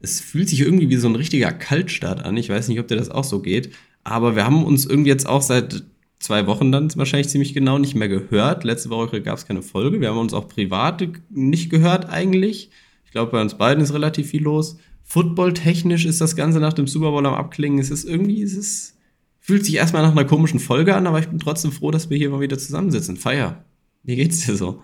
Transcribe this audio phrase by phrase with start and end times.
[0.00, 2.36] es fühlt sich irgendwie wie so ein richtiger Kaltstart an.
[2.36, 3.70] Ich weiß nicht, ob dir das auch so geht.
[4.02, 5.84] Aber wir haben uns irgendwie jetzt auch seit
[6.18, 8.64] zwei Wochen dann wahrscheinlich ziemlich genau nicht mehr gehört.
[8.64, 10.00] Letzte Woche gab es keine Folge.
[10.00, 12.70] Wir haben uns auch privat nicht gehört eigentlich.
[13.04, 14.78] Ich glaube, bei uns beiden ist relativ viel los.
[15.02, 17.78] Football-technisch ist das Ganze nach dem Super Bowl am Abklingen.
[17.78, 18.96] Es ist irgendwie, es ist,
[19.40, 22.16] fühlt sich erstmal nach einer komischen Folge an, aber ich bin trotzdem froh, dass wir
[22.16, 23.16] hier mal wieder zusammensitzen.
[23.16, 23.64] Feier.
[24.02, 24.82] Wie geht's dir so?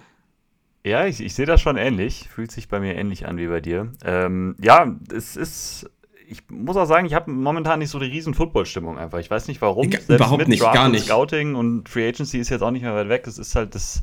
[0.86, 2.28] Ja, ich, ich sehe das schon ähnlich.
[2.28, 3.92] Fühlt sich bei mir ähnlich an wie bei dir.
[4.04, 5.90] Ähm, ja, es ist.
[6.28, 9.18] Ich muss auch sagen, ich habe momentan nicht so die riesen Football-Stimmung einfach.
[9.18, 9.91] Ich weiß nicht warum.
[9.91, 11.06] Selbst Überhaupt nicht, Draft gar nicht.
[11.06, 13.27] Scouting und Free Agency ist jetzt auch nicht mehr weit weg.
[13.27, 14.02] Es ist halt das.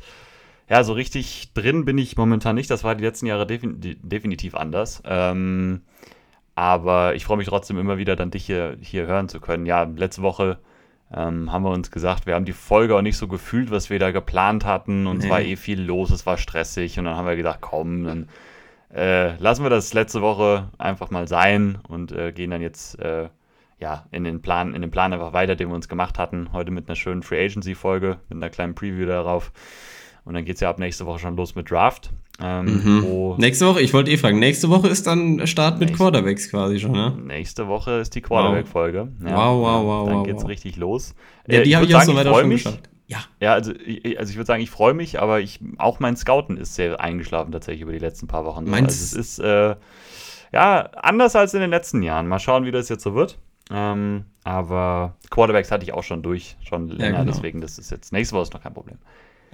[0.69, 2.69] Ja, so richtig drin bin ich momentan nicht.
[2.69, 5.01] Das war die letzten Jahre defin definitiv anders.
[5.05, 5.83] Ähm,
[6.53, 9.65] aber ich freue mich trotzdem immer wieder, dann dich hier, hier hören zu können.
[9.65, 10.59] Ja, letzte Woche
[11.15, 13.99] ähm, haben wir uns gesagt, wir haben die Folge auch nicht so gefühlt, was wir
[13.99, 15.25] da geplant hatten und nee.
[15.25, 18.29] es war eh viel los, es war stressig und dann haben wir gedacht, komm, dann
[18.93, 23.29] äh, lassen wir das letzte Woche einfach mal sein und äh, gehen dann jetzt äh,
[23.79, 26.53] ja, in den Plan, in den Plan einfach weiter, den wir uns gemacht hatten.
[26.53, 29.51] Heute mit einer schönen Free Agency Folge, mit einer kleinen Preview darauf.
[30.23, 32.11] Und dann geht es ja ab nächste Woche schon los mit Draft.
[32.41, 33.35] Ähm, mhm.
[33.37, 36.93] Nächste Woche, ich wollte eh fragen, nächste Woche ist dann Start mit Quarterbacks quasi schon,
[36.93, 37.15] ne?
[37.23, 39.09] Nächste Woche ist die Quarterback-Folge.
[39.19, 39.29] Wow.
[39.29, 40.07] Ja, wow, wow, wow.
[40.07, 40.49] Dann wow, geht's wow.
[40.49, 41.13] richtig los.
[41.47, 42.89] Ja, die äh, habe ich auch so weiter schon mich, geschafft.
[43.07, 43.19] Ja.
[43.39, 46.73] Ja, also, also ich würde sagen, ich freue mich, aber ich, auch mein Scouten ist
[46.73, 48.67] sehr eingeschlafen tatsächlich über die letzten paar Wochen.
[48.67, 49.75] Meinst also es ist, äh,
[50.51, 52.27] ja, anders als in den letzten Jahren.
[52.27, 53.37] Mal schauen, wie das jetzt so wird.
[53.71, 57.31] Ähm, aber Quarterbacks hatte ich auch schon durch, schon länger, ja, genau.
[57.31, 58.97] deswegen das ist jetzt nächste Woche ist noch kein Problem.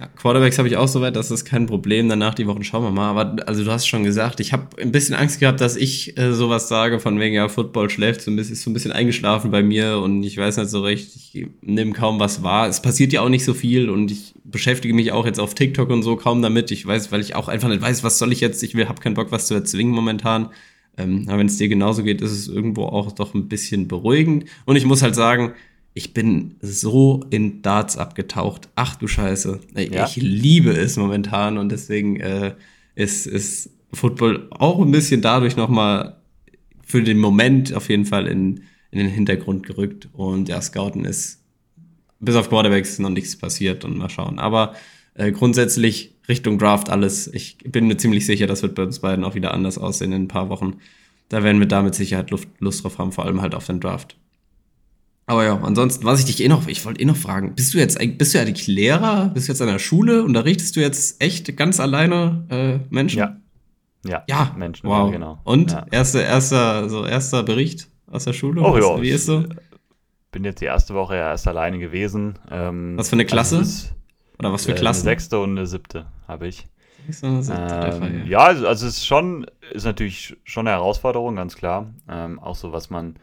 [0.08, 2.08] Quarterbacks habe ich auch soweit, das ist kein Problem.
[2.08, 3.10] Danach die Wochen schauen wir mal.
[3.10, 6.32] Aber also du hast schon gesagt, ich habe ein bisschen Angst gehabt, dass ich äh,
[6.32, 9.50] sowas sage, von wegen, ja, Football schläft so ein bisschen, ist so ein bisschen eingeschlafen
[9.50, 12.68] bei mir und ich weiß nicht so recht, ich nehme kaum was wahr.
[12.68, 15.90] Es passiert ja auch nicht so viel und ich beschäftige mich auch jetzt auf TikTok
[15.90, 16.70] und so kaum damit.
[16.70, 19.00] Ich weiß, weil ich auch einfach nicht weiß, was soll ich jetzt, ich will, habe
[19.00, 20.50] keinen Bock, was zu erzwingen momentan.
[20.96, 24.44] Ähm, aber wenn es dir genauso geht, ist es irgendwo auch doch ein bisschen beruhigend.
[24.64, 25.54] Und ich muss halt sagen,
[25.92, 28.68] ich bin so in Darts abgetaucht.
[28.76, 29.60] Ach du Scheiße.
[29.74, 30.06] Ja?
[30.06, 32.54] Ich liebe es momentan und deswegen äh,
[32.94, 36.16] ist, ist Football auch ein bisschen dadurch nochmal
[36.84, 40.08] für den Moment auf jeden Fall in, in den Hintergrund gerückt.
[40.12, 41.42] Und ja, Scouten ist
[42.20, 44.38] bis auf Quarterbacks noch nichts passiert und mal schauen.
[44.38, 44.74] Aber
[45.14, 47.26] äh, grundsätzlich Richtung Draft alles.
[47.32, 50.24] Ich bin mir ziemlich sicher, das wird bei uns beiden auch wieder anders aussehen in
[50.24, 50.76] ein paar Wochen.
[51.28, 53.80] Da werden wir da mit Sicherheit Luft, Lust drauf haben, vor allem halt auf den
[53.80, 54.16] Draft.
[55.30, 57.78] Aber ja, ansonsten, was ich dich eh noch, ich wollte eh noch fragen, bist du
[57.78, 59.30] jetzt, bist du eigentlich Lehrer?
[59.32, 60.24] Bist du jetzt an der Schule?
[60.24, 63.20] Unterrichtest du jetzt echt ganz alleine äh, Menschen?
[63.20, 63.36] Ja.
[64.04, 64.52] Ja, ja.
[64.58, 65.06] Menschen, wow.
[65.06, 65.38] Ja, genau.
[65.44, 65.86] Und ja.
[65.92, 68.60] erster, erster, so erster Bericht aus der Schule?
[68.60, 69.00] Oh ja.
[69.00, 69.44] Wie ist so?
[70.32, 72.36] Bin jetzt die erste Woche ja erst alleine gewesen.
[72.50, 73.58] Ähm, was für eine Klasse?
[73.58, 73.86] Also
[74.40, 75.06] Oder was für Klassen?
[75.06, 76.66] Eine sechste und eine siebte habe ich.
[77.08, 81.94] Siebte, ähm, ja, also, also es ist schon, ist natürlich schon eine Herausforderung, ganz klar.
[82.08, 83.14] Ähm, auch so, was man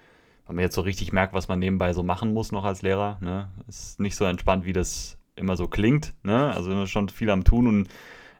[0.47, 3.18] weil man jetzt so richtig merkt, was man nebenbei so machen muss noch als Lehrer.
[3.22, 3.50] Ne?
[3.68, 6.13] Ist nicht so entspannt, wie das immer so klingt.
[6.24, 6.53] Ne?
[6.53, 7.90] Also schon viel am Tun und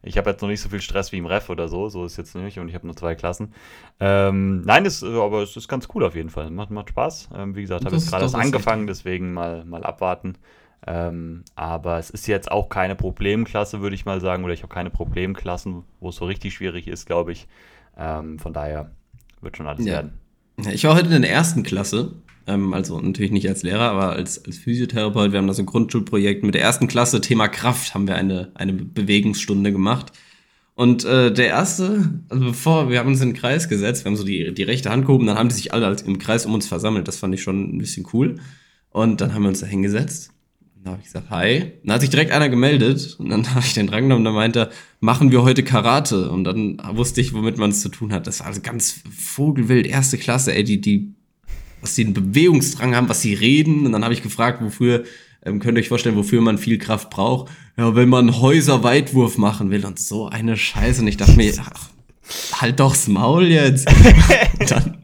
[0.02, 1.90] ich habe jetzt noch nicht so viel Stress wie im Ref oder so.
[1.90, 3.54] So ist jetzt nicht und ich habe nur zwei Klassen.
[4.00, 6.50] Ähm, nein, ist, aber es ist ganz cool auf jeden Fall.
[6.50, 7.30] Macht, macht Spaß.
[7.36, 10.38] Ähm, wie gesagt, habe jetzt gerade erst angefangen, deswegen mal, mal abwarten.
[10.86, 14.74] Ähm, aber es ist jetzt auch keine Problemklasse, würde ich mal sagen, oder ich habe
[14.74, 17.48] keine Problemklassen, wo es so richtig schwierig ist, glaube ich.
[17.98, 18.92] Ähm, von daher
[19.42, 19.94] wird schon alles ja.
[19.94, 20.20] werden.
[20.66, 22.14] Ich war heute in der ersten Klasse,
[22.48, 25.32] ähm, also natürlich nicht als Lehrer, aber als, als Physiotherapeut.
[25.32, 28.74] Wir haben das ein Grundschulprojekt mit der ersten Klasse, Thema Kraft, haben wir eine, eine
[28.74, 30.14] Bewegungsstunde gemacht.
[30.74, 34.18] Und äh, der erste, also bevor, wir haben uns in den Kreis gesetzt, wir haben
[34.18, 36.68] so die, die rechte Hand gehoben, dann haben die sich alle im Kreis um uns
[36.68, 37.08] versammelt.
[37.08, 38.38] Das fand ich schon ein bisschen cool.
[38.90, 40.32] Und dann haben wir uns da hingesetzt
[40.88, 41.74] da habe ich gesagt, hi.
[41.84, 44.60] Dann hat sich direkt einer gemeldet und dann habe ich den drangenommen und dann meinte
[44.60, 44.70] er,
[45.02, 46.32] machen wir heute Karate.
[46.32, 48.26] Und dann wusste ich, womit man es zu tun hat.
[48.26, 51.14] Das war also ganz vogelwild, erste Klasse, ey, die, die,
[51.82, 53.86] was die einen Bewegungsdrang haben, was sie reden.
[53.86, 55.04] Und dann habe ich gefragt, wofür,
[55.46, 57.52] ähm, könnt ihr euch vorstellen, wofür man viel Kraft braucht?
[57.76, 61.02] Ja, wenn man Häuserweitwurf machen will und so eine Scheiße.
[61.02, 61.90] Und ich dachte mir, ach,
[62.62, 63.90] halt doch's Maul jetzt.
[64.60, 64.98] und dann,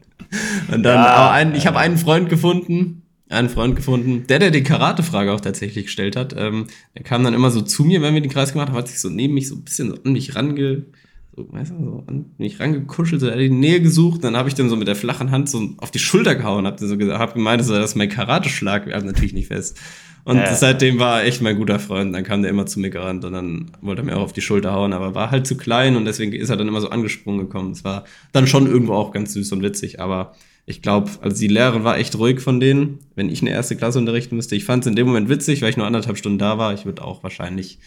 [0.72, 4.62] und dann ja, ein, ich habe einen Freund gefunden, einen Freund gefunden, der, der die
[4.62, 6.34] Karate-Frage auch tatsächlich gestellt hat.
[6.36, 8.88] Ähm, der kam dann immer so zu mir, wenn wir den Kreis gemacht haben, hat
[8.88, 10.84] sich so neben mich so ein bisschen so an mich range,
[11.34, 14.22] so, weißt du, so an mich rangekuschelt, so, er hat die Nähe gesucht.
[14.22, 16.78] Dann habe ich dann so mit der flachen Hand so auf die Schulter gehauen, hab,
[16.78, 18.86] so gesagt, hab gemeint, das ist mein Karate-Schlag.
[18.86, 19.78] Wir haben natürlich nicht fest.
[20.24, 20.54] Und äh.
[20.54, 22.14] seitdem war er echt mein guter Freund.
[22.14, 24.40] Dann kam der immer zu mir gerannt und dann wollte er mir auch auf die
[24.40, 27.40] Schulter hauen, aber war halt zu klein und deswegen ist er dann immer so angesprungen
[27.40, 27.72] gekommen.
[27.72, 30.34] Es war dann schon irgendwo auch ganz süß und witzig, aber
[30.66, 33.00] ich glaube, also die Lehrerin war echt ruhig von denen.
[33.14, 35.70] Wenn ich eine erste Klasse unterrichten müsste, ich fand es in dem Moment witzig, weil
[35.70, 36.72] ich nur anderthalb Stunden da war.
[36.72, 37.78] Ich würde auch wahrscheinlich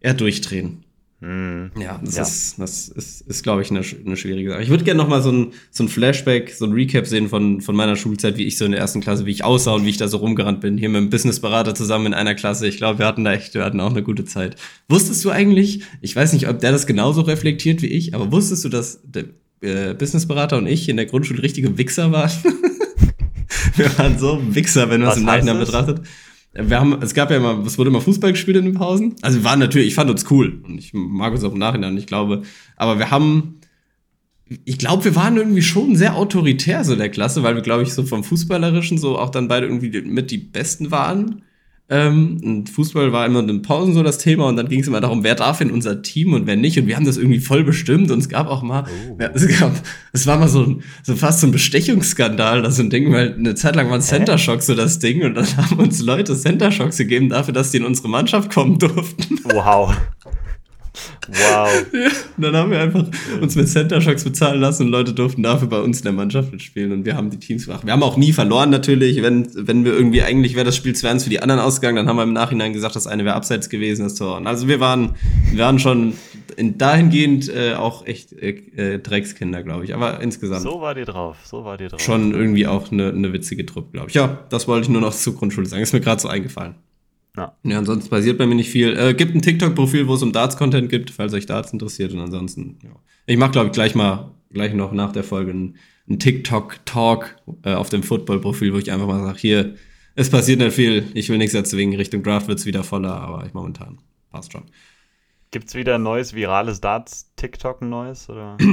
[0.00, 0.84] eher durchdrehen.
[1.20, 2.22] Mm, ja, das ja.
[2.22, 4.62] ist, das ist, ist glaube ich, eine, eine schwierige Sache.
[4.62, 7.60] Ich würde gerne noch mal so ein, so ein Flashback, so ein Recap sehen von,
[7.60, 9.90] von meiner Schulzeit, wie ich so in der ersten Klasse, wie ich aussah und wie
[9.90, 10.76] ich da so rumgerannt bin.
[10.76, 12.66] Hier mit dem Businessberater zusammen in einer Klasse.
[12.66, 14.56] Ich glaube, wir hatten da echt, wir hatten auch eine gute Zeit.
[14.88, 18.64] Wusstest du eigentlich, ich weiß nicht, ob der das genauso reflektiert wie ich, aber wusstest
[18.64, 19.00] du, dass
[19.64, 22.30] äh, Businessberater und ich in der Grundschule richtige Wichser waren?
[23.76, 26.02] wir waren so Wichser, wenn man es im Nachhinein betrachtet
[26.54, 29.16] wir haben, es gab ja immer, es wurde immer Fußball gespielt in den Pausen.
[29.22, 31.96] Also wir waren natürlich, ich fand uns cool und ich mag uns auch im Nachhinein,
[31.96, 32.42] ich glaube,
[32.76, 33.60] aber wir haben,
[34.64, 37.92] ich glaube, wir waren irgendwie schon sehr autoritär so der Klasse, weil wir, glaube ich,
[37.92, 41.42] so vom Fußballerischen so auch dann beide irgendwie mit die Besten waren.
[41.90, 44.88] Ähm, und Fußball war immer in den Pausen so das Thema und dann ging es
[44.88, 46.78] immer darum, wer darf in unser Team und wer nicht.
[46.78, 49.18] Und wir haben das irgendwie voll bestimmt und es gab auch mal, oh.
[49.20, 49.72] ja, es, gab,
[50.12, 53.34] es war mal so, ein, so fast so ein Bestechungsskandal, das so ein Ding, weil
[53.34, 56.72] eine Zeit lang waren Center Shocks so das Ding und dann haben uns Leute Center
[56.72, 59.40] Shocks gegeben dafür, dass die in unsere Mannschaft kommen durften.
[59.44, 59.94] Wow.
[61.28, 61.68] Wow.
[61.94, 63.04] Ja, dann haben wir einfach
[63.40, 66.52] uns mit Center Shocks bezahlen lassen und Leute durften dafür bei uns in der Mannschaft
[66.52, 67.84] mitspielen und wir haben die Teams gemacht.
[67.84, 71.20] Wir haben auch nie verloren natürlich, wenn, wenn wir irgendwie eigentlich wäre das Spiel 2
[71.20, 74.02] für die anderen ausgegangen, dann haben wir im Nachhinein gesagt, das eine wäre abseits gewesen,
[74.02, 74.44] das Tor.
[74.44, 75.14] Also wir waren,
[75.52, 76.14] wir waren schon
[76.56, 79.94] in, dahingehend äh, auch echt äh, äh Dreckskinder, glaube ich.
[79.94, 80.62] Aber insgesamt.
[80.62, 82.00] So war dir drauf, so war dir drauf.
[82.00, 84.14] Schon irgendwie auch eine, eine witzige Truppe, glaube ich.
[84.14, 85.82] Ja, das wollte ich nur noch zur Grundschule sagen.
[85.82, 86.74] Ist mir gerade so eingefallen.
[87.36, 87.56] Ja.
[87.64, 88.96] ja, ansonsten passiert bei mir nicht viel.
[88.96, 92.12] Äh, gibt ein TikTok-Profil, wo es um Darts-Content gibt, falls euch Darts interessiert.
[92.12, 92.90] Und ansonsten, ja.
[93.26, 95.76] Ich mache, glaube ich, gleich mal, gleich noch nach der Folge einen,
[96.08, 99.74] einen TikTok-Talk äh, auf dem Football-Profil, wo ich einfach mal sage, hier,
[100.14, 103.44] es passiert nicht viel, ich will nichts erzwingen, Richtung Draft wird es wieder voller, aber
[103.46, 103.98] ich momentan
[104.30, 104.62] passt schon.
[105.50, 108.28] Gibt es wieder ein neues virales Darts-TikTok, ein neues?
[108.28, 108.56] Oder?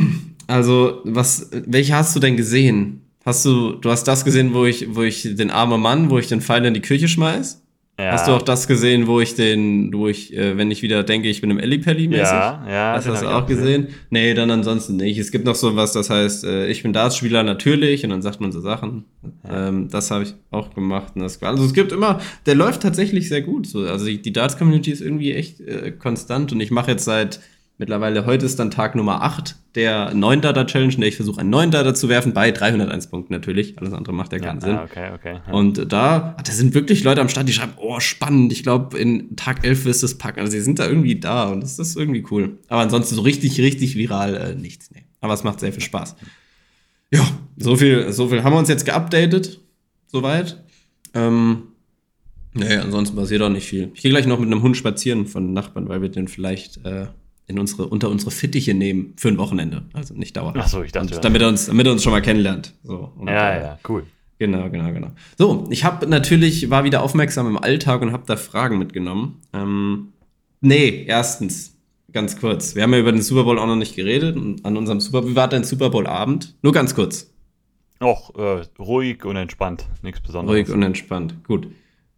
[0.48, 3.06] Also, was, welche hast du denn gesehen?
[3.24, 6.28] Hast du, du hast das gesehen, wo ich, wo ich den armen Mann, wo ich
[6.28, 7.64] den Pfeil in die Küche schmeiß?
[8.02, 8.14] Ja.
[8.14, 11.30] Hast du auch das gesehen, wo ich den, wo ich, äh, wenn ich wieder denke,
[11.30, 12.24] ich bin im Ellipelli mäßig?
[12.24, 12.94] Ja, ja.
[12.96, 13.84] Hast du das auch gesehen?
[13.84, 13.96] gesehen?
[14.10, 15.20] Nee, dann ansonsten nicht.
[15.20, 18.42] Es gibt noch so was, das heißt, äh, ich bin Dartspieler natürlich und dann sagt
[18.42, 19.06] man so Sachen.
[19.44, 19.68] Ja.
[19.68, 21.14] Ähm, das habe ich auch gemacht.
[21.16, 23.68] Und das, also es gibt immer, der läuft tatsächlich sehr gut.
[23.68, 23.82] So.
[23.82, 27.40] Also die Darts-Community ist irgendwie echt äh, konstant und ich mache jetzt seit
[27.82, 31.42] Mittlerweile heute ist dann Tag Nummer 8 der 9 Data Challenge, in der ich versuche,
[31.42, 33.76] einen neuen Data zu werfen, bei 301 Punkten natürlich.
[33.80, 34.78] Alles andere macht ja keinen ja, Sinn.
[34.78, 35.40] Okay, okay.
[35.48, 35.52] Ja.
[35.52, 39.36] Und da, da sind wirklich Leute am Start, die schreiben, oh, spannend, ich glaube, in
[39.36, 40.42] Tag 11 wirst du es packen.
[40.42, 42.60] Also, sie sind da irgendwie da und das ist irgendwie cool.
[42.68, 45.06] Aber ansonsten so richtig, richtig viral äh, nichts, nee.
[45.20, 46.16] Aber es macht sehr viel Spaß.
[47.10, 49.60] Ja, so viel, so viel haben wir uns jetzt geupdatet.
[50.06, 50.64] Soweit.
[51.16, 51.64] Ähm,
[52.54, 53.90] nee, ansonsten passiert auch nicht viel.
[53.96, 57.08] Ich gehe gleich noch mit einem Hund spazieren von Nachbarn, weil wir den vielleicht äh,
[57.52, 59.84] in unsere, unter unsere Fittiche nehmen für ein Wochenende.
[59.94, 60.58] Also nicht dauerhaft.
[60.60, 61.16] Ach so, ich dachte.
[61.16, 62.74] Und damit er uns, damit er uns schon mal kennenlernt.
[62.84, 64.04] So, und, ja, äh, ja, cool.
[64.40, 65.10] Genau, genau, genau.
[65.38, 69.40] So, ich habe natürlich, war wieder aufmerksam im Alltag und habe da Fragen mitgenommen.
[69.54, 70.14] Ähm,
[70.62, 71.78] nee, erstens,
[72.12, 72.76] ganz kurz.
[72.76, 74.36] Wir haben ja über den Super Bowl auch noch nicht geredet.
[74.64, 76.56] An unserem Super Bowl, wie war dein Super Bowl-Abend?
[76.64, 77.32] Nur ganz kurz.
[78.02, 79.86] Och, äh, ruhig und entspannt.
[80.02, 80.58] Nichts Besonderes.
[80.58, 81.68] Ruhig und entspannt, gut.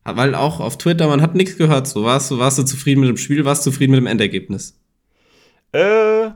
[0.06, 1.88] Weil auch auf Twitter, man hat nichts gehört.
[1.88, 4.80] So, warst du, warst du zufrieden mit dem Spiel, warst du zufrieden mit dem Endergebnis?
[5.74, 6.32] Äh,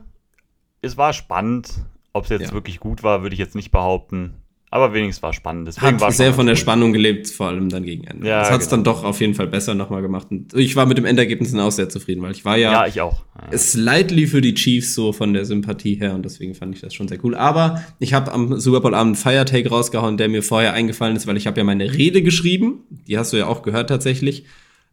[0.82, 1.70] es war spannend.
[2.12, 2.52] Ob es jetzt ja.
[2.52, 4.34] wirklich gut war, würde ich jetzt nicht behaupten.
[4.70, 5.66] Aber wenigstens war es spannend.
[5.66, 6.60] Deswegen Hat sehr von der gut.
[6.60, 8.28] Spannung gelebt, vor allem dann gegen Ende.
[8.28, 8.82] Ja, das hat es genau.
[8.82, 10.26] dann doch auf jeden Fall besser nochmal gemacht.
[10.30, 13.00] Und ich war mit dem Endergebnis auch sehr zufrieden, weil ich war ja, ja ich
[13.00, 13.24] auch.
[13.50, 13.56] Ja.
[13.56, 17.08] slightly für die Chiefs so von der Sympathie her und deswegen fand ich das schon
[17.08, 17.34] sehr cool.
[17.34, 21.38] Aber ich habe am Super Bowl Abend Firetake rausgehauen, der mir vorher eingefallen ist, weil
[21.38, 22.82] ich habe ja meine Rede geschrieben.
[22.90, 24.44] Die hast du ja auch gehört tatsächlich.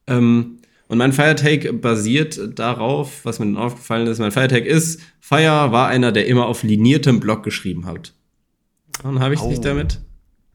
[0.08, 4.20] Ähm, und mein Firetake basiert darauf, was mir dann aufgefallen ist.
[4.20, 8.13] Mein Firetake ist, Fire war einer, der immer auf liniertem Block geschrieben hat.
[9.04, 9.50] Und habe ich oh.
[9.50, 10.00] nicht damit?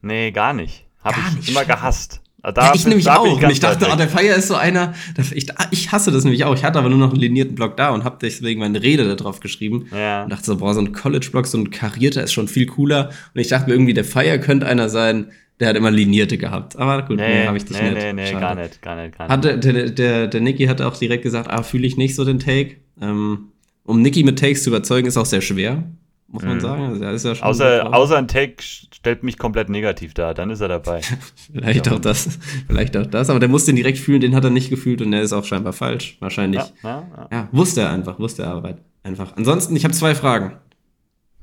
[0.01, 0.85] Nee, gar nicht.
[1.03, 1.49] Habe ich nicht.
[1.49, 2.21] immer gehasst.
[2.43, 3.37] Da ja, ich nämlich auch.
[3.37, 4.95] Ich und ich dachte, oh, der Fire ist so einer.
[5.33, 6.55] Ich, ich, hasse das nämlich auch.
[6.55, 9.13] Ich hatte aber nur noch einen linierten Block da und habe deswegen meine Rede da
[9.13, 9.87] drauf geschrieben.
[9.91, 10.23] Ja.
[10.23, 13.11] Und dachte so, boah, so ein College-Block, so ein karierter ist schon viel cooler.
[13.35, 16.75] Und ich dachte mir irgendwie, der Fire könnte einer sein, der hat immer linierte gehabt.
[16.75, 18.01] Aber gut, nee, nee habe ich dich nee, nicht.
[18.01, 19.31] Nee, nee, gar nicht, gar nicht, gar nicht.
[19.31, 22.39] Hatte, der, der, der Niki hat auch direkt gesagt, ah, fühle ich nicht so den
[22.39, 22.77] Take.
[22.99, 23.51] Ähm,
[23.83, 25.83] um Niki mit Takes zu überzeugen, ist auch sehr schwer,
[26.27, 26.61] muss man mhm.
[26.61, 27.03] sagen.
[27.03, 30.67] Also, ist ja außer, außer ein Take stellt mich komplett negativ dar, dann ist er
[30.67, 31.01] dabei.
[31.53, 31.93] vielleicht ja.
[31.93, 33.29] auch das, vielleicht auch das.
[33.29, 35.45] Aber der muss den direkt fühlen, den hat er nicht gefühlt und der ist auch
[35.45, 36.17] scheinbar falsch.
[36.19, 36.63] Wahrscheinlich.
[36.81, 37.49] Ja, ja, ja.
[37.51, 39.37] wusste er einfach, wusste er einfach.
[39.37, 40.53] Ansonsten, ich habe zwei Fragen.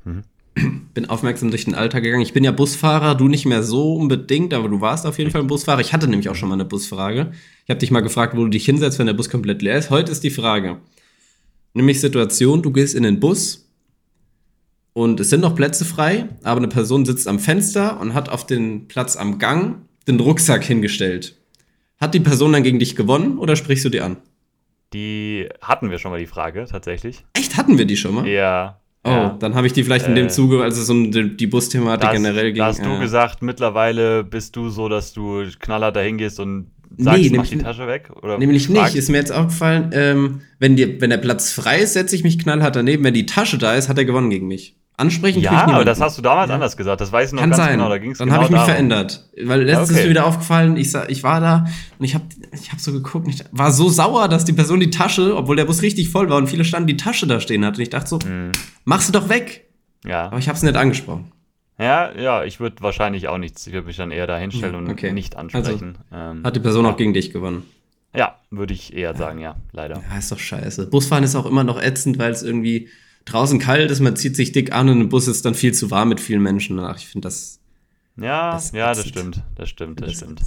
[0.03, 0.23] Mhm
[0.93, 2.21] bin aufmerksam durch den Alltag gegangen.
[2.21, 5.41] Ich bin ja Busfahrer, du nicht mehr so unbedingt, aber du warst auf jeden Fall
[5.41, 5.81] ein Busfahrer.
[5.81, 7.31] Ich hatte nämlich auch schon mal eine Busfrage.
[7.65, 9.89] Ich habe dich mal gefragt, wo du dich hinsetzt, wenn der Bus komplett leer ist.
[9.89, 10.77] Heute ist die Frage,
[11.73, 13.69] nämlich Situation, du gehst in den Bus
[14.93, 18.45] und es sind noch Plätze frei, aber eine Person sitzt am Fenster und hat auf
[18.45, 21.37] den Platz am Gang den Rucksack hingestellt.
[21.99, 24.17] Hat die Person dann gegen dich gewonnen oder sprichst du dir an?
[24.93, 27.23] Die hatten wir schon mal die Frage, tatsächlich.
[27.33, 28.27] Echt, hatten wir die schon mal?
[28.27, 28.79] Ja.
[29.05, 29.37] Oh, ja.
[29.39, 32.01] dann habe ich die vielleicht in dem Äh, Zuge, als es um die, die Busthematik
[32.01, 32.59] Da hast, generell ging.
[32.59, 36.71] da hast du äh, gesagt, mittlerweile bist du so, dass du knallhart dahin gehst und
[36.97, 38.09] sagst, Nee, mach die Tasche weg?
[38.21, 38.95] Oder Nämlich nicht, fragst?
[38.97, 42.39] ist mir jetzt aufgefallen, ähm, wenn, die, wenn der Platz frei ist, setze ich mich
[42.39, 43.03] knallhart daneben.
[43.05, 44.75] Wenn die Tasche da ist, hat er gewonnen gegen mich.
[44.99, 46.55] Ansprechen Ja, aber das hast du damals Ja.
[46.55, 46.99] anders gesagt.
[47.01, 47.71] Das weiß ich noch Kann ganz sein.
[47.77, 47.89] genau.
[47.89, 48.71] Da ging's dann genau habe ich mich darum.
[48.71, 49.29] verändert.
[49.43, 49.99] Weil letztens Okay.
[49.99, 51.65] ist mir wieder aufgefallen, ich, sa- ich war da
[51.97, 54.79] und ich habe ich hab so geguckt und ich war so sauer, dass die Person
[54.79, 57.63] die Tasche, obwohl der Bus richtig voll war und viele standen, die Tasche da stehen
[57.65, 57.77] hat.
[57.77, 58.51] Und ich dachte so, Mhm.
[58.85, 59.65] mach sie doch weg.
[60.05, 60.27] Ja.
[60.27, 61.31] Aber ich habe es nicht angesprochen.
[61.79, 63.65] ja, ja, ich würde wahrscheinlich auch nichts.
[63.67, 65.13] Ich würde mich dann eher da hinstellen Ja, und okay.
[65.13, 65.97] nicht ansprechen.
[66.13, 67.63] ähm, Hat die Person auch gegen dich gewonnen.
[68.13, 70.01] ja, würde ich eher sagen, ja, leider.
[70.11, 70.87] Ja, ist doch scheiße.
[70.87, 72.89] Busfahren ist auch immer noch ätzend, weil es irgendwie
[73.31, 75.91] draußen kalt ist, man zieht sich dick an und im Bus ist dann viel zu
[75.91, 76.79] warm mit vielen Menschen.
[76.79, 77.59] Ach, ich finde das,
[78.17, 79.43] Ja, Das ja, das stimmt.
[79.55, 80.41] Das stimmt, das stimmt.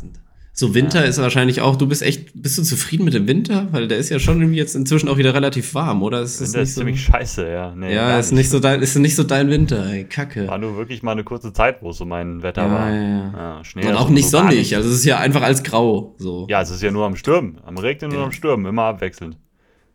[0.54, 3.68] So Winter ist wahrscheinlich auch, du bist echt, bist du zufrieden mit dem Winter?
[3.72, 6.20] Weil der ist ja schon irgendwie jetzt inzwischen auch wieder relativ warm, oder?
[6.20, 7.74] Ist nicht ist so, ziemlich scheiße, ja.
[7.74, 10.46] Nee, ja, ist nicht so dein, ist nicht so dein Winter, ey, Kacke.
[10.48, 12.90] War nur wirklich mal eine kurze Zeit, wo so mein Wetter Ja, war.
[12.90, 13.32] ja, ja.
[13.34, 14.76] Ja, Schnee Und auch so nicht gar sonnig, nicht.
[14.76, 16.46] also es ist ja einfach als grau, so.
[16.50, 17.58] Ja, es ist ja nur am Stürmen.
[17.64, 18.24] Am Regnen und Ja.
[18.24, 19.38] am Stürmen, immer abwechselnd.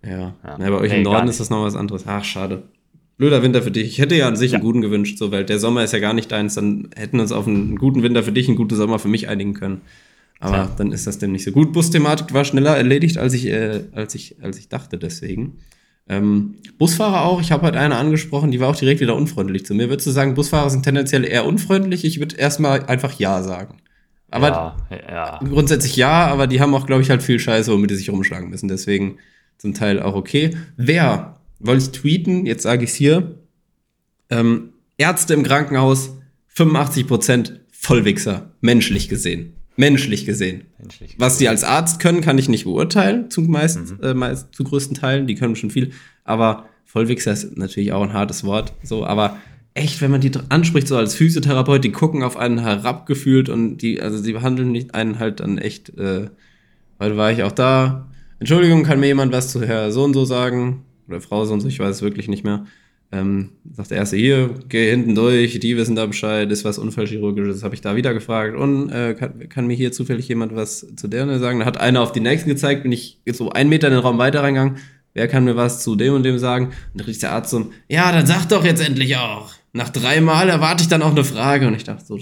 [0.03, 0.09] Ja.
[0.09, 0.33] Ja.
[0.43, 0.57] ja.
[0.57, 2.03] bei euch Nee, im Norden ist das noch was anderes.
[2.07, 2.63] Ach, schade.
[3.17, 3.87] Blöder Winter für dich.
[3.87, 4.57] Ich hätte ja an sich Ja.
[4.57, 6.55] einen guten gewünscht, so, weil der Sommer ist ja gar nicht deins.
[6.55, 9.27] Dann hätten wir uns auf einen guten Winter für dich, einen guten Sommer für mich
[9.27, 9.81] einigen können.
[10.39, 10.71] Aber Tja.
[10.77, 11.73] dann ist das denn nicht so gut.
[11.73, 15.57] Busthematik war schneller erledigt, als ich, äh, als ich, als ich dachte, deswegen.
[16.09, 19.73] Ähm, Busfahrer auch, ich habe heute eine angesprochen, die war auch direkt wieder unfreundlich zu
[19.73, 19.89] mir.
[19.89, 22.05] Würdest du sagen, Busfahrer sind tendenziell eher unfreundlich?
[22.05, 23.77] Ich würde erstmal einfach Ja sagen.
[24.29, 24.77] Aber ja,
[25.09, 25.39] ja.
[25.39, 28.49] Grundsätzlich ja, aber die haben auch, glaube ich, halt viel Scheiße, womit die sich rumschlagen
[28.49, 28.67] müssen.
[28.67, 29.17] Deswegen
[29.57, 30.55] zum Teil auch okay.
[30.75, 33.39] Wer, wollte ich tweeten, jetzt sage ich es hier,
[34.29, 36.17] ähm, Ärzte im Krankenhaus,
[36.55, 39.53] 85% Vollwichser, menschlich gesehen.
[39.75, 40.65] Menschlich gesehen.
[40.79, 41.15] menschlich.
[41.19, 44.95] Was die als Arzt können, kann ich nicht beurteilen, zu meist, äh, meist zu größten
[44.95, 45.27] Teilen.
[45.27, 45.91] Die können schon viel.
[46.23, 48.73] Aber Vollwichser ist natürlich auch ein hartes Wort.
[48.81, 49.37] So, aber
[49.75, 54.01] echt, wenn man die anspricht, so als Physiotherapeut, die gucken auf einen herabgefühlt und die,
[54.01, 56.29] also die behandeln nicht einen halt dann echt, äh,
[56.99, 58.09] heute war ich auch da.
[58.39, 60.83] Entschuldigung, kann mir jemand was zu Herr so und so sagen?
[61.07, 62.65] Oder Frau so und so, ich weiß es wirklich nicht mehr.
[63.09, 67.63] Ähm, sagt der erste hier, geh hinten durch, die wissen da Bescheid, ist was Unfallchirurgisches,
[67.63, 68.57] habe ich da wieder gefragt.
[68.57, 71.59] Und äh, kann, kann mir hier zufällig jemand was zu der sagen?
[71.59, 74.17] Da hat einer auf die nächsten gezeigt, bin ich so einen Meter in den Raum
[74.17, 74.77] weiter reingegangen.
[75.13, 76.65] Wer kann mir was zu dem und dem sagen?
[76.65, 79.51] Und dann kriegt der Arzt so, ja, dann sag doch jetzt endlich auch.
[79.73, 81.67] Nach dreimal erwarte ich dann auch eine Frage.
[81.67, 82.19] Und ich dachte so,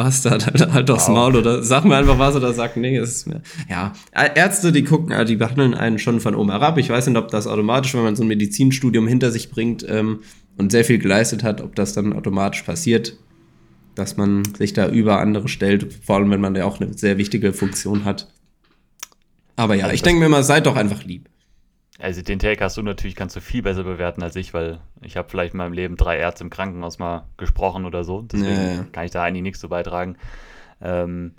[0.00, 1.14] Bastard, halt, halt doch's Wow.
[1.14, 3.42] Maul oder sag mir einfach was oder sag, nee, ist mir.
[3.68, 3.92] Ja,
[4.34, 6.78] Ärzte, die gucken, äh, die behandeln einen schon von oben herab.
[6.78, 10.20] Ich weiß nicht, ob das automatisch, wenn man so ein Medizinstudium hinter sich bringt ähm,
[10.56, 13.18] und sehr viel geleistet hat, ob das dann automatisch passiert,
[13.94, 17.18] dass man sich da über andere stellt, vor allem wenn man ja auch eine sehr
[17.18, 18.32] wichtige Funktion hat.
[19.56, 21.28] Aber ja, Also ich denke mir mal, seid doch einfach lieb.
[22.00, 25.16] Also den Take hast du natürlich, kannst du viel besser bewerten als ich, weil ich
[25.16, 28.22] habe vielleicht in meinem Leben drei Ärzte im Krankenhaus mal gesprochen oder so.
[28.22, 28.84] Deswegen ja.
[28.90, 30.16] kann ich da eigentlich nichts zu beitragen.
[30.80, 31.34] Ähm,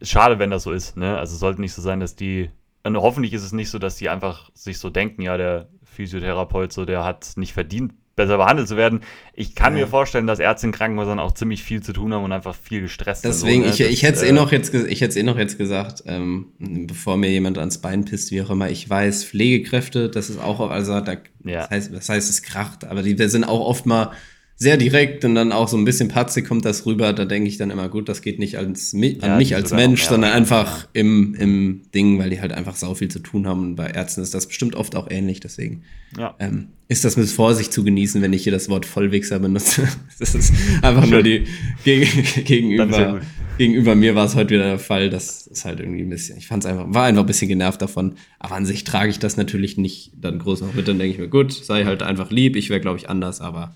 [0.00, 0.96] schade, wenn das so ist.
[0.96, 1.18] Ne?
[1.18, 2.50] Also es sollte nicht so sein, dass die.
[2.84, 6.72] Und hoffentlich ist es nicht so, dass die einfach sich so denken, ja, der Physiotherapeut,
[6.72, 9.00] so, der hat es nicht verdient, besser behandelt zu werden.
[9.34, 9.80] Ich kann Ja.
[9.82, 12.80] mir vorstellen, dass Ärzte in Krankenhäusern auch ziemlich viel zu tun haben und einfach viel
[12.82, 13.72] gestresst Deswegen, sind.
[13.74, 13.86] ich, ne?
[13.86, 16.46] ich Das, hätte es eh äh, noch jetzt, ich hätte eh noch jetzt gesagt, ähm,
[16.58, 18.70] bevor mir jemand ans Bein pisst, wie auch immer.
[18.70, 21.12] Ich weiß, Pflegekräfte, das ist auch, also da,
[21.44, 21.60] Ja.
[21.62, 24.12] das heißt, das heißt, es kracht, aber die, die sind auch oft mal
[24.56, 27.12] sehr direkt und dann auch so ein bisschen patzig kommt das rüber.
[27.12, 29.72] Da denke ich dann immer, gut, das geht nicht als, mi- Ja, an mich als
[29.72, 33.60] Mensch, sondern einfach im, im Ding, weil die halt einfach sau viel zu tun haben.
[33.62, 35.82] Und bei Ärzten ist das bestimmt oft auch ähnlich, deswegen
[36.16, 36.34] Ja.
[36.38, 39.88] ähm, ist das mit Vorsicht zu genießen, wenn ich hier das Wort Vollwichser benutze.
[40.20, 41.44] das ist einfach nur die
[41.84, 43.20] geg gegenüber,
[43.58, 45.10] gegenüber mir war es heute wieder der Fall.
[45.10, 47.82] Das ist halt irgendwie ein bisschen, ich fand es einfach, war einfach ein bisschen genervt
[47.82, 48.14] davon.
[48.38, 50.86] Aber an sich trage ich das natürlich nicht dann groß noch mit.
[50.86, 52.54] Dann denke ich mir, gut, sei halt einfach lieb.
[52.54, 53.74] Ich wäre, glaube ich, anders, aber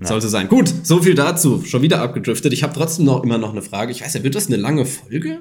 [0.00, 0.48] sollte sein.
[0.48, 1.62] Gut, so viel dazu.
[1.64, 2.52] Schon wieder abgedriftet.
[2.52, 3.92] Ich habe trotzdem noch immer noch eine Frage.
[3.92, 5.40] Ich weiß ja, wird das eine lange Folge?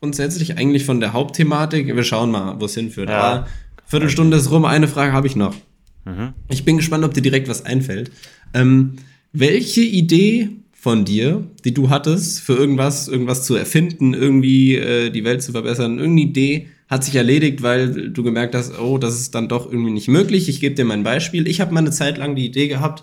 [0.00, 1.94] Grundsätzlich eigentlich von der Hauptthematik.
[1.94, 3.08] Wir schauen mal, wo es hinführt.
[3.08, 3.18] Ja.
[3.18, 3.46] Aber
[3.86, 4.64] Viertelstunde ist rum.
[4.64, 5.54] Eine Frage habe ich noch.
[6.04, 6.34] Mhm.
[6.48, 8.10] Ich bin gespannt, ob dir direkt was einfällt.
[8.52, 8.96] Ähm,
[9.32, 15.24] welche Idee von dir, die du hattest, für irgendwas, irgendwas zu erfinden, irgendwie äh, die
[15.24, 19.34] Welt zu verbessern, irgendeine Idee hat sich erledigt, weil du gemerkt hast, oh, das ist
[19.34, 20.48] dann doch irgendwie nicht möglich.
[20.48, 21.48] Ich gebe dir mein Beispiel.
[21.48, 23.02] Ich habe mal eine Zeit lang die Idee gehabt,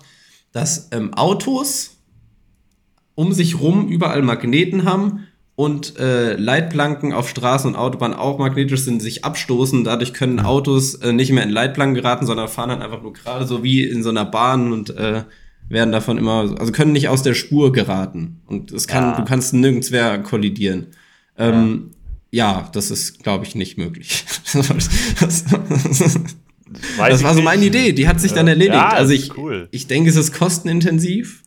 [0.53, 1.97] dass ähm, Autos
[3.15, 8.81] um sich rum überall Magneten haben und äh, Leitplanken auf Straßen und Autobahnen auch magnetisch
[8.81, 9.83] sind, sich abstoßen.
[9.83, 13.45] Dadurch können Autos äh, nicht mehr in Leitplanken geraten, sondern fahren dann einfach nur gerade
[13.45, 15.23] so wie in so einer Bahn und äh,
[15.69, 18.41] werden davon immer, also können nicht aus der Spur geraten.
[18.47, 19.17] Und es kann, Ja.
[19.19, 20.87] du kannst nirgends mehr kollidieren.
[21.37, 21.91] Ähm,
[22.31, 24.25] ja, das ist, glaube ich, nicht möglich.
[26.97, 28.75] das, war so meine Idee, die hat sich dann erledigt.
[28.75, 29.67] Ja, also ich, cool.
[29.71, 31.43] ich denke, es ist kostenintensiv.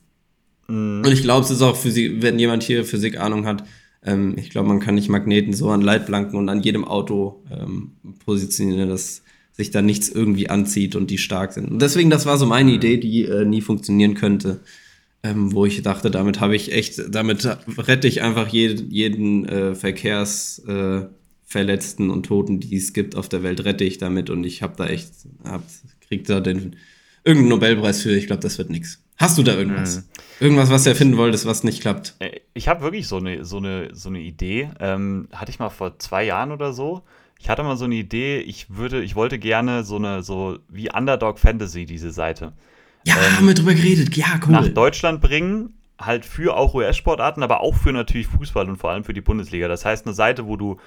[0.69, 1.03] Mhm.
[1.05, 3.65] Und ich glaube, es ist auch für sie, wenn jemand hier Physik Ahnung hat,
[4.05, 7.93] ähm, ich glaube, man kann nicht Magneten so an Leitplanken und an jedem Auto ähm,
[8.25, 11.71] positionieren, dass sich da nichts irgendwie anzieht und die stark sind.
[11.71, 12.77] Und deswegen, das war so meine mhm.
[12.77, 14.61] Idee, die äh, nie funktionieren könnte.
[15.23, 19.75] Ähm, wo ich dachte, damit habe ich echt, damit rette ich einfach jeden, jeden äh,
[19.75, 21.09] Verkehrsverletzten äh,
[22.11, 24.87] und Toten, die es gibt auf der Welt, rette ich damit und ich habe da
[24.87, 25.11] echt,
[25.45, 25.63] hab,
[26.07, 26.77] krieg da den
[27.25, 28.17] irgendeinen Nobelpreis für.
[28.17, 29.03] Ich glaube, das wird nichts.
[29.17, 29.97] Hast du da irgendwas?
[29.97, 30.03] Mhm.
[30.41, 32.15] Irgendwas, was du erfinden wolltest, was nicht klappt?
[32.19, 34.71] Äh, ich habe wirklich so eine, so eine, so eine Idee.
[34.79, 37.03] Ähm, hatte ich mal vor zwei Jahren oder so.
[37.39, 40.91] Ich hatte mal so eine Idee, ich würde, ich wollte gerne so eine, so wie
[40.91, 42.53] Underdog Fantasy, diese Seite.
[43.05, 44.17] Ja, ähm, haben wir drüber geredet.
[44.17, 44.53] Ja, cool.
[44.53, 49.05] Nach Deutschland bringen, halt für auch US-Sportarten, aber auch für natürlich Fußball und vor allem
[49.05, 49.69] für die Bundesliga.
[49.69, 50.79] Das heißt, eine Seite, wo du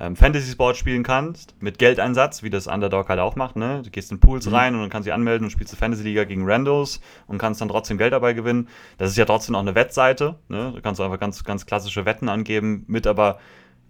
[0.00, 3.56] ähm, Fantasy Sport spielen kannst, mit Geldeinsatz, wie das Underdog halt auch macht.
[3.56, 3.82] Ne?
[3.84, 4.54] Du gehst in Pools mhm.
[4.54, 7.38] rein und dann kannst du dich anmelden und spielst die Fantasy Liga gegen Randos und
[7.38, 8.68] kannst dann trotzdem Geld dabei gewinnen.
[8.98, 10.36] Das ist ja trotzdem auch eine Wettseite.
[10.48, 10.72] Ne?
[10.74, 13.38] Da kannst du einfach ganz, ganz klassische Wetten angeben, mit aber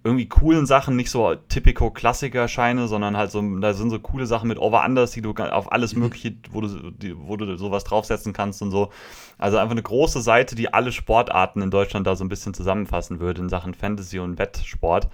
[0.06, 4.48] irgendwie coolen Sachen, nicht so typico Klassiker-Scheine, sondern halt so, da sind so coole Sachen
[4.48, 6.02] mit Over-Unders, die du auf alles mhm.
[6.02, 8.90] Mögliche, wo du, die, wo du sowas draufsetzen kannst und so.
[9.38, 13.18] Also einfach eine große Seite, die alle Sportarten in Deutschland da so ein bisschen zusammenfassen
[13.18, 15.08] würde in Sachen Fantasy und Wettsport.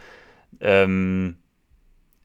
[0.60, 1.36] Ähm,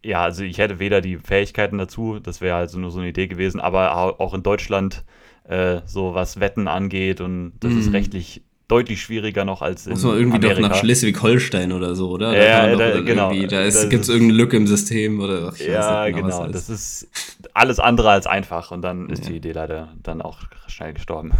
[0.04, 3.28] ja, also ich hätte weder die Fähigkeiten dazu, das wäre also nur so eine Idee
[3.28, 5.04] gewesen, aber auch in Deutschland
[5.46, 7.80] äh, so was Wetten angeht und das mhm.
[7.80, 10.62] ist rechtlich deutlich schwieriger noch als in Muss man irgendwie Amerika.
[10.62, 12.32] doch nach Schleswig-Holstein oder so, oder?
[12.32, 13.30] Da ja, da, genau.
[13.30, 16.28] Da gibt es irgendeine Lücke im System oder ach, Ja, genau.
[16.28, 16.48] genau.
[16.48, 17.08] Das ist
[17.54, 19.32] alles andere als einfach und dann ist ja.
[19.32, 21.32] die Idee leider dann auch schnell gestorben.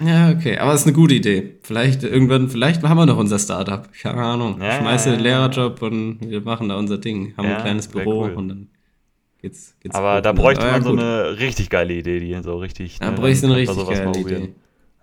[0.00, 0.58] Ja, okay.
[0.58, 1.54] Aber es ist eine gute Idee.
[1.62, 3.88] Vielleicht irgendwann, vielleicht haben wir noch unser Startup.
[3.92, 4.60] Keine Ahnung.
[4.60, 7.34] Ja, Schmeiße ja, den Lehrerjob und wir machen da unser Ding.
[7.36, 8.34] Haben ein kleines Büro cool.
[8.34, 8.68] und dann
[9.40, 12.98] geht's, geht's Aber da bräuchte man so eine richtig geile Idee, die so richtig.
[12.98, 14.54] Da ne, bräuchte eine richtig geile Idee.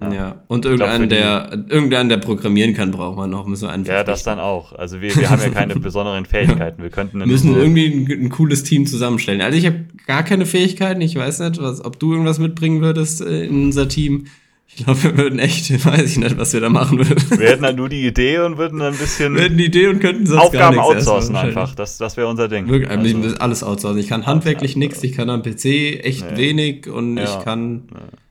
[0.02, 0.14] Ja.
[0.14, 0.44] ja.
[0.48, 3.46] Und irgendeinen, der, irgendeinen, der programmieren kann, braucht man noch.
[3.46, 4.74] Müssen wir einfach ja, das dann auch.
[4.74, 6.82] Also wir, wir haben ja keine besonderen Fähigkeiten.
[6.82, 9.42] Wir könnten müssen so irgendwie ein, ein, cooles Team zusammenstellen.
[9.42, 11.02] Also ich habe gar keine Fähigkeiten.
[11.02, 14.28] Ich weiß nicht, was, ob du irgendwas mitbringen würdest äh, in unser Team.
[14.70, 17.22] Ich glaube, wir würden echt, weiß ich nicht, was wir da machen würden.
[17.38, 19.36] Wir hätten dann nur die Idee und würden dann ein bisschen.
[19.36, 21.76] Wir hätten die Idee und könnten sonst Aufgaben gar outsourcen einfach.
[21.76, 22.70] Das, das wäre unser Ding.
[22.70, 24.00] Wirklich, also, alles outsourcen.
[24.00, 25.66] Ich kann handwerklich nichts, ich kann am PC
[26.06, 26.38] echt nee.
[26.38, 27.24] wenig und ja.
[27.26, 27.90] ich kann,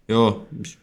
[0.09, 0.79] ja, ja ich,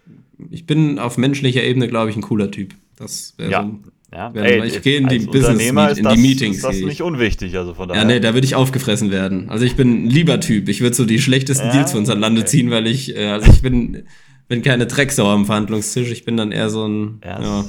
[0.49, 2.73] ich bin auf menschlicher Ebene, glaube ich, ein cooler Typ.
[2.95, 3.63] Das wäre ja.
[3.63, 3.79] so.
[4.13, 4.31] Ja.
[4.33, 6.57] Ey, ich gehe in die Business in das, die Meetings.
[6.57, 8.03] Ist das nicht unwichtig, also von daher.
[8.03, 9.49] Ja, nee, da würde ich aufgefressen werden.
[9.49, 10.69] Also ich bin ein lieber Typ.
[10.69, 12.49] Ich würde so die schlechtesten ja, Deals für unser Lande okay.
[12.49, 14.03] ziehen, weil ich, äh, also ich bin,
[14.47, 16.11] bin keine Drecksau am Verhandlungstisch.
[16.11, 17.65] Ich bin dann eher so ein, ja, ja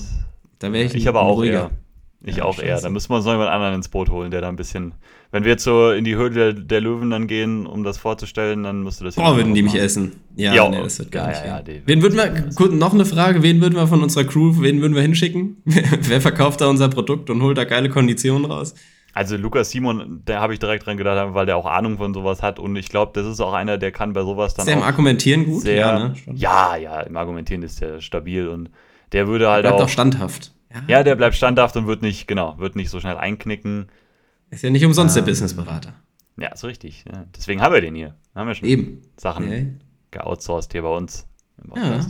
[0.61, 0.94] da wäre ich.
[0.94, 1.52] Ich aber auch ruhiger.
[1.52, 1.70] eher.
[2.24, 2.81] Ich auch eher.
[2.81, 4.94] Da müssen wir uns noch jemand anderen ins Boot holen, der da ein bisschen.
[5.37, 8.62] Wenn wir jetzt so in die Höhle der, der Löwen dann gehen, um das vorzustellen,
[8.62, 9.16] dann müsste das.
[9.16, 10.12] Boah, würden die mich essen.
[10.35, 11.68] Ja, ja, nee, das wird gar ja, nicht.
[11.68, 14.55] Ja, ja, wen würden wir, kurz, noch eine Frage, wen würden wir von unserer Crew,
[14.62, 15.59] wen würden wir hinschicken?
[15.66, 18.75] Wer verkauft da unser Produkt und holt da geile Konditionen raus?
[19.12, 22.42] Also Lukas Simon, da habe ich direkt dran gedacht, weil der auch Ahnung von sowas
[22.42, 24.62] hat und ich glaube, das ist auch einer, der kann bei sowas dann.
[24.62, 25.64] Ist der im Argumentieren gut?
[25.64, 26.14] Sehr, ja, ne?
[26.33, 28.70] ja, ja, im Argumentieren ist der stabil und
[29.12, 29.83] der würde halt Bleibt auch.
[29.83, 30.55] auch standhaft.
[30.72, 30.83] Ja.
[30.88, 33.88] ja, der bleibt standhaft und wird nicht, genau, wird nicht so schnell einknicken.
[34.50, 35.94] Ist ja nicht umsonst ähm, der Businessberater.
[36.38, 37.04] Ja, ist richtig.
[37.11, 37.24] Ja.
[37.37, 38.14] Deswegen haben wir den hier.
[38.35, 39.02] Haben wir schon Eben.
[39.16, 39.64] Sachen ja.
[40.11, 41.26] geoutsourced hier bei uns.
[41.74, 42.06] Ja.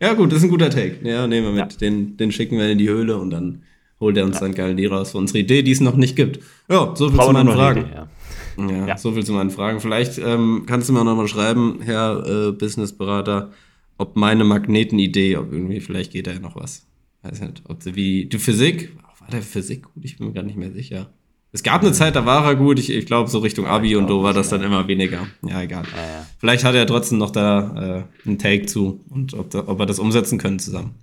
[0.00, 0.98] ja, gut, das ist ein guter Take.
[1.02, 1.72] Ja, nehmen wir mit.
[1.72, 1.78] Ja.
[1.78, 3.62] Den, den schicken wir in die Höhle und dann
[3.98, 4.42] holt er uns ja.
[4.42, 6.40] dann geil die raus für unsere Idee, die es noch nicht gibt.
[6.68, 7.82] Ja, so viel zu meinen Fragen.
[7.82, 8.86] Idee, ja.
[8.86, 8.96] ja.
[8.96, 9.80] So viel zu meinen Fragen.
[9.80, 13.50] Vielleicht ähm, kannst du mir noch mal schreiben, Herr äh, Businessberater,
[13.98, 16.86] ob meine Magnetenidee, ob irgendwie, vielleicht geht da ja noch was.
[17.22, 20.04] Weiß nicht, ob sie wie, die Physik, war der Physik gut?
[20.04, 21.10] Ich bin mir gar nicht mehr sicher.
[21.52, 22.78] Es gab eine Zeit, da war er gut.
[22.78, 25.26] Ich, ich glaube, so Richtung Abi und so war das dann immer weniger.
[25.42, 25.84] Ja, egal.
[25.96, 26.26] Ja, ja.
[26.38, 29.86] Vielleicht hat er trotzdem noch da äh, einen Take zu und ob, da, ob wir
[29.86, 30.94] das umsetzen können zusammen.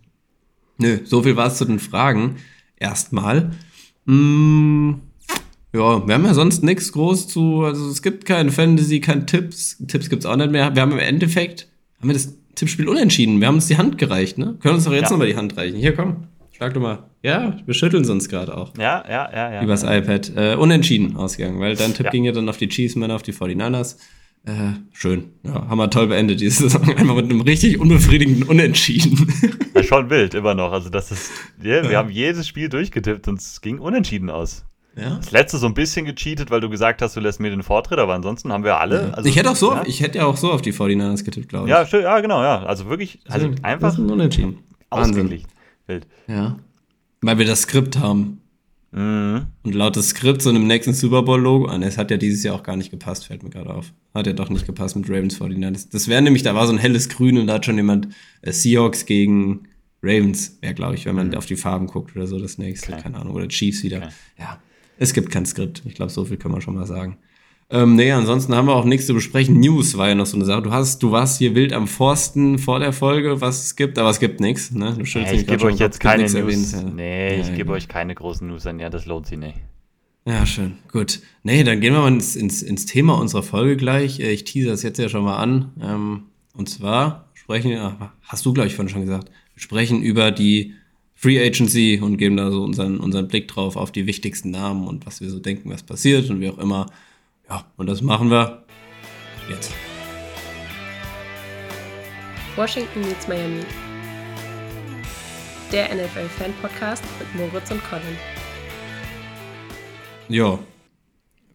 [0.77, 2.37] Nö, so viel war es zu den Fragen.
[2.77, 3.51] Erstmal.
[4.05, 4.93] Mm,
[5.73, 7.63] ja, wir haben ja sonst nichts groß zu.
[7.63, 9.77] Also es gibt keine Fantasy, keine Tipps.
[9.87, 10.73] Tipps gibt es auch nicht mehr.
[10.73, 11.67] Wir haben im Endeffekt,
[11.99, 13.41] haben wir das Tippspiel unentschieden.
[13.41, 14.55] Wir haben uns die Hand gereicht, ne?
[14.61, 15.11] Können uns doch jetzt ja.
[15.11, 15.77] nochmal die Hand reichen.
[15.77, 16.27] Hier, komm.
[16.57, 17.03] Schlag doch mal.
[17.21, 18.75] Ja, wir schütteln uns gerade auch.
[18.79, 19.63] Ja, ja, ja, ja.
[19.63, 20.31] Übers iPad.
[20.35, 22.11] Äh, unentschieden ausgegangen, weil dein Tipp ja.
[22.11, 23.97] ging ja dann auf die Chiefsmen, auf die 49ers.
[24.43, 25.33] Äh, schön.
[25.43, 26.89] Ja, haben wir toll beendet diese Saison.
[26.97, 29.31] Einfach mit einem richtig unbefriedigenden Unentschieden.
[29.75, 30.71] Ja, schon wild, immer noch.
[30.71, 31.29] Also, das ist,
[31.63, 31.99] yeah, wir ja.
[31.99, 34.65] haben jedes Spiel durchgetippt und es ging unentschieden aus.
[34.95, 35.17] Ja.
[35.17, 37.99] Das letzte so ein bisschen gecheatet, weil du gesagt hast, du lässt mir den Vortritt,
[37.99, 39.09] aber ansonsten haben wir alle.
[39.09, 39.13] Ja.
[39.13, 39.83] Also, ich hätte auch so, ja.
[39.85, 41.69] ich hätte ja auch so auf die 49ers getippt, glaube ich.
[41.69, 42.63] Ja, ja, genau, ja.
[42.63, 43.89] Also wirklich, also einfach.
[43.89, 44.57] Das ist ein Unentschieden.
[44.89, 45.47] Ausgeglichen.
[45.87, 46.07] Wild.
[46.27, 46.59] Ja.
[47.21, 48.41] Weil wir das Skript haben.
[48.91, 49.47] Mhm.
[49.63, 52.55] Und laut des Skripts und im nächsten Super Bowl-Logo, ah, es hat ja dieses Jahr
[52.55, 53.93] auch gar nicht gepasst, fällt mir gerade auf.
[54.13, 55.89] Hat ja doch nicht gepasst mit Ravens 49ers.
[55.91, 58.09] Das wäre nämlich, da war so ein helles Grün und da hat schon jemand
[58.41, 59.67] äh, Seahawks gegen
[60.01, 61.33] Ravens, wäre, glaube ich, wenn man mhm.
[61.35, 63.01] auf die Farben guckt oder so, das nächste, okay.
[63.03, 63.97] keine Ahnung, oder Chiefs wieder.
[63.97, 64.09] Okay.
[64.39, 64.59] Ja,
[64.97, 65.83] es gibt kein Skript.
[65.85, 67.17] Ich glaube, so viel kann man schon mal sagen.
[67.69, 69.59] Ähm, nee, ansonsten haben wir auch nichts zu besprechen.
[69.59, 70.61] News war ja noch so eine Sache.
[70.61, 74.09] Du hast, du warst hier wild am Forsten vor der Folge, was es gibt, aber
[74.09, 74.71] es gibt nichts.
[74.71, 74.95] Ne?
[74.97, 76.33] Du ja, ich gebe euch jetzt keine News.
[76.33, 76.81] Erwähnt, ja.
[76.83, 78.79] Nee, ja, ich gebe euch keine großen News an.
[78.79, 79.57] Ja, das lohnt sich nicht.
[80.25, 80.77] Ja, schön.
[80.91, 81.21] Gut.
[81.43, 84.19] Nee, dann gehen wir mal ins, ins, ins Thema unserer Folge gleich.
[84.21, 85.71] Äh, ich tease das jetzt ja schon mal an.
[85.81, 90.31] Ähm, und zwar sprechen, wir, hast du, glaube ich, vorhin schon gesagt, wir sprechen über
[90.31, 90.73] die
[91.15, 95.05] Free Agency und geben da so unseren, unseren Blick drauf auf die wichtigsten Namen und
[95.05, 96.87] was wir so denken, was passiert und wie auch immer.
[97.49, 98.63] Ja, und das machen wir
[99.49, 99.73] jetzt.
[102.55, 103.61] Washington meets Miami.
[105.71, 108.17] Der NFL-Fan-Podcast mit Moritz und Colin.
[110.29, 110.59] Ja,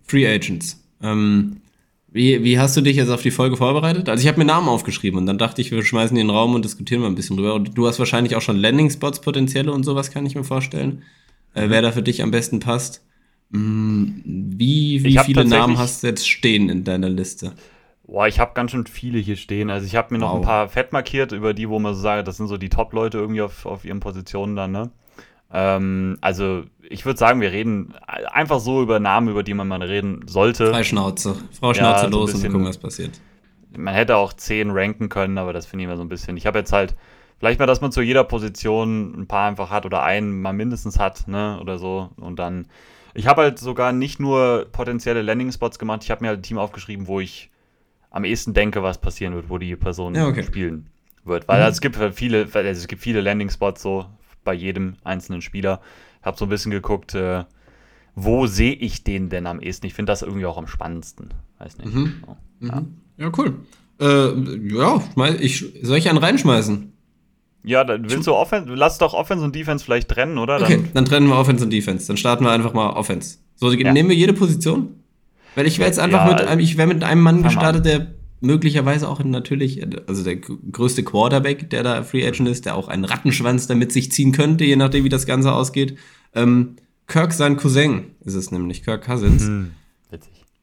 [0.04, 0.82] Free Agents.
[1.02, 1.60] Ähm,
[2.08, 4.08] wie, wie hast du dich jetzt auf die Folge vorbereitet?
[4.08, 6.64] Also ich habe mir Namen aufgeschrieben und dann dachte ich, wir schmeißen den Raum und
[6.64, 7.54] diskutieren mal ein bisschen drüber.
[7.54, 11.02] Und du hast wahrscheinlich auch schon Landing-Spots potenzielle und sowas, kann ich mir vorstellen.
[11.54, 13.02] Äh, wer da für dich am besten passt.
[13.52, 17.52] Mm, wie, wie viele Namen hast du jetzt stehen in deiner Liste?
[18.04, 19.70] Boah, ich habe ganz schön viele hier stehen.
[19.70, 20.36] Also ich habe mir noch wow.
[20.36, 23.18] ein paar fett markiert, über die, wo man so sagt, das sind so die Top-Leute
[23.18, 24.90] irgendwie auf, auf ihren Positionen dann, ne?
[25.52, 29.82] Ähm, also ich würde sagen, wir reden einfach so über Namen, über die man mal
[29.82, 30.70] reden sollte.
[30.70, 31.36] Freischnauze.
[31.52, 33.20] Frau Schnauze ja, los so bisschen, und gucken, was passiert.
[33.76, 36.36] Man hätte auch 10 ranken können, aber das finde ich immer so ein bisschen.
[36.38, 36.94] Ich habe jetzt halt,
[37.38, 40.98] vielleicht mal, dass man zu jeder Position ein paar einfach hat oder einen mal mindestens
[40.98, 41.58] hat, ne?
[41.60, 42.10] Oder so.
[42.16, 42.66] Und dann
[43.14, 46.58] ich habe halt sogar nicht nur potenzielle Landing-Spots gemacht, ich habe mir halt ein Team
[46.58, 47.50] aufgeschrieben, wo ich
[48.10, 50.42] am ehesten denke, was passieren wird, wo die Person ja, okay.
[50.42, 50.88] spielen
[51.24, 51.48] wird.
[51.48, 51.64] Weil mhm.
[51.64, 54.06] also, es gibt halt viele, also es gibt viele Landing-Spots so
[54.44, 55.80] bei jedem einzelnen Spieler.
[56.20, 57.44] Ich habe so ein bisschen geguckt, äh,
[58.14, 59.86] wo sehe ich den denn am ehesten?
[59.86, 61.32] Ich finde das irgendwie auch am spannendsten.
[61.58, 61.94] Weiß nicht.
[61.94, 62.22] Mhm.
[62.26, 62.80] So, ja.
[62.80, 62.96] Mhm.
[63.16, 63.32] ja.
[63.36, 63.54] cool.
[64.00, 65.02] Äh, ja,
[65.38, 66.91] ich, soll ich einen reinschmeißen?
[67.64, 70.58] Ja, dann willst du Offense, lass doch Offense und Defense vielleicht trennen, oder?
[70.58, 72.06] Dann okay, dann trennen wir Offense und Defense.
[72.06, 73.38] Dann starten wir einfach mal Offense.
[73.54, 73.92] So, ja.
[73.92, 74.96] nehmen wir jede Position?
[75.54, 78.14] Weil ich wäre jetzt einfach ja, mit einem, ich wäre mit einem Mann gestartet, der
[78.40, 83.04] möglicherweise auch natürlich, also der größte Quarterback, der da Free Agent ist, der auch einen
[83.04, 85.96] Rattenschwanz da mit sich ziehen könnte, je nachdem, wie das Ganze ausgeht.
[86.34, 89.70] Ähm, Kirk, sein Cousin, ist es nämlich, Kirk Cousins, hm,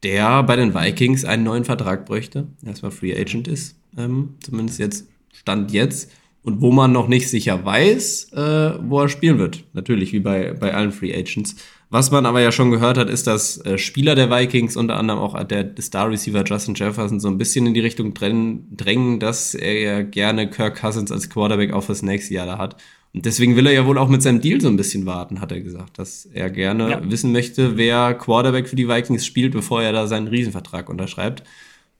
[0.04, 5.08] der bei den Vikings einen neuen Vertrag bräuchte, erstmal Free Agent ist, ähm, zumindest jetzt,
[5.32, 6.12] Stand jetzt
[6.44, 9.64] und wo man noch nicht sicher weiß, äh, wo er spielen wird.
[9.74, 11.56] Natürlich, wie bei, bei allen Free Agents.
[11.92, 15.20] Was man aber ja schon gehört hat, ist, dass äh, Spieler der Vikings, unter anderem
[15.20, 19.80] auch der Star Receiver Justin Jefferson, so ein bisschen in die Richtung drängen, dass er
[19.80, 22.78] ja gerne Kirk Cousins als Quarterback auch fürs nächste Jahr da hat.
[23.14, 25.52] Und deswegen will er ja wohl auch mit seinem Deal so ein bisschen warten, hat
[25.52, 27.12] er gesagt, dass er gerne ja.
[27.12, 31.44] wissen möchte, wer Quarterback für die Vikings spielt, bevor er da seinen Riesenvertrag unterschreibt.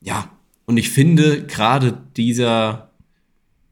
[0.02, 0.30] Ja,
[0.68, 2.89] und ich finde gerade dieser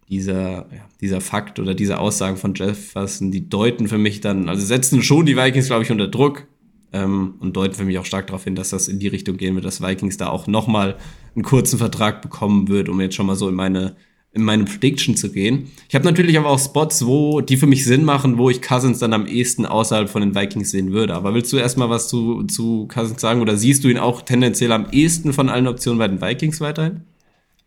[0.09, 4.65] dieser, ja, dieser Fakt oder diese Aussagen von Jefferson, die deuten für mich dann, also
[4.65, 6.47] setzen schon die Vikings, glaube ich, unter Druck
[6.93, 9.55] ähm, und deuten für mich auch stark darauf hin, dass das in die Richtung gehen
[9.55, 10.95] wird, dass Vikings da auch nochmal
[11.35, 13.95] einen kurzen Vertrag bekommen wird, um jetzt schon mal so in meine
[14.33, 15.71] in meine Prediction zu gehen.
[15.89, 18.99] Ich habe natürlich aber auch Spots, wo die für mich Sinn machen, wo ich Cousins
[18.99, 21.15] dann am ehesten außerhalb von den Vikings sehen würde.
[21.15, 24.71] Aber willst du erstmal was zu, zu Cousins sagen oder siehst du ihn auch tendenziell
[24.73, 27.01] am ehesten von allen Optionen bei den Vikings weiterhin?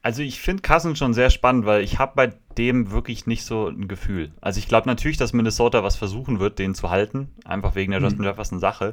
[0.03, 3.69] Also ich finde Cousins schon sehr spannend, weil ich habe bei dem wirklich nicht so
[3.69, 4.33] ein Gefühl.
[4.41, 8.01] Also ich glaube natürlich, dass Minnesota was versuchen wird, den zu halten, einfach wegen der
[8.01, 8.07] mhm.
[8.07, 8.93] Justin Jefferson Sache.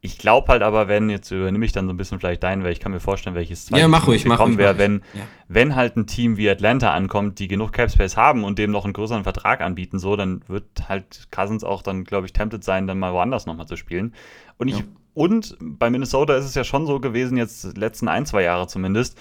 [0.00, 2.70] Ich glaube halt aber, wenn, jetzt übernehme ich dann so ein bisschen vielleicht deinen, weil
[2.70, 5.22] ich kann mir vorstellen, welches zweite ja, mach ruhig, mach kommen wäre, wenn, ja.
[5.48, 8.84] wenn halt ein Team wie Atlanta ankommt, die genug Cap Space haben und dem noch
[8.84, 12.86] einen größeren Vertrag anbieten, so, dann wird halt Cousins auch dann, glaube ich, tempted sein,
[12.86, 14.14] dann mal woanders nochmal zu spielen.
[14.56, 14.84] Und ich, ja.
[15.14, 19.18] und bei Minnesota ist es ja schon so gewesen, jetzt letzten ein, zwei Jahre zumindest,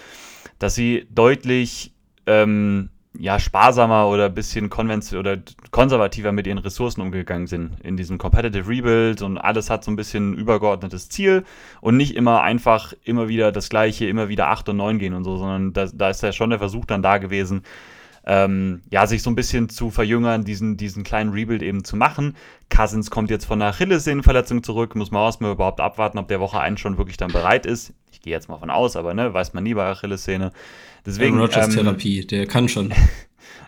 [0.59, 1.93] dass sie deutlich
[2.25, 2.89] ähm,
[3.19, 5.37] ja, sparsamer oder ein bisschen oder
[5.71, 9.95] konservativer mit ihren Ressourcen umgegangen sind in diesem Competitive Rebuild und alles hat so ein
[9.95, 11.43] bisschen ein übergeordnetes Ziel
[11.81, 15.23] und nicht immer einfach immer wieder das gleiche, immer wieder 8 und 9 gehen und
[15.23, 17.63] so, sondern da, da ist ja schon der Versuch dann da gewesen,
[18.25, 22.35] ähm, ja, sich so ein bisschen zu verjüngern, diesen, diesen kleinen Rebuild eben zu machen.
[22.69, 26.59] Cousins kommt jetzt von einer Achillessehnenverletzung zurück, muss man erstmal überhaupt abwarten, ob der Woche
[26.59, 27.93] 1 schon wirklich dann bereit ist.
[28.17, 30.51] Ich gehe jetzt mal von aus, aber ne, weiß man nie bei Achillessehne.
[31.05, 31.35] Deswegen.
[31.35, 32.91] Aaron Rodgers ähm, Therapie, der kann schon.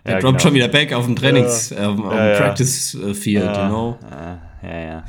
[0.06, 0.40] Der ja, droppt genau.
[0.40, 1.84] schon wieder back auf dem Trainings, ja.
[1.84, 4.00] äh, auf ja, dem Practice Field, you know.
[4.10, 5.04] Ja, ja, ja.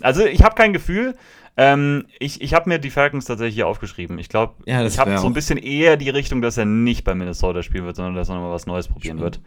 [0.00, 1.14] Also ich habe kein Gefühl.
[1.56, 4.18] Ähm, ich ich habe mir die Falcons tatsächlich hier aufgeschrieben.
[4.18, 7.14] Ich glaube, ja, ich habe so ein bisschen eher die Richtung, dass er nicht bei
[7.14, 9.36] Minnesota spielen wird, sondern dass er nochmal was Neues probieren Stimmt.
[9.36, 9.40] wird.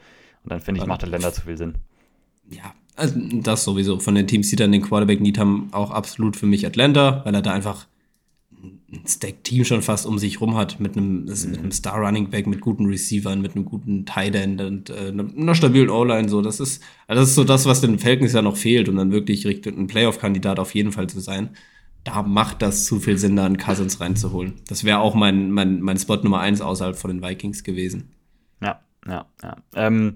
[0.44, 1.76] Und dann finde ich, macht Atlanta zu viel Sinn.
[2.50, 4.00] Ja, Also das sowieso.
[4.00, 7.36] Von den Teams, die dann den Quarterback need haben, auch absolut für mich Atlanta, weil
[7.36, 7.88] er da einfach ein
[9.06, 11.52] Stack-Team schon fast um sich rum hat, mit einem, mhm.
[11.52, 15.90] mit einem Star-Running-Back, mit guten Receivern, mit einem guten Tight End und äh, einer stabilen
[15.90, 16.30] O-Line.
[16.30, 16.42] So.
[16.42, 19.12] Das, ist, also das ist so das, was den Falcons ja noch fehlt, um dann
[19.12, 21.50] wirklich ein Playoff-Kandidat auf jeden Fall zu sein.
[22.06, 24.54] Da macht das zu viel Sinn, da einen Cousins reinzuholen.
[24.70, 28.14] Das wäre auch mein, mein, mein Spot Nummer eins außerhalb von den Vikings gewesen.
[28.62, 29.58] Ja, ja, ja.
[29.76, 30.16] Ähm,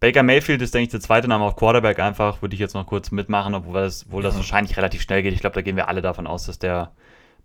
[0.00, 2.86] Baker Mayfield ist, denke ich, der zweite Name auf Quarterback einfach, würde ich jetzt noch
[2.86, 5.34] kurz mitmachen, obwohl das, obwohl das wahrscheinlich relativ schnell geht.
[5.34, 6.92] Ich glaube, da gehen wir alle davon aus, dass der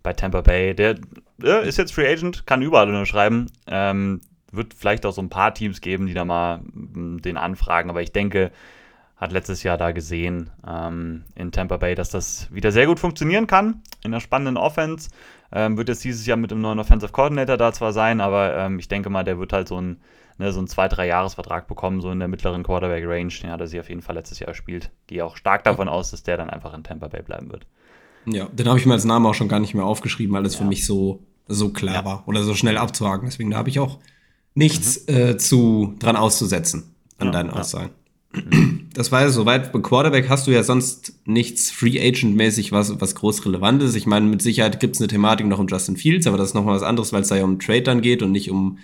[0.06, 0.72] bei Tampa Bay.
[0.72, 0.94] Der
[1.42, 3.50] äh, ist jetzt Free Agent, kann überall unterschreiben.
[3.66, 4.20] Ähm,
[4.52, 8.02] wird vielleicht auch so ein paar Teams geben, die da mal m, den anfragen, aber
[8.02, 8.52] ich denke,
[9.16, 13.48] hat letztes Jahr da gesehen ähm, in Tampa Bay, dass das wieder sehr gut funktionieren
[13.48, 15.10] kann in einer spannenden Offense.
[15.50, 18.78] Ähm, wird jetzt dieses Jahr mit dem neuen Offensive Coordinator da zwar sein, aber ähm,
[18.78, 19.96] ich denke mal, der wird halt so ein
[20.38, 23.32] ne, so einen zwei, drei Jahresvertrag bekommen, so in der mittleren Quarterback-Range.
[23.42, 24.90] Den hat er sich auf jeden Fall letztes Jahr gespielt.
[25.08, 27.66] Gehe auch stark davon aus, dass der dann einfach in Tampa Bay bleiben wird.
[28.26, 30.54] Ja, den habe ich mir als Name auch schon gar nicht mehr aufgeschrieben, weil das
[30.54, 30.60] ja.
[30.60, 32.04] für mich so, so klar ja.
[32.04, 33.28] war oder so schnell abzuhaken.
[33.28, 33.98] Deswegen da habe ich auch
[34.54, 35.14] nichts mhm.
[35.14, 37.90] äh, zu dran auszusetzen an ja, deinen Aussagen.
[38.92, 39.72] Das war ja soweit.
[39.72, 43.94] Bei Quarterback hast du ja sonst nichts Free Agent-mäßig, was, was groß relevant ist.
[43.94, 46.54] Ich meine, mit Sicherheit gibt es eine Thematik noch um Justin Fields, aber das ist
[46.54, 48.78] nochmal was anderes, weil es da ja um Trade dann geht und nicht um,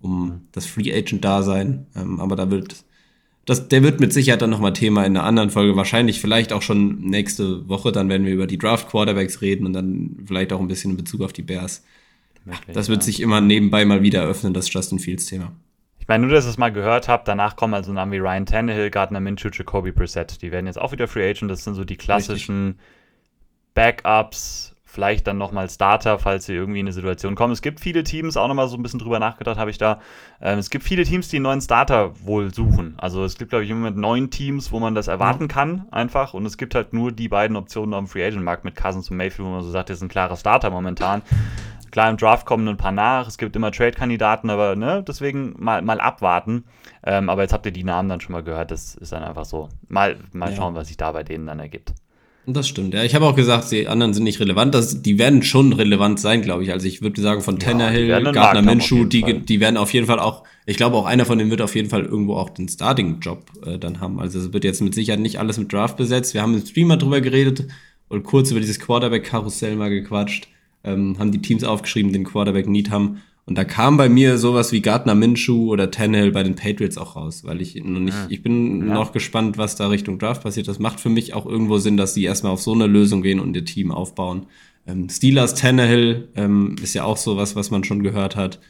[0.00, 0.40] um mhm.
[0.52, 1.86] das Free Agent-Dasein.
[1.96, 2.84] Ähm, aber da wird
[3.48, 6.60] das, der wird mit Sicherheit dann nochmal Thema in einer anderen Folge, wahrscheinlich vielleicht auch
[6.60, 10.60] schon nächste Woche, dann werden wir über die Draft Quarterbacks reden und dann vielleicht auch
[10.60, 11.82] ein bisschen in Bezug auf die Bears.
[12.74, 13.04] Das wird ja.
[13.04, 15.52] sich immer nebenbei mal wieder öffnen, das Justin Fields Thema.
[15.98, 18.44] Ich meine, nur, dass ich es mal gehört habe, danach kommen also Namen wie Ryan
[18.44, 20.42] Tannehill, Gardner Minshew, Jacoby Brissett.
[20.42, 21.50] Die werden jetzt auch wieder Free Agent.
[21.50, 24.02] Das sind so die klassischen Richtig.
[24.02, 27.52] Backups, vielleicht dann nochmal Starter, falls sie irgendwie in eine Situation kommen.
[27.52, 30.00] Es gibt viele Teams, auch nochmal so ein bisschen drüber nachgedacht habe ich da.
[30.40, 32.94] Ähm, es gibt viele Teams, die einen neuen Starter wohl suchen.
[32.96, 35.48] Also es gibt, glaube ich, im Moment neun Teams, wo man das erwarten ja.
[35.54, 36.34] kann, einfach.
[36.34, 39.18] Und es gibt halt nur die beiden Optionen am Free Agent Markt mit Cousins und
[39.18, 41.22] Mayfield, wo man so sagt, das ist ein klarer Starter momentan.
[41.92, 45.80] Klar, im Draft kommen ein paar nach, es gibt immer Trade-Kandidaten, aber ne, deswegen mal,
[45.80, 46.64] mal abwarten.
[47.04, 49.44] Ähm, aber jetzt habt ihr die Namen dann schon mal gehört, das ist dann einfach
[49.44, 49.68] so.
[49.86, 50.56] Mal, mal ja.
[50.56, 51.94] schauen, was sich da bei denen dann ergibt.
[52.50, 53.04] Das stimmt, ja.
[53.04, 54.74] Ich habe auch gesagt, die anderen sind nicht relevant.
[54.74, 56.72] Das, die werden schon relevant sein, glaube ich.
[56.72, 60.18] Also ich würde sagen, von Tannehill, ja, Gardner Minshew, die, die werden auf jeden Fall
[60.18, 63.44] auch, ich glaube auch einer von denen wird auf jeden Fall irgendwo auch den Starting-Job
[63.66, 64.18] äh, dann haben.
[64.18, 66.32] Also es wird jetzt mit Sicherheit nicht alles mit Draft besetzt.
[66.32, 67.66] Wir haben im Streamer drüber geredet
[68.08, 70.48] und kurz über dieses Quarterback-Karussell mal gequatscht.
[70.84, 73.20] Ähm, haben die Teams aufgeschrieben, den Quarterback-Need haben.
[73.48, 77.16] Und da kam bei mir sowas wie Gardner Minshew oder Tannehill bei den Patriots auch
[77.16, 78.92] raus, weil ich noch nicht, ich bin ja.
[78.92, 80.68] noch gespannt, was da Richtung Draft passiert.
[80.68, 83.40] Das macht für mich auch irgendwo Sinn, dass die erstmal auf so eine Lösung gehen
[83.40, 84.46] und ihr Team aufbauen.
[84.86, 88.60] Ähm, Steelers Tannehill ähm, ist ja auch sowas, was man schon gehört hat.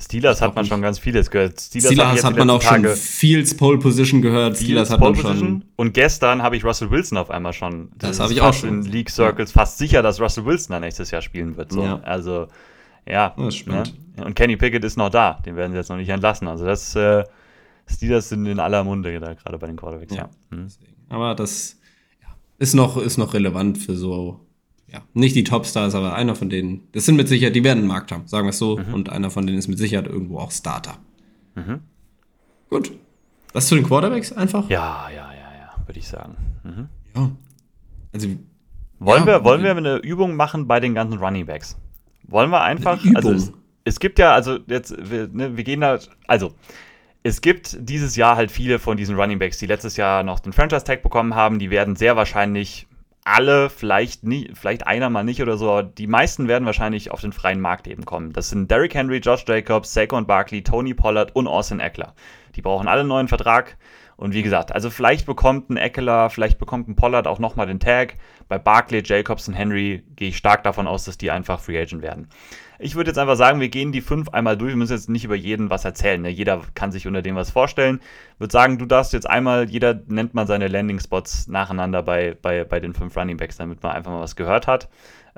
[0.00, 1.60] Steelers hat man schon ganz vieles gehört.
[1.60, 4.56] Steelers, Steelers hat man auch Tage schon Fields Pole Position gehört.
[4.56, 5.64] Steelers hat Pole man schon.
[5.76, 7.90] Und gestern habe ich Russell Wilson auf einmal schon.
[7.96, 8.82] Das, das habe ich auch schon.
[8.82, 11.70] In League Circles fast sicher, dass Russell Wilson dann nächstes Jahr spielen wird.
[11.70, 11.82] So.
[11.82, 12.00] Ja.
[12.00, 12.48] Also
[13.08, 13.34] ja.
[13.36, 14.24] Das Ne?
[14.24, 15.34] Und Kenny Pickett ist noch da.
[15.44, 16.48] Den werden sie jetzt noch nicht entlassen.
[16.48, 17.24] Also das äh,
[17.86, 20.14] Steelers sind in aller Munde da gerade bei den Quarterbacks.
[20.14, 20.28] Ja.
[20.50, 20.56] ja.
[20.56, 20.68] Mhm.
[21.08, 21.78] Aber das
[22.22, 24.40] ja, ist, noch, ist noch relevant für so,
[24.88, 27.88] ja, nicht die Topstars, aber einer von denen, das sind mit Sicherheit, die werden einen
[27.88, 28.78] Markt haben, sagen wir es so.
[28.78, 28.94] Mhm.
[28.94, 30.96] Und einer von denen ist mit Sicherheit irgendwo auch Starter.
[31.54, 31.80] Mhm.
[32.70, 32.92] Gut.
[33.52, 34.68] Was zu den Quarterbacks einfach?
[34.68, 36.36] Ja, ja, ja, ja, würde ich sagen.
[36.64, 36.88] Mhm.
[37.14, 37.30] Ja.
[38.12, 38.28] Also,
[38.98, 41.76] wollen, ja, wir, wollen wir eine Übung machen bei den ganzen Running Backs?
[42.28, 43.02] Wollen wir einfach.
[43.14, 43.52] Also es,
[43.84, 45.98] es, gibt ja, also jetzt, wir, ne, wir gehen da.
[46.26, 46.54] Also,
[47.22, 50.52] es gibt dieses Jahr halt viele von diesen Running Backs, die letztes Jahr noch den
[50.52, 51.58] Franchise-Tag bekommen haben.
[51.58, 52.86] Die werden sehr wahrscheinlich
[53.26, 57.20] alle, vielleicht, nie, vielleicht einer mal nicht oder so, aber die meisten werden wahrscheinlich auf
[57.20, 58.32] den freien Markt eben kommen.
[58.32, 62.14] Das sind Derrick Henry, Josh Jacobs, Saquon Barkley, Tony Pollard und Austin Eckler.
[62.54, 63.76] Die brauchen alle einen neuen Vertrag.
[64.16, 67.80] Und wie gesagt, also vielleicht bekommt ein Eckler, vielleicht bekommt ein Pollard auch nochmal den
[67.80, 68.16] Tag.
[68.48, 72.02] Bei Barkley, Jacobs und Henry gehe ich stark davon aus, dass die einfach Free Agent
[72.02, 72.28] werden.
[72.78, 74.70] Ich würde jetzt einfach sagen, wir gehen die fünf einmal durch.
[74.72, 76.20] Wir müssen jetzt nicht über jeden was erzählen.
[76.20, 76.30] Ne?
[76.30, 78.00] Jeder kann sich unter dem was vorstellen.
[78.34, 82.36] Ich würde sagen, du darfst jetzt einmal, jeder nennt mal seine Landing Spots nacheinander bei,
[82.40, 84.88] bei, bei den fünf Running Backs, damit man einfach mal was gehört hat.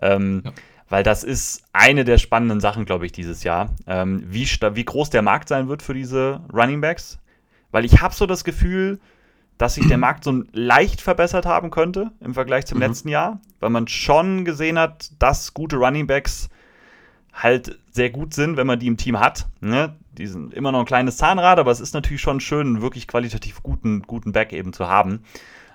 [0.01, 0.53] Ähm, ja.
[0.89, 3.75] Weil das ist eine der spannenden Sachen, glaube ich, dieses Jahr.
[3.87, 7.19] Ähm, wie, wie groß der Markt sein wird für diese Running Backs.
[7.71, 9.01] Weil ich habe so das Gefühl,
[9.59, 12.85] dass sich der Markt so leicht verbessert haben könnte im Vergleich zum mhm.
[12.85, 16.49] letzten Jahr, weil man schon gesehen hat, dass gute Running Backs
[17.33, 19.49] halt sehr gut sind, wenn man die im Team hat.
[19.61, 19.97] Ne?
[20.13, 23.07] Die sind immer noch ein kleines Zahnrad, aber es ist natürlich schon schön, einen wirklich
[23.07, 25.25] qualitativ guten, guten Back eben zu haben.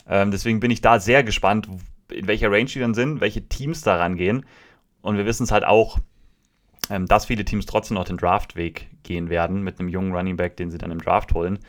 [0.08, 1.70] Ähm, deswegen bin ich da sehr gespannt,
[2.12, 4.46] in welcher Range die dann sind, welche Teams da rangehen.
[5.02, 6.00] Und wir wissen es halt auch,
[6.90, 10.58] ähm, dass viele Teams trotzdem noch den Draftweg gehen werden mit einem jungen Running Back,
[10.58, 11.60] den sie dann im Draft holen.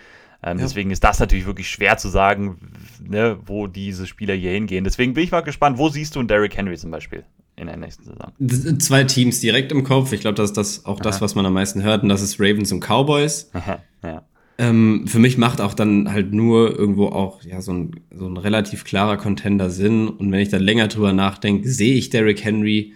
[0.43, 0.65] Ähm, ja.
[0.65, 2.59] Deswegen ist das natürlich wirklich schwer zu sagen,
[3.03, 4.85] ne, wo diese Spieler hier hingehen.
[4.85, 7.25] Deswegen bin ich mal gespannt, wo siehst du einen Derrick Henry zum Beispiel
[7.57, 8.79] in der nächsten Saison?
[8.79, 10.13] Zwei Teams direkt im Kopf.
[10.13, 11.03] Ich glaube, das ist das, auch Aha.
[11.03, 13.51] das, was man am meisten hört, und das ist Ravens und Cowboys.
[13.55, 14.23] Aha, ja.
[14.57, 18.37] Ähm, für mich macht auch dann halt nur irgendwo auch ja so ein, so ein
[18.37, 20.09] relativ klarer Contender Sinn.
[20.09, 22.93] Und wenn ich dann länger drüber nachdenke, sehe ich Derrick Henry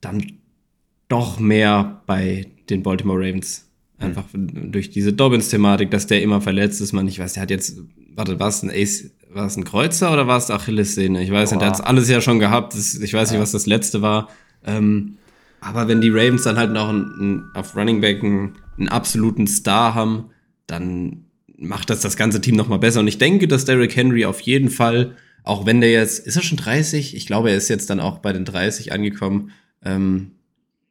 [0.00, 0.35] dann
[1.08, 3.66] doch mehr bei den Baltimore Ravens.
[3.98, 4.72] Einfach mhm.
[4.72, 6.92] durch diese Dobbins-Thematik, dass der immer verletzt ist.
[6.92, 7.78] Man, ich weiß, der hat jetzt,
[8.14, 11.22] warte, war es ein Ace, war es ein Kreuzer oder war es Achillessehne?
[11.22, 11.56] Ich weiß Boah.
[11.56, 12.74] nicht, der hat alles ja schon gehabt.
[12.74, 14.28] Ich weiß nicht, was das letzte war.
[14.64, 15.16] Ähm,
[15.60, 19.46] aber wenn die Ravens dann halt noch einen, einen, auf Running Back einen, einen absoluten
[19.46, 20.26] Star haben,
[20.66, 21.24] dann
[21.58, 23.00] macht das das ganze Team noch mal besser.
[23.00, 26.42] Und ich denke, dass Derrick Henry auf jeden Fall, auch wenn der jetzt, ist er
[26.42, 27.16] schon 30?
[27.16, 29.52] Ich glaube, er ist jetzt dann auch bei den 30 angekommen.
[29.82, 30.32] Ähm,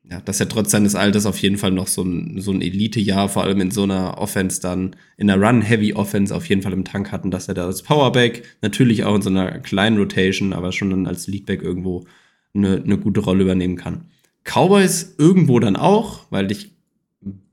[0.09, 3.27] ja, dass er trotz seines Alters auf jeden Fall noch so ein, so ein Elite-Jahr,
[3.27, 7.11] vor allem in so einer Offense dann, in einer Run-Heavy-Offense auf jeden Fall im Tank
[7.11, 10.91] hatten, dass er da als Powerback, natürlich auch in so einer kleinen Rotation, aber schon
[10.91, 12.05] dann als Leadback irgendwo
[12.53, 14.05] eine, eine gute Rolle übernehmen kann.
[14.43, 16.71] Cowboys irgendwo dann auch, weil ich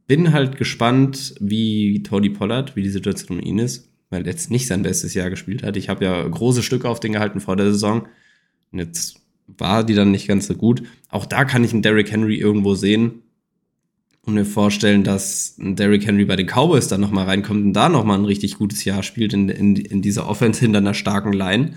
[0.07, 4.51] bin halt gespannt, wie Tony Pollard, wie die Situation um ihn ist, weil er jetzt
[4.51, 5.79] nicht sein bestes Jahr gespielt hat.
[5.79, 8.09] Ich habe ja große Stücke auf den gehalten vor der Saison.
[8.73, 9.22] Und jetzt
[9.59, 10.83] war die dann nicht ganz so gut.
[11.09, 13.23] Auch da kann ich einen Derrick Henry irgendwo sehen
[14.25, 17.89] und mir vorstellen, dass ein Derrick Henry bei den Cowboys dann nochmal reinkommt und da
[17.89, 21.75] nochmal ein richtig gutes Jahr spielt in, in, in dieser Offense hinter einer starken Line.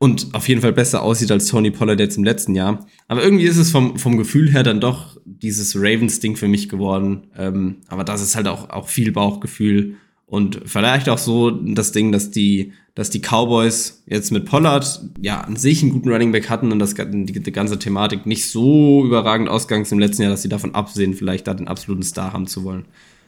[0.00, 2.86] Und auf jeden Fall besser aussieht als Tony Pollard jetzt im letzten Jahr.
[3.08, 7.26] Aber irgendwie ist es vom, vom Gefühl her dann doch dieses Ravens-Ding für mich geworden.
[7.36, 9.96] Ähm, aber das ist halt auch, auch viel Bauchgefühl.
[10.28, 15.40] Und vielleicht auch so das Ding, dass die, dass die Cowboys jetzt mit Pollard ja
[15.40, 19.04] an sich einen guten Running Back hatten und das, die, die ganze Thematik nicht so
[19.06, 22.34] überragend ausgegangen ist im letzten Jahr, dass sie davon absehen, vielleicht da den absoluten Star
[22.34, 22.84] haben zu wollen.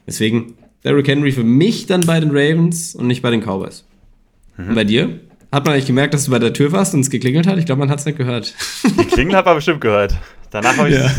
[0.06, 3.84] Deswegen Derrick Henry für mich dann bei den Ravens und nicht bei den Cowboys.
[4.58, 4.68] Mhm.
[4.68, 5.20] Und bei dir?
[5.52, 7.58] Hat man eigentlich gemerkt, dass du bei der Tür warst und es geklingelt hat?
[7.58, 8.54] Ich glaube, man hat es nicht gehört.
[8.84, 10.14] Die Klingel hat man bestimmt gehört.
[10.50, 11.10] Danach habe ich ja.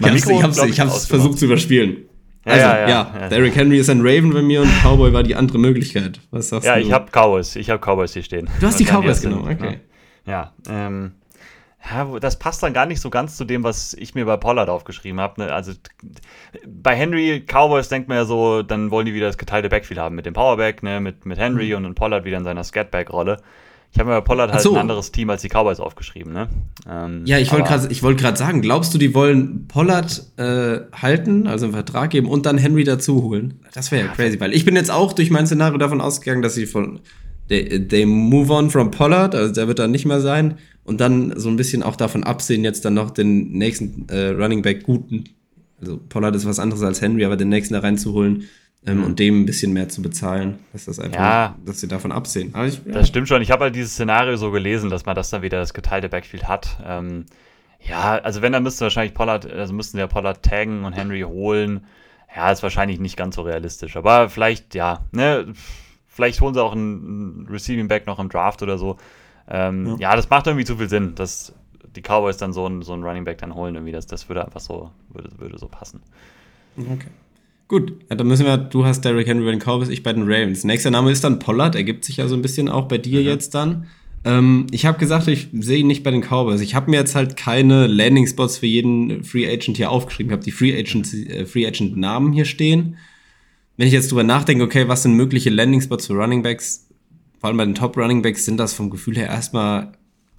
[0.00, 1.98] mein ich Mikro, hab's, ich hab's, versucht zu überspielen.
[2.44, 5.22] Ja, also, ja, ja, ja, Derrick Henry ist ein Raven bei mir und Cowboy war
[5.22, 6.20] die andere Möglichkeit.
[6.30, 6.80] Was sagst ja, du?
[6.80, 7.54] Ja, ich habe Cowboys.
[7.56, 8.48] Ich habe Cowboys hier stehen.
[8.60, 9.80] Du hast die Cowboys genommen, okay.
[10.24, 11.12] Ja, ähm,
[11.88, 14.68] ja, das passt dann gar nicht so ganz zu dem, was ich mir bei Pollard
[14.68, 15.42] aufgeschrieben habe.
[15.42, 15.52] Ne?
[15.52, 15.72] Also
[16.66, 20.14] bei Henry Cowboys denkt man ja so, dann wollen die wieder das geteilte Backfield haben
[20.14, 21.00] mit dem Powerback, ne?
[21.00, 21.76] mit, mit Henry mhm.
[21.76, 23.38] und dann Pollard wieder in seiner Scatback-Rolle.
[23.92, 24.72] Ich habe mir bei Pollard halt so.
[24.72, 26.48] ein anderes Team als die Cowboys aufgeschrieben, ne?
[26.88, 31.66] Ähm, ja, ich wollte gerade wollt sagen, glaubst du, die wollen Pollard äh, halten, also
[31.66, 33.60] einen Vertrag geben und dann Henry dazu holen?
[33.72, 36.54] Das wäre ja crazy, weil ich bin jetzt auch durch mein Szenario davon ausgegangen, dass
[36.54, 37.00] sie von
[37.48, 41.34] they, they move on from Pollard, also der wird dann nicht mehr sein und dann
[41.36, 45.24] so ein bisschen auch davon absehen, jetzt dann noch den nächsten äh, Running Back guten,
[45.80, 48.44] also Pollard ist was anderes als Henry, aber den nächsten da reinzuholen,
[48.86, 50.58] ähm, und dem ein bisschen mehr zu bezahlen.
[50.72, 52.54] Dass das einfach, ja, dass sie davon absehen.
[52.66, 52.92] Ich, ja.
[52.92, 53.42] Das stimmt schon.
[53.42, 56.48] Ich habe halt dieses Szenario so gelesen, dass man das dann wieder das geteilte Backfield
[56.48, 56.78] hat.
[56.84, 57.26] Ähm,
[57.80, 61.86] ja, also wenn, dann müssten wahrscheinlich Pollard, also müssten wir Pollard taggen und Henry holen.
[62.34, 63.96] Ja, ist wahrscheinlich nicht ganz so realistisch.
[63.96, 65.52] Aber vielleicht, ja, ne,
[66.06, 68.96] vielleicht holen sie auch einen Receiving Back noch im Draft oder so.
[69.48, 70.10] Ähm, ja.
[70.10, 70.16] ja.
[70.16, 71.52] das macht irgendwie zu viel Sinn, dass
[71.96, 73.74] die Cowboys dann so einen, so einen Running Back dann holen.
[73.74, 76.02] Irgendwie das, das würde einfach so, würde, würde so passen.
[76.78, 77.08] Okay.
[77.70, 80.24] Gut, ja, dann müssen wir, du hast Derrick Henry bei den Cowboys, ich bei den
[80.24, 80.64] Ravens.
[80.64, 83.26] Nächster Name ist dann Pollard, ergibt sich ja so ein bisschen auch bei dir mhm.
[83.26, 83.86] jetzt dann.
[84.24, 86.62] Ähm, ich habe gesagt, ich sehe ihn nicht bei den Cowboys.
[86.62, 90.30] Ich habe mir jetzt halt keine Landing Spots für jeden Free Agent hier aufgeschrieben.
[90.30, 92.96] Ich habe die Free Agent, äh, Free Agent Namen hier stehen.
[93.76, 96.88] Wenn ich jetzt drüber nachdenke, okay, was sind mögliche Landing Spots für Running Backs?
[97.38, 99.92] Vor allem bei den Top Running Backs sind das vom Gefühl her erstmal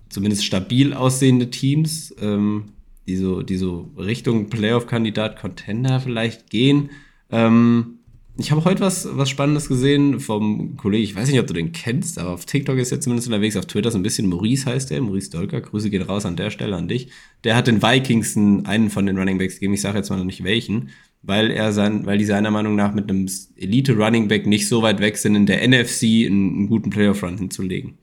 [0.09, 2.65] zumindest stabil aussehende Teams, ähm,
[3.07, 6.89] die so, die so Richtung Playoff-Kandidat, Contender vielleicht gehen.
[7.31, 7.99] Ähm,
[8.37, 11.73] ich habe heute was, was Spannendes gesehen vom Kollegen, ich weiß nicht, ob du den
[11.73, 14.89] kennst, aber auf TikTok ist er zumindest unterwegs, auf Twitter so ein bisschen Maurice heißt
[14.89, 17.09] der, Maurice Dolker, Grüße gehen raus an der Stelle an dich.
[17.43, 20.25] Der hat den Vikings einen von den Running Backs gegeben, ich sage jetzt mal noch
[20.25, 20.89] nicht welchen,
[21.23, 24.81] weil er sein, weil die seiner Meinung nach mit einem Elite Running Back nicht so
[24.81, 27.97] weit weg sind, in der NFC einen, einen guten Playoff Run hinzulegen.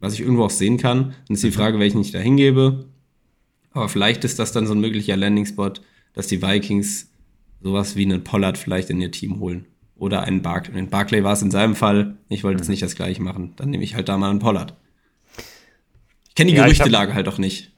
[0.00, 1.52] Was ich irgendwo auch sehen kann, dann ist die mhm.
[1.52, 2.86] Frage, welchen ich da hingebe.
[3.72, 5.72] Aber vielleicht ist das dann so ein möglicher Landing Spot,
[6.14, 7.10] dass die Vikings
[7.64, 9.66] sowas wie einen Pollard vielleicht in ihr Team holen.
[9.96, 10.78] Oder einen Barclay.
[10.78, 12.16] In Barclay war es in seinem Fall.
[12.28, 12.72] Ich wollte jetzt mhm.
[12.72, 13.54] nicht das gleiche machen.
[13.56, 14.74] Dann nehme ich halt da mal einen Pollard.
[16.28, 17.72] Ich kenne die ja, Gerüchtelage halt auch nicht.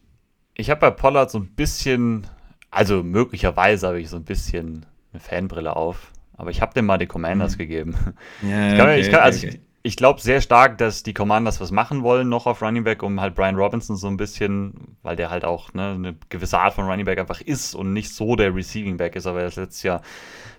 [0.55, 2.27] Ich habe bei Pollard so ein bisschen,
[2.71, 6.11] also möglicherweise habe ich so ein bisschen eine Fanbrille auf.
[6.37, 7.59] Aber ich habe dem mal die Commanders mhm.
[7.59, 7.95] gegeben.
[8.43, 9.57] Ja, ich kann, okay, ich kann, also okay.
[9.57, 13.05] ich, ich glaube sehr stark, dass die Commanders was machen wollen noch auf Running Back,
[13.05, 16.75] um halt Brian Robinson so ein bisschen, weil der halt auch ne, eine gewisse Art
[16.75, 19.85] von Running Back einfach ist und nicht so der Receiving Back ist, aber er letztes
[19.85, 20.03] Jahr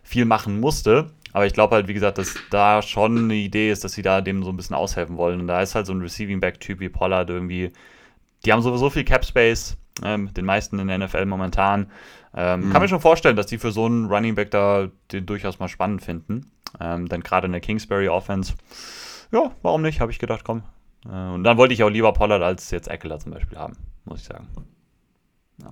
[0.01, 1.11] viel machen musste.
[1.33, 4.21] Aber ich glaube halt, wie gesagt, dass da schon eine Idee ist, dass sie da
[4.21, 5.41] dem so ein bisschen aushelfen wollen.
[5.41, 7.73] Und da ist halt so ein Receiving Back-Typ wie Pollard irgendwie.
[8.45, 9.75] Die haben sowieso viel Cap Space,
[10.05, 11.91] ähm, den meisten in der NFL momentan.
[12.33, 12.71] Ähm, mhm.
[12.71, 15.67] Kann mir schon vorstellen, dass die für so einen Running Back da den durchaus mal
[15.67, 16.49] spannend finden.
[16.79, 18.53] Ähm, dann gerade in der Kingsbury Offense.
[19.31, 19.99] Ja, warum nicht?
[19.99, 20.63] Habe ich gedacht, komm.
[21.05, 23.75] Äh, und dann wollte ich auch lieber Pollard als jetzt Eckler zum Beispiel haben,
[24.05, 24.47] muss ich sagen.
[25.61, 25.71] Ja.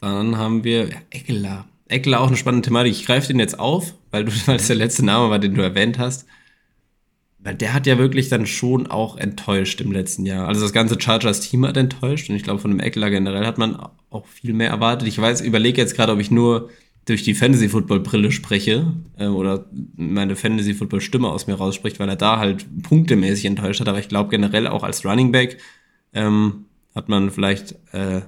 [0.00, 1.66] Dann haben wir ja, Eckler.
[1.88, 2.92] Eckler auch eine spannende Thematik.
[2.92, 5.62] Ich greife den jetzt auf, weil, du, weil das der letzte Name war, den du
[5.62, 6.26] erwähnt hast.
[7.38, 10.48] Weil der hat ja wirklich dann schon auch enttäuscht im letzten Jahr.
[10.48, 13.78] Also das ganze Chargers-Team hat enttäuscht und ich glaube, von dem Eckler generell hat man
[14.10, 15.06] auch viel mehr erwartet.
[15.06, 16.70] Ich weiß, überlege jetzt gerade, ob ich nur
[17.06, 22.66] durch die Fantasy-Football-Brille spreche äh, oder meine Fantasy-Football-Stimme aus mir rausspricht, weil er da halt
[22.82, 23.88] punktemäßig enttäuscht hat.
[23.88, 25.58] Aber ich glaube generell auch als Running Back
[26.12, 28.22] ähm, hat man vielleicht äh,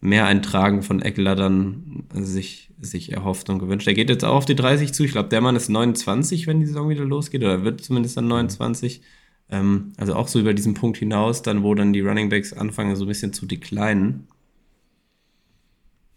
[0.00, 3.86] mehr Eintragen von Eckler dann sich, sich erhofft und gewünscht.
[3.86, 5.04] Er geht jetzt auch auf die 30 zu.
[5.04, 8.28] Ich glaube, der Mann ist 29, wenn die Saison wieder losgeht, oder wird zumindest dann
[8.28, 9.02] 29.
[9.50, 12.96] Ähm, also auch so über diesen Punkt hinaus, dann wo dann die Running Backs anfangen,
[12.96, 14.28] so ein bisschen zu declinen.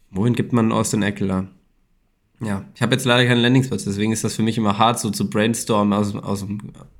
[0.09, 1.49] Wohin gibt man Austin Eckler?
[2.39, 5.09] Ja, ich habe jetzt leider keinen Landingsplatz, deswegen ist das für mich immer hart, so
[5.09, 6.45] zu brainstormen aus, aus,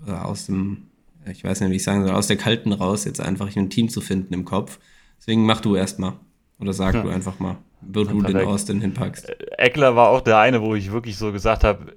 [0.08, 0.88] äh, aus dem,
[1.30, 3.90] ich weiß nicht, wie ich sagen soll, aus der Kalten raus, jetzt einfach ein Team
[3.90, 4.80] zu finden im Kopf.
[5.20, 6.14] Deswegen mach du erst mal.
[6.60, 7.04] Oder sag ja.
[7.04, 9.30] du einfach mal, wo du den Austin hinpackst.
[9.30, 11.94] Äh, Eckler war auch der eine, wo ich wirklich so gesagt habe,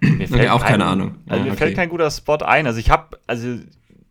[0.00, 1.16] mir fällt okay, auch kein, keine Ahnung.
[1.26, 1.58] Also ja, mir okay.
[1.58, 2.66] fällt kein guter Spot ein.
[2.66, 3.58] Also ich habe, also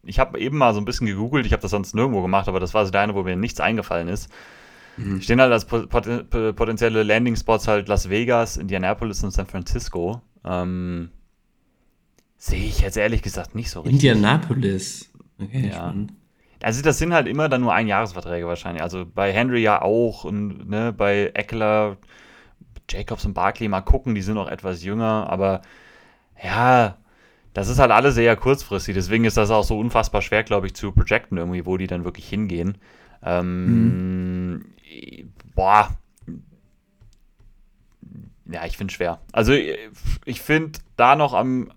[0.04, 2.60] ich habe eben mal so ein bisschen gegoogelt, ich habe das sonst nirgendwo gemacht, aber
[2.60, 4.30] das war so der eine, wo mir nichts eingefallen ist.
[4.98, 5.22] Mhm.
[5.22, 10.22] Stehen halt als potenzielle Landing-Spots halt Las Vegas, Indianapolis und San Francisco.
[10.46, 11.10] Ähm,
[12.38, 14.04] Sehe ich jetzt ehrlich gesagt nicht so richtig.
[14.04, 15.10] Indianapolis.
[15.40, 15.76] Okay, ja.
[15.76, 16.14] Spannend.
[16.62, 18.84] Also das sind halt immer dann nur Einjahresverträge wahrscheinlich.
[18.84, 21.98] Also bei Henry ja auch und ne, bei Eckler,
[22.90, 25.62] Jacobs und Barkley mal gucken, die sind noch etwas jünger, aber
[26.42, 26.98] ja,
[27.54, 28.96] das ist halt alles sehr kurzfristig.
[28.96, 32.04] Deswegen ist das auch so unfassbar schwer, glaube ich, zu projecten irgendwie, wo die dann
[32.04, 32.78] wirklich hingehen.
[33.24, 34.66] Ähm, mhm.
[35.56, 35.98] Boah.
[38.46, 39.20] Ja, ich finde schwer.
[39.32, 41.72] Also ich finde da noch am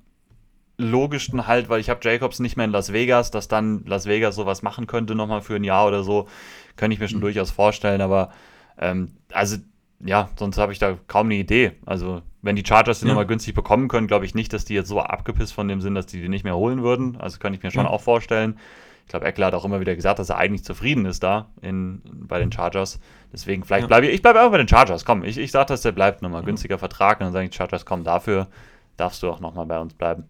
[0.79, 4.35] logischsten halt, weil ich habe Jacobs nicht mehr in Las Vegas, dass dann Las Vegas
[4.35, 6.29] sowas machen könnte nochmal für ein Jahr oder so,
[6.77, 7.23] könnte ich mir schon mhm.
[7.23, 8.31] durchaus vorstellen, aber
[8.79, 9.57] ähm, also
[10.05, 11.73] ja, sonst habe ich da kaum eine Idee.
[11.87, 13.15] Also wenn die Chargers den ja.
[13.15, 15.95] nochmal günstig bekommen können, glaube ich nicht, dass die jetzt so abgepisst von dem sind,
[15.95, 17.17] dass die den nicht mehr holen würden.
[17.17, 17.91] Also könnte ich mir schon ja.
[17.91, 18.59] auch vorstellen.
[19.07, 22.03] Ich glaube, Eckler hat auch immer wieder gesagt, dass er eigentlich zufrieden ist da in,
[22.05, 22.99] bei den Chargers.
[23.33, 23.87] Deswegen, vielleicht ja.
[23.87, 25.05] bleibe ich, ich bleibe auch bei den Chargers.
[25.05, 26.43] Komm, ich, ich sage, dass der bleibt nochmal.
[26.43, 27.21] Günstiger Vertrag.
[27.21, 28.49] Und dann sagen die Chargers, komm, dafür
[28.97, 30.25] darfst du auch nochmal bei uns bleiben.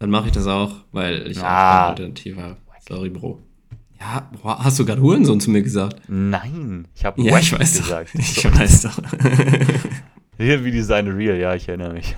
[0.00, 1.84] Dann mache ich das auch, weil ich ah.
[1.84, 2.56] auch Alternative habe.
[2.88, 3.38] Sorry, Bro.
[4.00, 6.02] Ja, boah, hast du gerade Hurensohn zu mir gesagt?
[6.08, 8.12] Nein, ich habe ja, ich weiß gesagt.
[8.12, 8.18] Doch.
[8.18, 8.98] Ich weiß doch.
[10.38, 12.16] Hier wie die seine Real, ja, ich erinnere mich.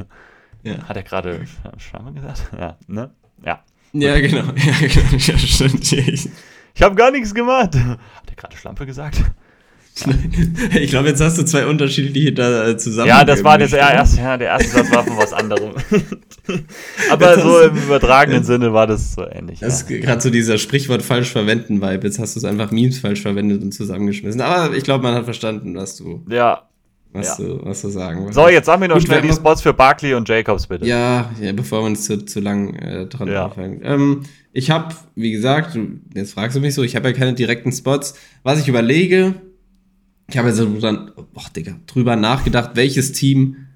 [0.62, 0.82] Ja.
[0.88, 1.44] Hat er gerade
[1.76, 2.50] Schwamme gesagt?
[2.58, 3.10] Ja, ne?
[3.44, 3.62] Ja.
[3.94, 4.42] Ja, genau.
[4.56, 5.16] Ja, genau.
[5.16, 5.92] Ja, stimmt.
[6.76, 7.76] Ich, habe gar nichts gemacht.
[7.76, 9.22] Hat er gerade Schlampe gesagt?
[10.74, 13.06] Ich glaube, jetzt hast du zwei unterschiedliche da äh, zusammen.
[13.06, 15.70] Ja, das war das, ja, erst, ja, der erste Satz war von was anderem.
[17.12, 18.44] Aber so im übertragenen ja.
[18.44, 19.60] Sinne war das so ähnlich.
[19.60, 22.08] Das ist gerade so dieser Sprichwort falsch verwenden Vibe.
[22.08, 24.40] Jetzt hast du es einfach Memes falsch verwendet und zusammengeschmissen.
[24.40, 26.24] Aber ich glaube, man hat verstanden, was du.
[26.28, 26.64] Ja.
[27.14, 27.44] Was, ja.
[27.44, 28.34] du, was du sagen wolltest.
[28.34, 30.84] So, jetzt sag mir noch Gut, schnell die Spots für Barkley und Jacobs, bitte.
[30.84, 33.44] Ja, ja bevor man es zu, zu lang äh, dran ja.
[33.44, 33.82] anfängt.
[33.84, 35.78] Ähm, ich habe, wie gesagt,
[36.12, 38.18] jetzt fragst du mich so, ich habe ja keine direkten Spots.
[38.42, 39.36] Was ich überlege,
[40.28, 43.68] ich habe jetzt so dann, oh, Digga, drüber nachgedacht, welches Team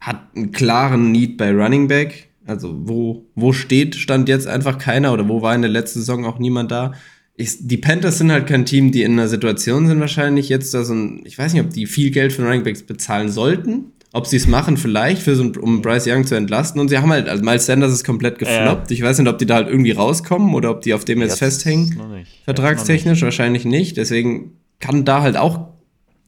[0.00, 2.28] hat einen klaren Need bei Running Back.
[2.44, 6.24] Also wo, wo steht, stand jetzt einfach keiner oder wo war in der letzten Saison
[6.24, 6.94] auch niemand da.
[7.40, 10.84] Ich, die Panthers sind halt kein Team, die in einer Situation sind wahrscheinlich jetzt da
[10.84, 14.26] so ein, ich weiß nicht, ob die viel Geld für Running Backs bezahlen sollten, ob
[14.26, 16.80] sie es machen vielleicht, für so um Bryce Young zu entlasten.
[16.80, 18.90] Und sie haben halt, also Miles Sanders ist komplett gefloppt.
[18.90, 18.94] Ja.
[18.94, 21.30] Ich weiß nicht, ob die da halt irgendwie rauskommen oder ob die auf dem jetzt,
[21.30, 22.24] jetzt festhängen.
[22.44, 23.96] Vertragstechnisch wahrscheinlich nicht.
[23.96, 25.68] Deswegen kann da halt auch,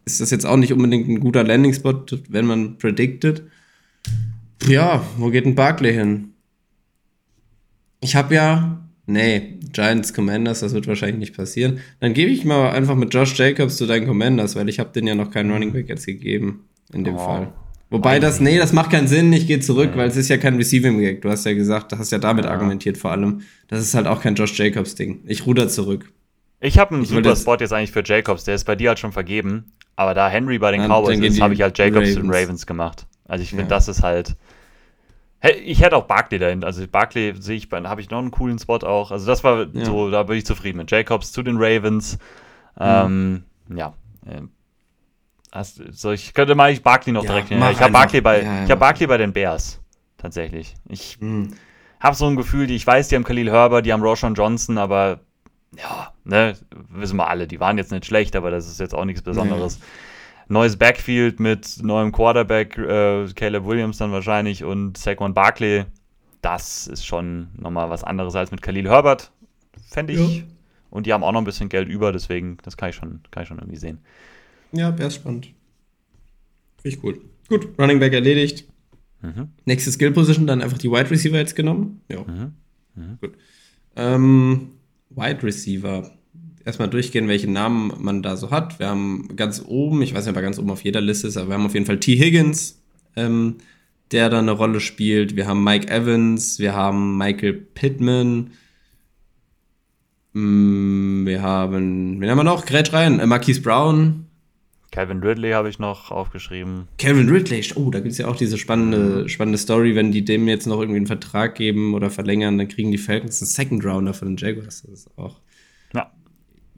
[0.04, 3.42] ist das jetzt auch nicht unbedingt ein guter Landing-Spot, wenn man predicted.
[4.68, 6.34] Ja, wo geht ein Barkley hin?
[8.00, 8.79] Ich habe ja,
[9.12, 11.80] nee, Giants Commanders, das wird wahrscheinlich nicht passieren.
[12.00, 15.06] Dann gebe ich mal einfach mit Josh Jacobs zu deinen Commanders, weil ich habe den
[15.06, 17.18] ja noch keinen Running Back jetzt gegeben, in dem oh.
[17.18, 17.52] Fall.
[17.90, 20.56] Wobei das, nee, das macht keinen Sinn, ich gehe zurück, weil es ist ja kein
[20.56, 21.22] Receiving Back.
[21.22, 22.52] Du hast ja gesagt, du hast ja damit ja.
[22.52, 23.42] argumentiert vor allem.
[23.66, 25.20] Das ist halt auch kein Josh Jacobs Ding.
[25.26, 26.12] Ich ruder zurück.
[26.60, 29.00] Ich habe einen ich super Spot jetzt eigentlich für Jacobs, der ist bei dir halt
[29.00, 29.72] schon vergeben.
[29.96, 32.16] Aber da Henry bei den Cowboys ist, habe ich halt Jacobs Ravens.
[32.16, 33.06] und Ravens gemacht.
[33.26, 33.68] Also ich finde, ja.
[33.68, 34.36] das ist halt
[35.42, 36.64] Ich hätte auch Barkley dahin.
[36.64, 39.10] Also Barkley sehe ich, habe ich noch einen coolen Spot auch.
[39.10, 39.84] Also das war ja.
[39.84, 40.90] so, da bin ich zufrieden mit.
[40.90, 42.18] Jacobs zu den Ravens.
[42.76, 42.84] Mhm.
[42.84, 43.94] Ähm, ja.
[45.50, 47.70] Also ich könnte mal ich Barkley noch ja, direkt nehmen.
[47.72, 49.80] Ich habe Barkley bei, ja, ich habe Barkley bei den Bears
[50.18, 50.74] tatsächlich.
[50.88, 51.54] Ich mhm.
[51.98, 55.20] habe so ein Gefühl, ich weiß, die haben Khalil Herbert, die haben Roshan Johnson, aber
[55.76, 56.56] ja, ne,
[56.90, 59.78] wissen wir alle, die waren jetzt nicht schlecht, aber das ist jetzt auch nichts Besonderes.
[59.78, 59.84] Nee
[60.50, 65.84] neues Backfield mit neuem Quarterback, äh, Caleb Williams dann wahrscheinlich und Saquon Barkley.
[66.42, 69.30] Das ist schon nochmal was anderes als mit Khalil Herbert,
[69.88, 70.38] fände ich.
[70.38, 70.42] Ja.
[70.90, 73.44] Und die haben auch noch ein bisschen Geld über, deswegen, das kann ich schon, kann
[73.44, 73.98] ich schon irgendwie sehen.
[74.72, 75.52] Ja, wäre spannend.
[76.82, 77.20] Finde ich gut.
[77.48, 78.64] Gut, Running Back erledigt.
[79.22, 79.50] Mhm.
[79.66, 82.00] Nächste Skill Position, dann einfach die Wide Receiver jetzt genommen.
[82.08, 82.24] Ja.
[82.24, 82.54] Mhm.
[82.94, 83.18] Mhm.
[83.20, 83.34] Gut.
[83.96, 84.70] Ähm,
[85.10, 86.10] Wide Receiver
[86.64, 88.78] erstmal durchgehen, welche Namen man da so hat.
[88.78, 91.36] Wir haben ganz oben, ich weiß nicht, ob er ganz oben auf jeder Liste ist,
[91.36, 92.16] aber wir haben auf jeden Fall T.
[92.16, 92.80] Higgins,
[93.16, 93.56] ähm,
[94.12, 95.36] der da eine Rolle spielt.
[95.36, 98.50] Wir haben Mike Evans, wir haben Michael Pittman.
[100.32, 102.66] Mm, wir haben, wen haben wir noch?
[102.66, 104.26] Gretsch rein, äh, Marquise Brown.
[104.92, 106.88] Calvin Ridley habe ich noch aufgeschrieben.
[106.98, 110.48] Calvin Ridley, oh, da gibt es ja auch diese spannende, spannende Story, wenn die dem
[110.48, 114.14] jetzt noch irgendwie einen Vertrag geben oder verlängern, dann kriegen die Falcons einen Second Rounder
[114.14, 114.82] von den Jaguars.
[114.82, 115.36] Das ist auch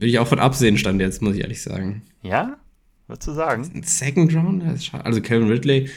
[0.03, 2.01] würde ich auch von absehen, stand jetzt, muss ich ehrlich sagen.
[2.21, 2.57] Ja?
[3.07, 3.71] Würdest du sagen?
[3.73, 4.63] Ein Second Round?
[5.03, 5.89] Also Kevin Ridley.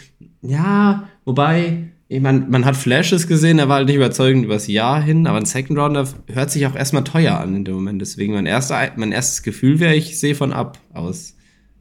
[0.43, 5.03] Ja, wobei, ich meine, man hat Flashes gesehen, er war halt nicht überzeugend übers Jahr
[5.03, 8.01] hin, aber ein Second Rounder hört sich auch erstmal teuer an in dem Moment.
[8.01, 11.35] Deswegen mein, erster, mein erstes Gefühl wäre, ich sehe von ab aus,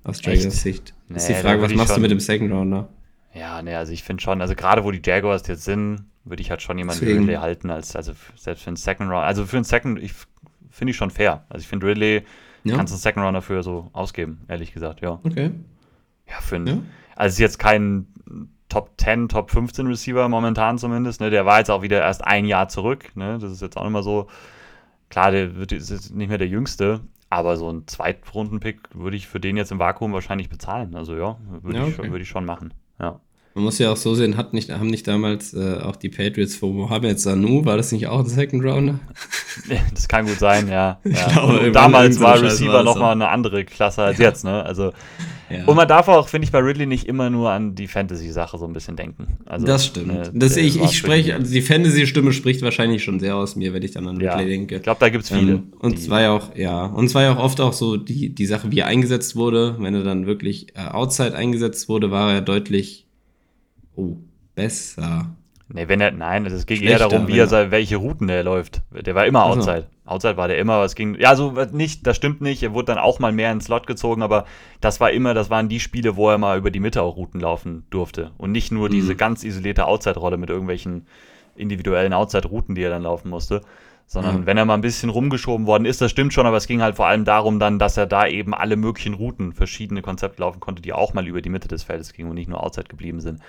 [0.03, 0.95] aus Jaguars Sicht.
[1.09, 2.89] Nee, ist die Frage, was machst du mit dem Second Rounder?
[3.35, 6.49] Ja, ne, also ich finde schon, also gerade wo die Jaguars jetzt sind, würde ich
[6.49, 9.25] halt schon jemanden Ridley halten, als also selbst für einen Second Round.
[9.25, 10.13] Also für einen Second, ich
[10.75, 11.45] finde ich schon fair.
[11.49, 12.23] Also ich finde Ridley
[12.63, 12.75] ja.
[12.75, 15.19] kannst du einen Second Runner für so ausgeben, ehrlich gesagt, ja.
[15.23, 15.51] Okay.
[16.27, 16.77] Ja, für einen, ja.
[17.15, 18.07] also ist jetzt kein
[18.67, 21.29] Top 10, Top 15 Receiver momentan zumindest, ne?
[21.29, 23.37] Der war jetzt auch wieder erst ein Jahr zurück, ne?
[23.39, 24.27] Das ist jetzt auch nicht mehr so,
[25.09, 26.99] klar, der wird, ist jetzt nicht mehr der Jüngste,
[27.29, 30.95] aber so ein Zweitrunden-Pick würde ich für den jetzt im Vakuum wahrscheinlich bezahlen.
[30.95, 32.01] Also ja, würde ja, okay.
[32.03, 33.21] ich, würd ich schon machen, ja.
[33.55, 36.57] Man muss ja auch so sehen, hat nicht, haben nicht damals äh, auch die Patriots
[36.57, 38.99] vor Mohamed Sanu, war das nicht auch ein Second Rounder?
[39.93, 40.99] Das kann gut sein, ja.
[41.05, 41.27] ja.
[41.29, 44.25] Glaube, damals war Receiver nochmal eine andere Klasse als ja.
[44.25, 44.61] jetzt, ne?
[44.61, 44.91] Also,
[45.49, 45.63] ja.
[45.65, 48.65] Und man darf auch, finde ich, bei Ridley nicht immer nur an die Fantasy-Sache so
[48.65, 49.37] ein bisschen denken.
[49.45, 50.07] Also, das stimmt.
[50.07, 53.83] Ne, das ich ich spreche, also die Fantasy-Stimme spricht wahrscheinlich schon sehr aus mir, wenn
[53.83, 54.75] ich dann an Ridley denke.
[54.75, 55.53] Ich glaube, da gibt es viele.
[55.53, 57.95] Ähm, und es war ja auch, ja, und es war ja auch oft auch so
[57.95, 59.77] die, die Sache, wie er eingesetzt wurde.
[59.79, 63.04] Wenn er dann wirklich äh, outside eingesetzt wurde, war er deutlich
[63.95, 64.17] Oh,
[64.55, 65.35] besser.
[65.67, 68.83] Nee, wenn er, nein, es ging eher darum, wie er, welche Routen er läuft.
[68.91, 69.71] Der war immer Outside.
[69.71, 69.87] Also.
[70.05, 72.61] Outside war der immer, was ging, ja, so nicht, das stimmt nicht.
[72.61, 74.45] Er wurde dann auch mal mehr ins Slot gezogen, aber
[74.79, 77.41] das war immer, das waren die Spiele, wo er mal über die Mitte auch Routen
[77.41, 78.31] laufen durfte.
[78.37, 78.93] Und nicht nur mhm.
[78.93, 81.07] diese ganz isolierte Outside-Rolle mit irgendwelchen
[81.55, 83.61] individuellen Outside-Routen, die er dann laufen musste.
[84.05, 84.45] Sondern mhm.
[84.45, 86.97] wenn er mal ein bisschen rumgeschoben worden ist, das stimmt schon, aber es ging halt
[86.97, 90.83] vor allem darum dann, dass er da eben alle möglichen Routen, verschiedene Konzepte laufen konnte,
[90.83, 93.39] die auch mal über die Mitte des Feldes gingen und nicht nur Outside geblieben sind.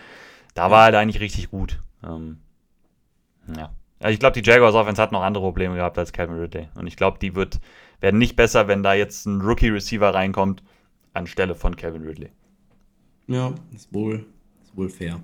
[0.56, 1.78] Da war er da eigentlich richtig gut.
[2.02, 2.38] Ähm,
[3.54, 3.70] ja.
[4.00, 6.68] Also ich glaube, die Jaguars Offense hat noch andere Probleme gehabt als Kevin Ridley.
[6.74, 7.60] Und ich glaube, die wird,
[8.00, 10.62] werden nicht besser, wenn da jetzt ein Rookie-Receiver reinkommt,
[11.12, 12.30] anstelle von Kevin Ridley.
[13.26, 14.24] Ja, ist wohl,
[14.62, 15.20] ist wohl fair.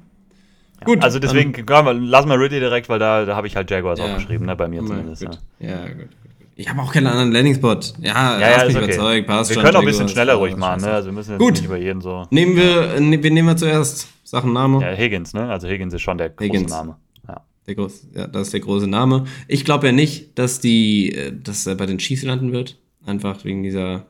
[0.81, 1.03] Ja, gut.
[1.03, 4.07] Also deswegen, wir, lassen wir Ridley direkt, weil da, da habe ich halt Jaguars ja,
[4.07, 5.25] aufgeschrieben, ne, bei mir zumindest.
[5.25, 5.39] Gut.
[5.61, 5.87] Ja.
[5.87, 6.11] ja, gut.
[6.55, 7.81] Ich habe auch keinen anderen Landing-Spot.
[8.01, 8.85] Ja, ja, ja ist okay.
[8.85, 10.93] überzeugt, passt Wir schon, können auch ein bisschen schneller ruhig machen, ne?
[10.93, 11.53] Also wir müssen jetzt Gut.
[11.55, 12.27] nicht über jeden so.
[12.31, 14.09] Nehmen wir, ne, wen nehmen wir zuerst?
[14.25, 14.81] Sachenname?
[14.83, 15.49] Ja, Higgins, ne?
[15.49, 16.71] Also Higgins ist schon der große Higgins.
[16.71, 16.97] Name.
[17.27, 17.43] Ja.
[17.67, 19.25] Der groß, ja, das ist der große Name.
[19.49, 22.79] Ich glaube ja nicht, dass die, äh, dass er bei den Chiefs landen wird.
[23.05, 24.07] Einfach wegen dieser.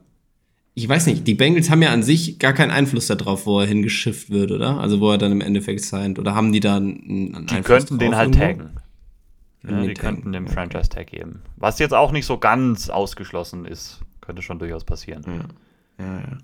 [0.74, 3.66] Ich weiß nicht, die Bengals haben ja an sich gar keinen Einfluss darauf, wo er
[3.66, 4.78] hingeschifft wird, oder?
[4.78, 6.18] Also wo er dann im Endeffekt signed.
[6.18, 8.64] Oder haben die da einen, einen Die Einfluss könnten den halt irgendwo?
[8.64, 8.81] taggen.
[9.68, 11.42] Ja, die könnten dem Franchise-Tag geben.
[11.56, 14.00] Was jetzt auch nicht so ganz ausgeschlossen ist.
[14.20, 15.24] Könnte schon durchaus passieren.
[15.26, 16.38] Ja, ja, ja.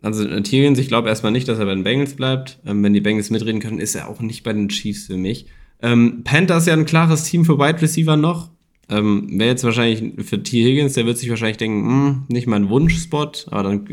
[0.00, 2.60] Also Tyrion, ich glaube erstmal nicht, dass er bei den Bengals bleibt.
[2.64, 5.46] Ähm, wenn die Bengals mitreden können, ist er auch nicht bei den Chiefs für mich.
[5.80, 8.50] Ähm, Panthers ja ein klares Team für Wide Receiver noch.
[8.90, 10.64] Ähm, Wäre jetzt wahrscheinlich für T.
[10.64, 13.86] Higgins, der wird sich wahrscheinlich denken, hm, nicht mein Wunschspot, aber dann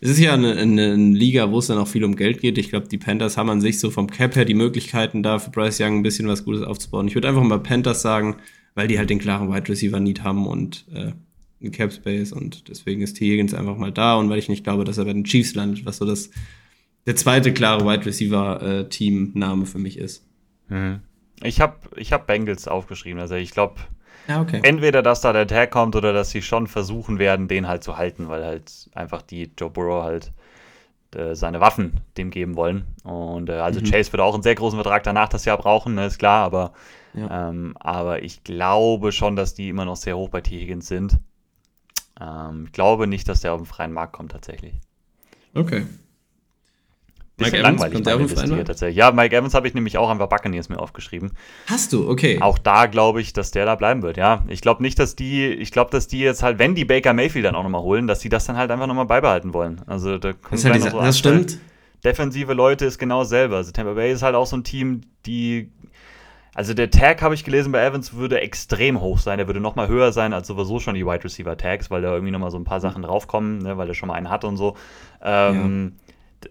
[0.00, 2.58] es ist ja eine, eine, eine Liga, wo es dann auch viel um Geld geht.
[2.58, 5.50] Ich glaube, die Panthers haben an sich so vom Cap her die Möglichkeiten, da für
[5.50, 7.08] Bryce Young ein bisschen was Gutes aufzubauen.
[7.08, 8.36] Ich würde einfach mal Panthers sagen,
[8.74, 11.12] weil die halt den klaren Wide Receiver Need haben und äh,
[11.60, 13.30] in Cap Space und deswegen ist T.
[13.30, 15.86] Higgins einfach mal da und weil ich nicht glaube, dass er bei den Chiefs landet,
[15.86, 16.30] was so das
[17.06, 20.26] der zweite klare Wide Receiver äh, für mich ist.
[20.68, 21.00] Mhm.
[21.42, 23.76] Ich habe ich hab Bengals aufgeschrieben, also ich glaube
[24.28, 24.60] ja, okay.
[24.62, 27.96] entweder dass da der Tag kommt oder dass sie schon versuchen werden, den halt zu
[27.96, 30.32] halten, weil halt einfach die Joe Burrow halt
[31.14, 32.86] äh, seine Waffen dem geben wollen.
[33.04, 33.84] Und äh, also mhm.
[33.84, 36.72] Chase wird auch einen sehr großen Vertrag danach das Jahr brauchen, ne, ist klar, aber,
[37.14, 37.50] ja.
[37.50, 40.58] ähm, aber ich glaube schon, dass die immer noch sehr hoch bei T.
[40.58, 41.18] Higgins sind.
[42.20, 44.74] Ähm, ich glaube nicht, dass der auf den freien Markt kommt tatsächlich.
[45.54, 45.84] Okay.
[47.42, 48.96] Bisschen Mike langweilig Evans, meine Liste hier tatsächlich.
[48.96, 51.32] Ja, Mike Evans habe ich nämlich auch einfach Buccaneers mir aufgeschrieben.
[51.66, 52.38] Hast du, okay.
[52.40, 54.44] Auch da glaube ich, dass der da bleiben wird, ja.
[54.48, 57.44] Ich glaube nicht, dass die, ich glaube, dass die jetzt halt, wenn die Baker Mayfield
[57.44, 59.80] dann auch nochmal holen, dass die das dann halt einfach nochmal beibehalten wollen.
[59.86, 61.58] Also da kommt das, halt so das stimmt.
[62.04, 63.56] Defensive Leute ist genau selber.
[63.56, 65.70] Also Tampa Bay ist halt auch so ein Team, die
[66.54, 69.38] also der Tag, habe ich gelesen, bei Evans würde extrem hoch sein.
[69.38, 72.30] Der würde nochmal höher sein als sowieso schon die Wide Receiver Tags, weil da irgendwie
[72.30, 74.76] nochmal so ein paar Sachen draufkommen, ne, weil er schon mal einen hat und so.
[75.22, 75.94] Ähm,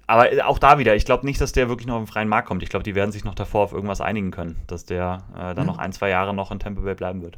[0.08, 2.48] aber auch da wieder, ich glaube nicht, dass der wirklich noch auf den freien Markt
[2.48, 2.64] kommt.
[2.64, 5.58] Ich glaube, die werden sich noch davor auf irgendwas einigen können, dass der äh, dann
[5.58, 5.64] ja.
[5.66, 7.38] noch ein, zwei Jahre noch in Tampa Bay bleiben wird.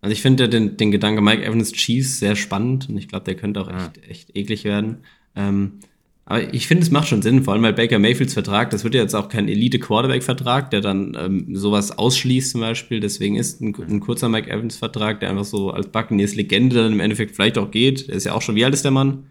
[0.00, 3.36] Also ich finde den, den Gedanke Mike Evans Chiefs sehr spannend und ich glaube, der
[3.36, 4.02] könnte auch echt, ja.
[4.10, 4.98] echt eklig werden.
[5.34, 5.80] Ähm,
[6.26, 8.94] aber ich finde, es macht schon Sinn, vor allem weil Baker Mayfields Vertrag, das wird
[8.94, 13.00] ja jetzt auch kein Elite-Quarterback-Vertrag, der dann ähm, sowas ausschließt zum Beispiel.
[13.00, 17.34] Deswegen ist ein, ein kurzer Mike Evans-Vertrag, der einfach so als Buccaneers-Legende dann im Endeffekt
[17.34, 18.08] vielleicht auch geht.
[18.08, 19.24] Der ist ja auch schon, wie alt ist der Mann?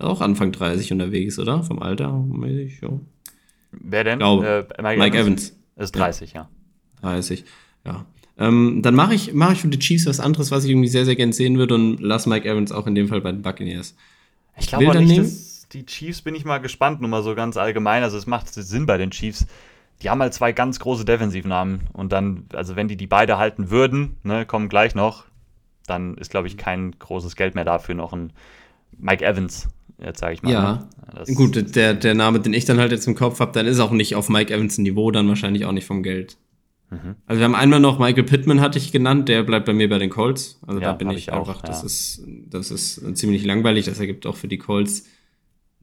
[0.00, 1.62] Auch Anfang 30 unterwegs, oder?
[1.62, 2.90] Vom Alter mäßig, ja.
[3.72, 4.18] Wer denn?
[4.18, 5.56] Glaube, äh, Mike, Mike Evans.
[5.76, 6.48] Ist 30, ja.
[7.02, 7.10] ja.
[7.10, 7.44] 30,
[7.86, 8.04] ja.
[8.38, 11.04] Ähm, dann mache ich, mach ich für die Chiefs was anderes, was ich irgendwie sehr,
[11.04, 13.94] sehr gern sehen würde und lass Mike Evans auch in dem Fall bei den Buccaneers.
[14.56, 18.02] Ich glaube nicht, dass die Chiefs bin ich mal gespannt, nur mal so ganz allgemein.
[18.02, 19.46] Also es macht Sinn bei den Chiefs.
[20.02, 23.70] Die haben halt zwei ganz große Defensivnamen und dann, also wenn die die beide halten
[23.70, 25.24] würden, ne, kommen gleich noch,
[25.86, 28.32] dann ist, glaube ich, kein großes Geld mehr dafür, noch ein
[28.96, 29.68] Mike Evans
[30.02, 30.52] jetzt sage ich mal.
[30.52, 30.88] Ja,
[31.26, 31.34] ne?
[31.34, 33.92] gut, der, der Name, den ich dann halt jetzt im Kopf habe, dann ist auch
[33.92, 36.36] nicht auf Mike Evans Niveau, dann wahrscheinlich auch nicht vom Geld.
[36.90, 37.16] Mhm.
[37.26, 39.98] Also wir haben einmal noch Michael Pittman hatte ich genannt, der bleibt bei mir bei
[39.98, 40.58] den Colts.
[40.66, 41.86] Also ja, da bin ich, ich, einfach, auch, das ja.
[41.86, 45.04] ist das ist ziemlich langweilig, das ergibt auch für die Colts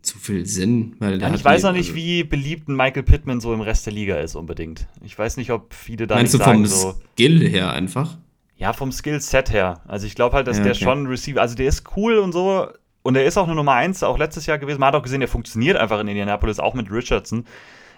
[0.01, 3.53] zu viel Sinn, weil ja, ich weiß noch nicht, also wie beliebt Michael Pittman so
[3.53, 4.88] im Rest der Liga ist unbedingt.
[5.01, 8.18] Ich weiß nicht, ob viele da Meinst nicht du sagen, vom so Skill her einfach?
[8.55, 9.82] Ja, vom Skillset her.
[9.88, 10.74] Also ich glaube halt, dass ja, okay.
[10.74, 12.68] der schon Receiver, also der ist cool und so,
[13.08, 14.82] und er ist auch eine Nummer 1, auch letztes Jahr gewesen.
[14.82, 17.45] Man hat auch gesehen, er funktioniert einfach in Indianapolis, auch mit Richardson.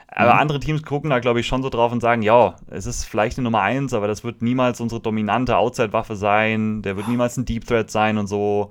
[0.05, 0.39] Aber mhm.
[0.39, 3.39] andere Teams gucken da, glaube ich, schon so drauf und sagen, ja, es ist vielleicht
[3.39, 6.83] eine Nummer 1, aber das wird niemals unsere dominante Outside-Waffe sein.
[6.83, 8.69] Der wird niemals ein Deep Threat sein und so.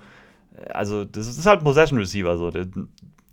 [0.70, 2.39] Also, das ist halt ein Possession Receiver.
[2.39, 2.53] So.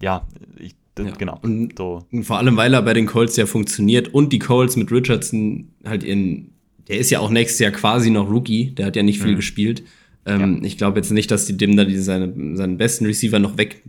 [0.02, 0.24] Ja,
[0.58, 1.12] ich, ja.
[1.12, 1.38] genau.
[1.44, 2.08] Und, so.
[2.12, 5.70] und vor allem, weil er bei den Colts ja funktioniert und die Colts mit Richardson
[5.86, 6.50] halt in,
[6.88, 9.36] der ist ja auch nächstes Jahr quasi noch Rookie, der hat ja nicht viel mhm.
[9.36, 9.84] gespielt.
[10.26, 10.64] Ähm, ja.
[10.64, 13.84] Ich glaube jetzt nicht, dass die dem da seine, seinen besten Receiver noch weg,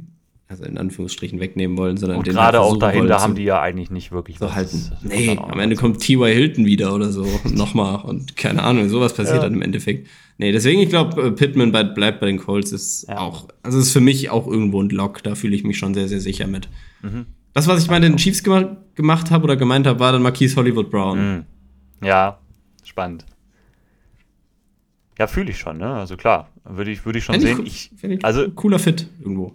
[0.49, 4.12] also in Anführungsstrichen wegnehmen wollen, sondern Und gerade auch dahinter haben die ja eigentlich nicht
[4.12, 4.93] wirklich so halten.
[5.03, 6.32] Nee, am Ende kommt T.Y.
[6.32, 9.43] Hilton wieder oder so nochmal und keine Ahnung, sowas passiert ja.
[9.43, 10.09] dann im Endeffekt.
[10.39, 13.18] Nee, deswegen, ich glaube, äh, Pittman bleibt bei den Colts, ist ja.
[13.18, 16.09] auch, also ist für mich auch irgendwo ein Lock, da fühle ich mich schon sehr,
[16.09, 16.68] sehr sicher mit.
[17.03, 17.26] Mhm.
[17.55, 20.57] Das, was ich bei den Chiefs gemacht, gemacht habe oder gemeint habe, war dann Marquise
[20.57, 21.18] Hollywood Brown.
[21.18, 22.07] Mhm.
[22.07, 22.39] Ja,
[22.84, 23.24] spannend.
[25.19, 25.95] Ja, fühle ich schon, ne?
[25.95, 27.67] Also klar, würde ich, würde ich schon Find sehen.
[27.67, 29.53] Ich, ich, also, cooler Fit irgendwo.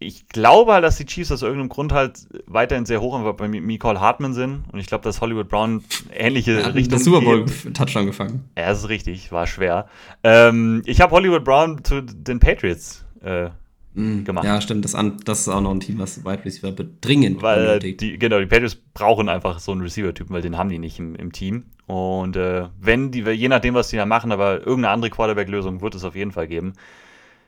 [0.00, 4.00] Ich glaube halt, dass die Chiefs aus irgendeinem Grund halt weiterhin sehr hoch bei Nicole
[4.00, 4.62] Hartman sind.
[4.70, 5.82] Und ich glaube, dass Hollywood Brown
[6.12, 6.92] ähnliche ja, Richtung.
[6.92, 8.44] Das Super Bowl Touchdown gefangen.
[8.56, 9.88] Ja, das ist richtig, war schwer.
[10.22, 13.50] Ähm, ich habe Hollywood Brown zu den Patriots äh,
[13.98, 14.44] mm, gemacht.
[14.44, 14.84] Ja, stimmt.
[14.84, 18.38] Das, an, das ist auch noch ein Team, was Wide Receiver dringend Weil die, genau,
[18.38, 21.66] die Patriots brauchen einfach so einen Receiver-Typen, weil den haben die nicht im, im Team.
[21.86, 25.94] Und äh, wenn die, je nachdem, was die da machen, aber irgendeine andere Quarterback-Lösung wird
[25.94, 26.74] es auf jeden Fall geben.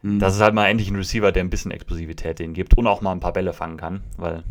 [0.03, 0.18] Mhm.
[0.18, 3.03] Das ist halt mal endlich ein Receiver, der ein bisschen Explosivität den gibt und auch
[3.03, 4.44] mal ein paar Bälle fangen kann, weil,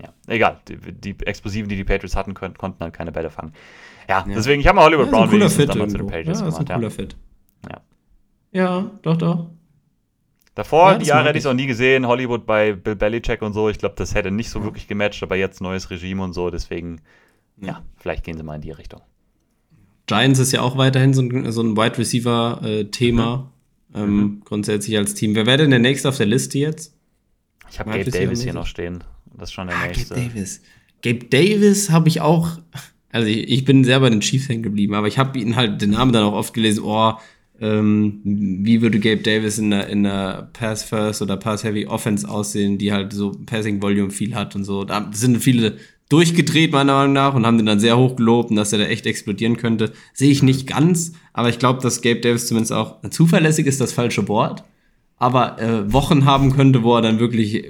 [0.00, 3.54] ja, egal, die, die Explosiven, die die Patriots hatten, können, konnten halt keine Bälle fangen.
[4.08, 4.34] Ja, ja.
[4.34, 6.62] deswegen, ich habe mal Hollywood ja, Brown Fit damals zu den Patriots ja, gemacht.
[6.62, 7.16] Ist ein cooler Fit.
[7.70, 7.80] Ja.
[8.52, 9.50] Ja, doch, doch.
[10.58, 13.52] Davor, ja, die Jahre hätte ich es auch nie gesehen, Hollywood bei Bill Belichick und
[13.52, 13.68] so.
[13.68, 17.00] Ich glaube, das hätte nicht so wirklich gematcht, aber jetzt neues Regime und so, deswegen
[17.60, 19.00] ja, vielleicht gehen sie mal in die Richtung.
[20.08, 23.52] Giants ist ja auch weiterhin so ein, so ein Wide Receiver-Thema.
[23.94, 24.42] Äh, ähm, mhm.
[24.44, 25.36] Grundsätzlich als Team.
[25.36, 26.92] Wer wäre denn der nächste auf der Liste jetzt?
[27.70, 29.04] Ich habe Gabe Davis hier noch stehen.
[29.36, 30.16] Das ist schon der ah, nächste.
[30.16, 30.62] Gabe Davis.
[31.02, 32.58] Gabe Davis habe ich auch.
[33.12, 35.80] Also ich, ich, bin sehr bei den Chiefs hängen geblieben, aber ich habe ihn halt
[35.80, 36.82] den Namen dann auch oft gelesen.
[36.82, 37.14] Oh,
[37.60, 42.28] ähm, wie würde Gabe Davis in der, in der Pass First oder Pass Heavy Offense
[42.28, 44.84] aussehen, die halt so Passing Volume viel hat und so.
[44.84, 45.76] Da sind viele
[46.08, 49.06] durchgedreht, meiner Meinung nach, und haben den dann sehr hoch gelobt dass er da echt
[49.06, 49.92] explodieren könnte.
[50.14, 53.92] Sehe ich nicht ganz, aber ich glaube, dass Gabe Davis zumindest auch zuverlässig ist, das
[53.92, 54.64] falsche Wort,
[55.18, 57.68] aber äh, Wochen haben könnte, wo er dann wirklich,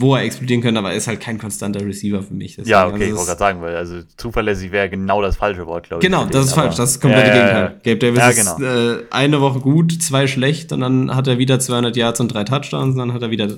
[0.00, 2.56] wo er explodieren könnte, aber er ist halt kein konstanter Receiver für mich.
[2.56, 5.66] Deswegen, ja, okay, also ich wollte gerade sagen, weil also zuverlässig wäre genau das falsche
[5.66, 6.10] Wort, glaube ich.
[6.10, 7.62] Genau, das ist falsch, das ist komplett ja, Gegenteil.
[7.62, 8.56] Ja, Gabe Davis ja, genau.
[8.56, 12.32] ist äh, eine Woche gut, zwei schlecht und dann hat er wieder 200 Yards und
[12.32, 13.48] drei Touchdowns und dann hat er wieder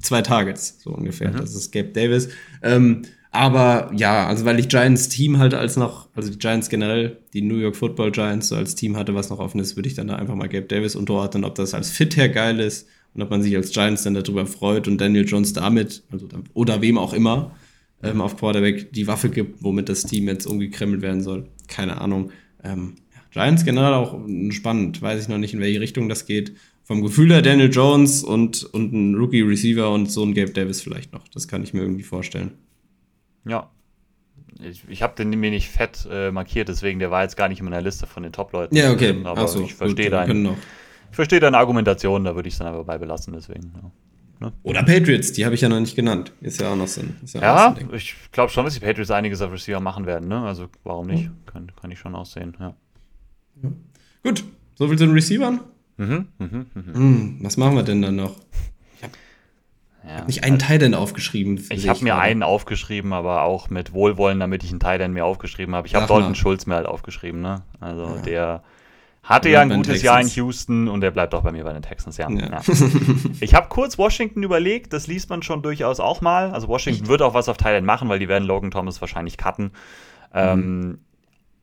[0.00, 1.30] zwei Targets, so ungefähr.
[1.30, 1.36] Mhm.
[1.36, 2.30] Das ist Gabe Davis.
[2.62, 7.18] Ähm, aber ja, also weil ich Giants Team halt als noch, also die Giants generell,
[7.32, 9.94] die New York Football Giants so als Team hatte, was noch offen ist, würde ich
[9.94, 13.22] dann da einfach mal Gabe Davis unterordnen, ob das als Fit her geil ist und
[13.22, 16.98] ob man sich als Giants dann darüber freut und Daniel Jones damit, also oder wem
[16.98, 17.54] auch immer,
[18.02, 21.48] ähm, auf Quarterback die Waffe gibt, womit das Team jetzt umgekremmelt werden soll.
[21.68, 22.30] Keine Ahnung.
[22.62, 22.94] Ähm,
[23.30, 26.52] Giants generell auch spannend, weiß ich noch nicht, in welche Richtung das geht.
[26.82, 30.80] Vom Gefühl her Daniel Jones und, und ein Rookie Receiver und so ein Gabe Davis
[30.80, 31.28] vielleicht noch.
[31.28, 32.52] Das kann ich mir irgendwie vorstellen.
[33.46, 33.70] Ja.
[34.68, 37.60] Ich, ich habe den mir nicht fett äh, markiert, deswegen der war jetzt gar nicht
[37.60, 38.74] in meiner Liste von den Top-Leuten.
[38.74, 39.14] Ja, okay.
[39.24, 40.10] Aber so, ich verstehe
[41.10, 43.72] deine, versteh deine Argumentation, da würde ich es dann aber bei belassen, deswegen.
[43.74, 43.90] Ja.
[44.46, 44.52] Ne?
[44.62, 46.32] Oder Patriots, die habe ich ja noch nicht genannt.
[46.40, 47.16] Ist ja auch noch so ein.
[47.34, 50.28] Ja, ja so ein ich glaube schon, dass die Patriots einiges auf Receiver machen werden,
[50.28, 50.42] ne?
[50.42, 51.24] Also warum nicht?
[51.24, 51.36] Mhm.
[51.44, 52.74] Kann, kann ich schon aussehen, ja.
[53.62, 53.70] ja.
[54.22, 54.44] Gut,
[54.76, 55.60] so viel zu den Receivern.
[55.98, 56.94] Mhm, mhm, mhm.
[56.94, 58.36] Hm, was machen wir denn dann noch?
[60.02, 61.62] Ja, habe nicht einen also, Titan aufgeschrieben.
[61.70, 65.74] Ich habe mir einen aufgeschrieben, aber auch mit Wohlwollen, damit ich einen Titan mir aufgeschrieben
[65.74, 65.86] habe.
[65.86, 67.62] Ich habe Dalton Schulz mir halt aufgeschrieben, ne?
[67.80, 68.22] Also ja.
[68.22, 68.62] der
[69.22, 70.02] hatte ja ein gutes Texans.
[70.02, 72.28] Jahr in Houston und der bleibt auch bei mir bei den Texans, ja.
[72.30, 72.60] ja.
[73.40, 76.50] ich habe kurz Washington überlegt, das liest man schon durchaus auch mal.
[76.50, 79.64] Also Washington wird auch was auf Thailand machen, weil die werden Logan Thomas wahrscheinlich cutten.
[79.64, 79.70] Mhm.
[80.32, 80.98] Ähm,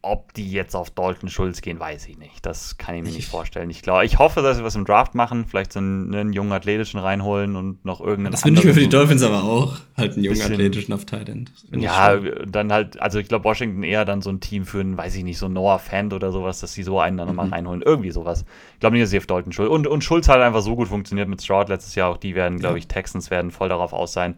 [0.02, 2.46] ob die jetzt auf Dalton Schulz gehen, weiß ich nicht.
[2.46, 3.70] Das kann ich mir ich, nicht vorstellen.
[3.70, 6.52] Ich glaube, ich hoffe, dass sie was im Draft machen, vielleicht so einen, einen jungen
[6.52, 8.32] athletischen reinholen und noch irgendeinen.
[8.32, 11.30] Das finde ich mir für die Dolphins aber auch, halt einen jungen athletischen auf Tight
[11.30, 11.52] End.
[11.72, 15.16] Ja, dann halt, also ich glaube, Washington eher dann so ein Team für einen, weiß
[15.16, 17.36] ich nicht, so Noah Fan oder sowas, dass sie so einen dann mhm.
[17.36, 17.82] nochmal reinholen.
[17.82, 18.46] Irgendwie sowas.
[18.74, 19.70] Ich glaube nicht, dass sie auf Dalton Schulz.
[19.70, 22.10] Und, und Schulz hat einfach so gut funktioniert mit Stroud letztes Jahr.
[22.10, 24.36] Auch die werden, glaube ich, Texans werden voll darauf aus sein,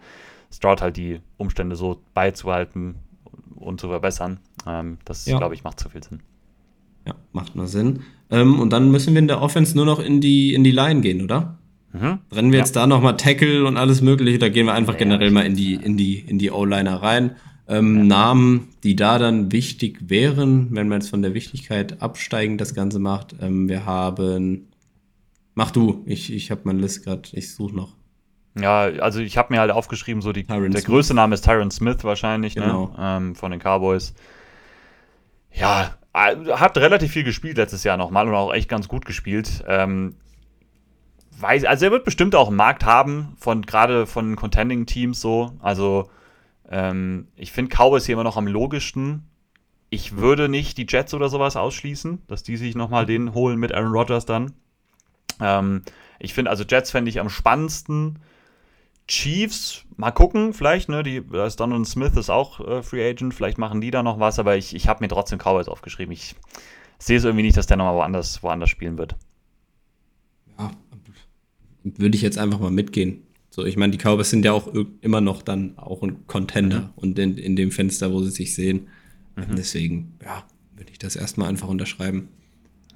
[0.51, 2.95] Stroud halt die Umstände so beizuhalten
[3.55, 4.39] und zu verbessern.
[4.67, 5.37] Ähm, das, ja.
[5.37, 6.21] glaube ich, macht zu viel Sinn.
[7.07, 8.01] Ja, macht nur Sinn.
[8.29, 11.01] Ähm, und dann müssen wir in der Offense nur noch in die, in die Line
[11.01, 11.57] gehen, oder?
[11.91, 12.19] Mhm.
[12.31, 12.65] Rennen wir ja.
[12.65, 15.55] jetzt da nochmal Tackle und alles Mögliche, da gehen wir einfach ja, generell mal in
[15.55, 17.35] die, in die, in die O-Liner rein.
[17.67, 22.73] Ähm, Namen, die da dann wichtig wären, wenn man jetzt von der Wichtigkeit absteigend das
[22.73, 23.35] Ganze macht.
[23.41, 24.69] Ähm, wir haben.
[25.53, 27.95] Mach du, ich, ich habe meine Liste gerade, ich suche noch.
[28.59, 30.85] Ja, also ich habe mir halt aufgeschrieben, so die, der Smith.
[30.85, 32.63] größte Name ist Tyron Smith wahrscheinlich, ne?
[32.63, 32.87] genau.
[32.87, 32.93] ne?
[32.99, 34.15] ähm, von den Cowboys.
[35.53, 39.63] Ja, äh, hat relativ viel gespielt letztes Jahr nochmal und auch echt ganz gut gespielt.
[39.67, 40.15] Ähm,
[41.39, 45.53] weiß, also er wird bestimmt auch einen Markt haben, von gerade von Contending-Teams so.
[45.59, 46.09] Also
[46.69, 49.25] ähm, ich finde Cowboys hier immer noch am logischsten.
[49.89, 53.73] Ich würde nicht die Jets oder sowas ausschließen, dass die sich nochmal den holen mit
[53.73, 54.53] Aaron Rodgers dann.
[55.41, 55.83] Ähm,
[56.19, 58.19] ich finde, also Jets fände ich am spannendsten.
[59.09, 63.57] Chiefs, mal gucken, vielleicht, ne, die, ist Donald Smith ist auch äh, Free Agent, vielleicht
[63.57, 66.13] machen die da noch was, aber ich, ich habe mir trotzdem Cowboys aufgeschrieben.
[66.13, 66.35] Ich
[66.99, 69.15] sehe es irgendwie nicht, dass der nochmal woanders, woanders spielen wird.
[70.59, 70.71] Ja,
[71.83, 73.23] würde ich jetzt einfach mal mitgehen.
[73.49, 76.89] So, ich meine, die Cowboys sind ja auch immer noch dann auch ein Contender mhm.
[76.95, 78.89] und in, in dem Fenster, wo sie sich sehen.
[79.35, 79.55] Mhm.
[79.55, 80.43] Deswegen, ja,
[80.75, 82.29] würde ich das erstmal einfach unterschreiben.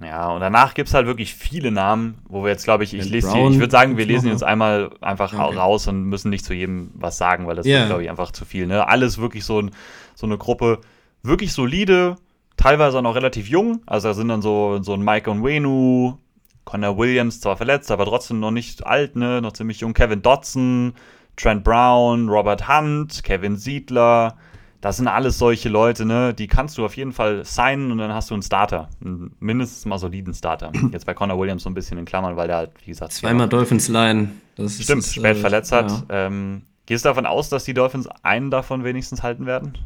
[0.01, 3.09] Ja, und danach gibt es halt wirklich viele Namen, wo wir jetzt, glaube ich, ich
[3.09, 5.55] lese die, ich würde sagen, wir lesen uns einmal einfach okay.
[5.55, 7.85] raus und müssen nicht zu jedem was sagen, weil das yeah.
[7.85, 8.65] glaube ich, einfach zu viel.
[8.65, 8.87] Ne?
[8.87, 9.71] Alles wirklich so, ein,
[10.15, 10.79] so eine Gruppe,
[11.21, 12.17] wirklich solide,
[12.57, 13.81] teilweise auch noch relativ jung.
[13.85, 16.17] Also da sind dann so, so ein Mike Onwenu,
[16.65, 19.41] Connor Williams, zwar verletzt, aber trotzdem noch nicht alt, ne?
[19.41, 19.93] noch ziemlich jung.
[19.93, 20.93] Kevin Dodson,
[21.35, 24.37] Trent Brown, Robert Hunt, Kevin Siedler,
[24.84, 26.34] das sind alles solche Leute, ne?
[26.34, 28.89] Die kannst du auf jeden Fall signen und dann hast du einen Starter.
[28.99, 30.73] Einen mindestens mal soliden Starter.
[30.91, 33.13] Jetzt bei Connor Williams so ein bisschen in Klammern, weil der halt, wie gesagt.
[33.13, 34.31] Zweimal Dolphins Line.
[34.57, 35.89] Das Stimmt, ist, spät äh, verletzt hat.
[35.89, 36.27] Ja.
[36.27, 39.77] Ähm, gehst du davon aus, dass die Dolphins einen davon wenigstens halten werden?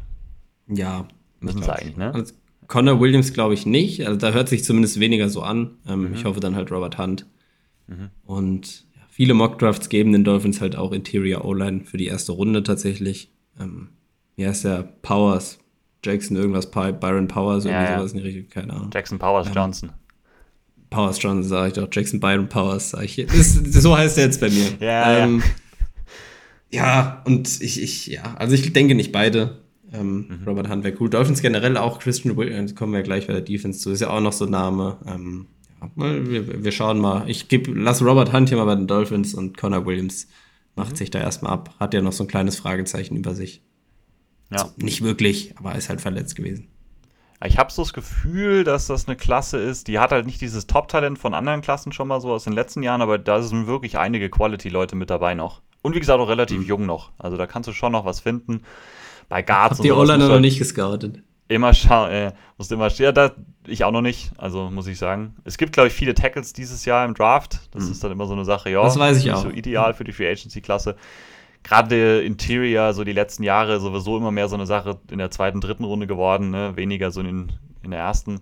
[0.66, 1.06] Ja.
[1.38, 2.12] Müssen sie eigentlich, ne?
[2.12, 2.34] Also
[2.66, 4.04] Connor Williams glaube ich nicht.
[4.04, 5.76] Also da hört sich zumindest weniger so an.
[5.86, 6.14] Ähm, mhm.
[6.14, 7.24] Ich hoffe dann halt Robert Hunt.
[7.86, 8.10] Mhm.
[8.24, 12.64] Und ja, viele Mockdrafts geben den Dolphins halt auch Interior O-Line für die erste Runde
[12.64, 13.30] tatsächlich.
[13.60, 13.90] Ähm,
[14.38, 14.84] wie heißt der?
[15.02, 15.58] Powers.
[16.04, 17.98] Jackson irgendwas, Byron Powers, irgendwie ja, ja.
[17.98, 18.90] sowas in die Richtung, keine Ahnung.
[18.94, 19.92] Jackson Powers ähm, Johnson.
[20.90, 23.26] Powers Johnson sage ich doch, Jackson Byron Powers sage ich.
[23.26, 24.66] Das, so heißt er jetzt bei mir.
[24.80, 25.42] Ja, ähm,
[26.70, 26.86] ja.
[26.86, 29.58] ja, und ich, ich, ja, also ich denke nicht beide.
[29.92, 30.44] Ähm, mhm.
[30.46, 31.10] Robert Hunt wäre cool.
[31.10, 34.20] Dolphins generell auch, Christian Williams, kommen wir gleich bei der Defense zu, ist ja auch
[34.20, 34.98] noch so ein Name.
[35.04, 35.46] Ähm,
[35.80, 37.28] ja, wir, wir schauen mal.
[37.28, 40.28] Ich geb, lass Robert Hunt hier mal bei den Dolphins und Connor Williams
[40.76, 40.96] macht mhm.
[40.96, 41.74] sich da erstmal ab.
[41.80, 43.62] Hat ja noch so ein kleines Fragezeichen über sich.
[44.50, 44.62] Ja.
[44.62, 46.68] Also nicht wirklich, aber ist halt verletzt gewesen.
[47.44, 50.66] Ich habe so das Gefühl, dass das eine Klasse ist, die hat halt nicht dieses
[50.66, 53.96] Top-Talent von anderen Klassen schon mal so aus den letzten Jahren, aber da sind wirklich
[53.96, 55.62] einige Quality-Leute mit dabei noch.
[55.82, 56.66] Und wie gesagt, auch relativ mhm.
[56.66, 57.12] jung noch.
[57.16, 58.62] Also da kannst du schon noch was finden.
[59.28, 61.22] Bei Guards Habt die O-Liner noch halt nicht gescoutet?
[61.46, 63.32] Immer schauen, äh, musst immer ja, da
[63.66, 65.36] ich auch noch nicht, also muss ich sagen.
[65.44, 67.60] Es gibt, glaube ich, viele Tackles dieses Jahr im Draft.
[67.70, 67.92] Das mhm.
[67.92, 68.82] ist dann immer so eine Sache, ja.
[68.82, 69.42] Das weiß ich auch.
[69.42, 70.96] so ideal für die Free Agency-Klasse.
[71.68, 75.60] Gerade Interior, so die letzten Jahre, sowieso immer mehr so eine Sache in der zweiten,
[75.60, 76.72] dritten Runde geworden, ne?
[76.76, 77.52] weniger so in,
[77.82, 78.40] in der ersten.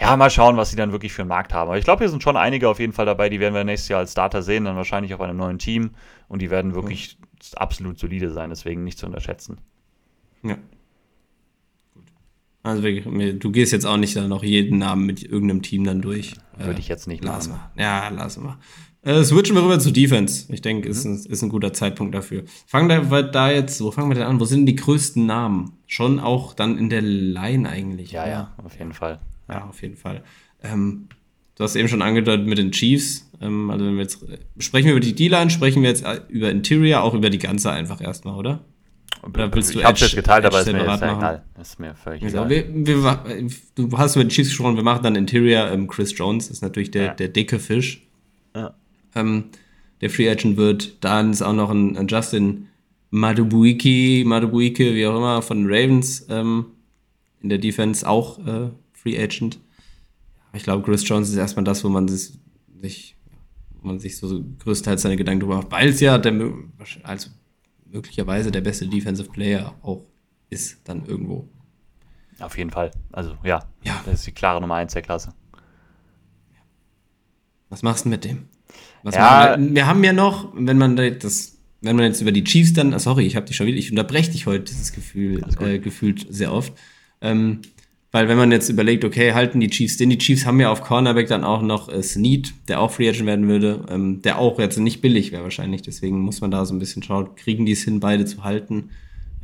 [0.00, 1.68] Ja, mal schauen, was sie dann wirklich für einen Markt haben.
[1.68, 3.88] Aber ich glaube, hier sind schon einige auf jeden Fall dabei, die werden wir nächstes
[3.88, 5.90] Jahr als Starter sehen, dann wahrscheinlich auf einem neuen Team.
[6.28, 7.58] Und die werden wirklich mhm.
[7.58, 9.58] absolut solide sein, deswegen nicht zu unterschätzen.
[10.44, 10.56] Ja.
[11.92, 12.04] Gut.
[12.62, 16.34] Also du gehst jetzt auch nicht dann noch jeden Namen mit irgendeinem Team dann durch.
[16.56, 17.50] Würde äh, ich jetzt nicht lassen.
[17.50, 17.70] Lass mal.
[17.76, 18.58] Ja, lass mal.
[19.02, 20.52] Äh, switchen wir rüber zu Defense.
[20.52, 20.92] Ich denke, mhm.
[20.92, 22.44] ist, ein, ist ein guter Zeitpunkt dafür.
[22.66, 24.40] Fangen wir da jetzt, wo fangen wir denn an?
[24.40, 25.72] Wo sind die größten Namen?
[25.86, 28.12] Schon auch dann in der Line eigentlich.
[28.12, 28.30] Ja, oder?
[28.30, 29.20] ja, auf jeden Fall.
[29.48, 30.22] Ja, auf jeden Fall.
[30.62, 31.08] Ähm,
[31.56, 33.30] du hast eben schon angedeutet mit den Chiefs.
[33.40, 34.18] Ähm, also wenn wir jetzt
[34.58, 37.70] sprechen wir über die D-Line, sprechen wir jetzt äh, über Interior, auch über die ganze
[37.70, 38.60] einfach erstmal, oder?
[39.22, 41.42] Oder willst du ich hab's jetzt geteilt, aber ist mir jetzt egal.
[41.60, 42.48] Ist mir völlig egal.
[42.48, 43.18] Wir, wir,
[43.74, 45.70] du hast über die Chiefs gesprochen, wir machen dann Interior.
[45.70, 47.14] Ähm, Chris Jones ist natürlich der, ja.
[47.14, 48.06] der dicke Fisch.
[48.54, 48.74] Ja.
[49.14, 49.44] Ähm,
[50.00, 51.04] der Free Agent wird.
[51.04, 52.68] Dann ist auch noch ein, ein Justin
[53.10, 56.66] Madubuiki, Madubuike, wie auch immer, von den Ravens ähm,
[57.42, 59.58] in der Defense auch äh, Free Agent.
[60.52, 62.32] Ich glaube, Chris Jones ist erstmal das, wo man sich,
[62.80, 63.16] sich
[63.80, 66.52] wo man sich so größtenteils seine Gedanken drüber macht, weil es ja der,
[67.02, 67.30] also
[67.86, 70.04] möglicherweise der beste Defensive Player auch
[70.50, 71.48] ist, dann irgendwo.
[72.40, 72.90] Auf jeden Fall.
[73.12, 74.00] Also ja, ja.
[74.04, 75.34] das ist die klare Nummer 1 der Klasse.
[77.68, 78.48] Was machst du mit dem?
[79.02, 79.56] Was ja.
[79.58, 82.98] wir, wir haben ja noch, wenn man das, wenn man jetzt über die Chiefs dann,
[82.98, 86.52] sorry, ich habe dich schon wieder, ich unterbreche dich heute, dieses Gefühl, äh, gefühlt sehr
[86.52, 86.72] oft.
[87.20, 87.60] Ähm,
[88.12, 90.82] weil wenn man jetzt überlegt, okay, halten die Chiefs den, die Chiefs haben ja auf
[90.82, 94.58] Cornerback dann auch noch äh, Snead, der auch Free Agent werden würde, ähm, der auch
[94.58, 97.72] jetzt nicht billig wäre wahrscheinlich, deswegen muss man da so ein bisschen schauen, kriegen die
[97.72, 98.90] es hin, beide zu halten.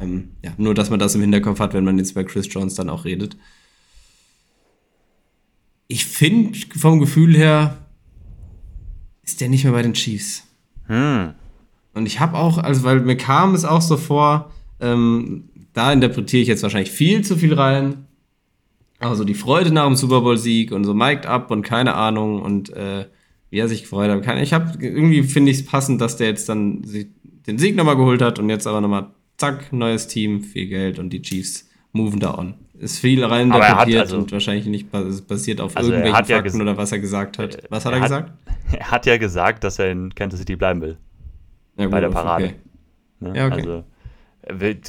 [0.01, 2.75] Ähm, ja, nur, dass man das im Hinterkopf hat, wenn man jetzt bei Chris Jones
[2.75, 3.37] dann auch redet.
[5.87, 7.86] Ich finde vom Gefühl her,
[9.27, 10.45] ist der nicht mehr bei den Chiefs.
[10.87, 11.35] Hm.
[11.93, 16.43] Und ich habe auch, also weil mir kam es auch so vor, ähm, da interpretiere
[16.43, 18.07] ich jetzt wahrscheinlich viel zu viel rein,
[18.99, 22.71] also die Freude nach dem Super Bowl-Sieg und so mic'd up und keine Ahnung und
[22.71, 23.07] äh,
[23.51, 24.39] wie er sich gefreut hat.
[24.39, 26.83] Ich habe irgendwie finde ich es passend, dass der jetzt dann
[27.47, 31.11] den Sieg nochmal geholt hat und jetzt aber nochmal zack, neues Team, viel Geld und
[31.11, 32.55] die Chiefs moven da on.
[32.79, 36.77] Ist viel rein interpretiert also, und wahrscheinlich nicht basiert auf also irgendwelchen Fakten ja oder
[36.77, 37.63] was er gesagt hat.
[37.71, 38.33] Was hat er, er hat, gesagt?
[38.73, 40.99] Er hat ja gesagt, dass er in Kansas City bleiben will.
[41.79, 42.47] Ja, bei der Parade.
[42.47, 42.55] Okay.
[43.21, 43.37] Ne?
[43.37, 43.61] Ja, okay.
[43.61, 43.85] Also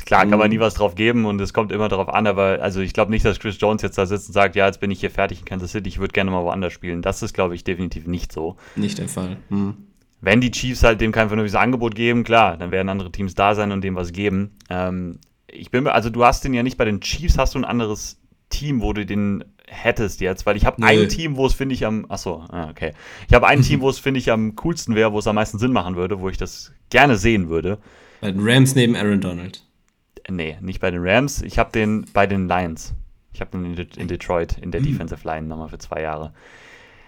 [0.06, 0.62] Klar kann man nie mhm.
[0.62, 3.40] was drauf geben und es kommt immer darauf an, aber also ich glaube nicht, dass
[3.40, 5.72] Chris Jones jetzt da sitzt und sagt, ja, jetzt bin ich hier fertig in Kansas
[5.72, 7.02] City, ich würde gerne mal woanders spielen.
[7.02, 8.58] Das ist, glaube ich, definitiv nicht so.
[8.76, 9.38] Nicht der Fall.
[9.50, 9.76] Hm.
[10.22, 13.56] Wenn die Chiefs halt dem kein vernünftiges Angebot geben, klar, dann werden andere Teams da
[13.56, 14.52] sein und dem was geben.
[14.70, 15.20] Ähm,
[15.58, 18.20] ich bin, also du hast den ja nicht bei den Chiefs, hast du ein anderes
[18.50, 21.86] Team, wo du den hättest jetzt, weil ich habe ein Team, wo es finde ich
[21.86, 22.94] am, achso, ah, okay.
[23.28, 25.60] Ich habe ein Team, wo es finde ich am coolsten wäre, wo es am meisten
[25.60, 27.78] Sinn machen würde, wo ich das gerne sehen würde.
[28.22, 29.64] Bei den Rams neben Aaron Donald.
[30.30, 31.42] Nee, nicht bei den Rams.
[31.42, 32.94] Ich habe den bei den Lions.
[33.34, 34.86] Ich habe den in Detroit in der mhm.
[34.86, 36.34] Defensive Line nochmal für zwei Jahre.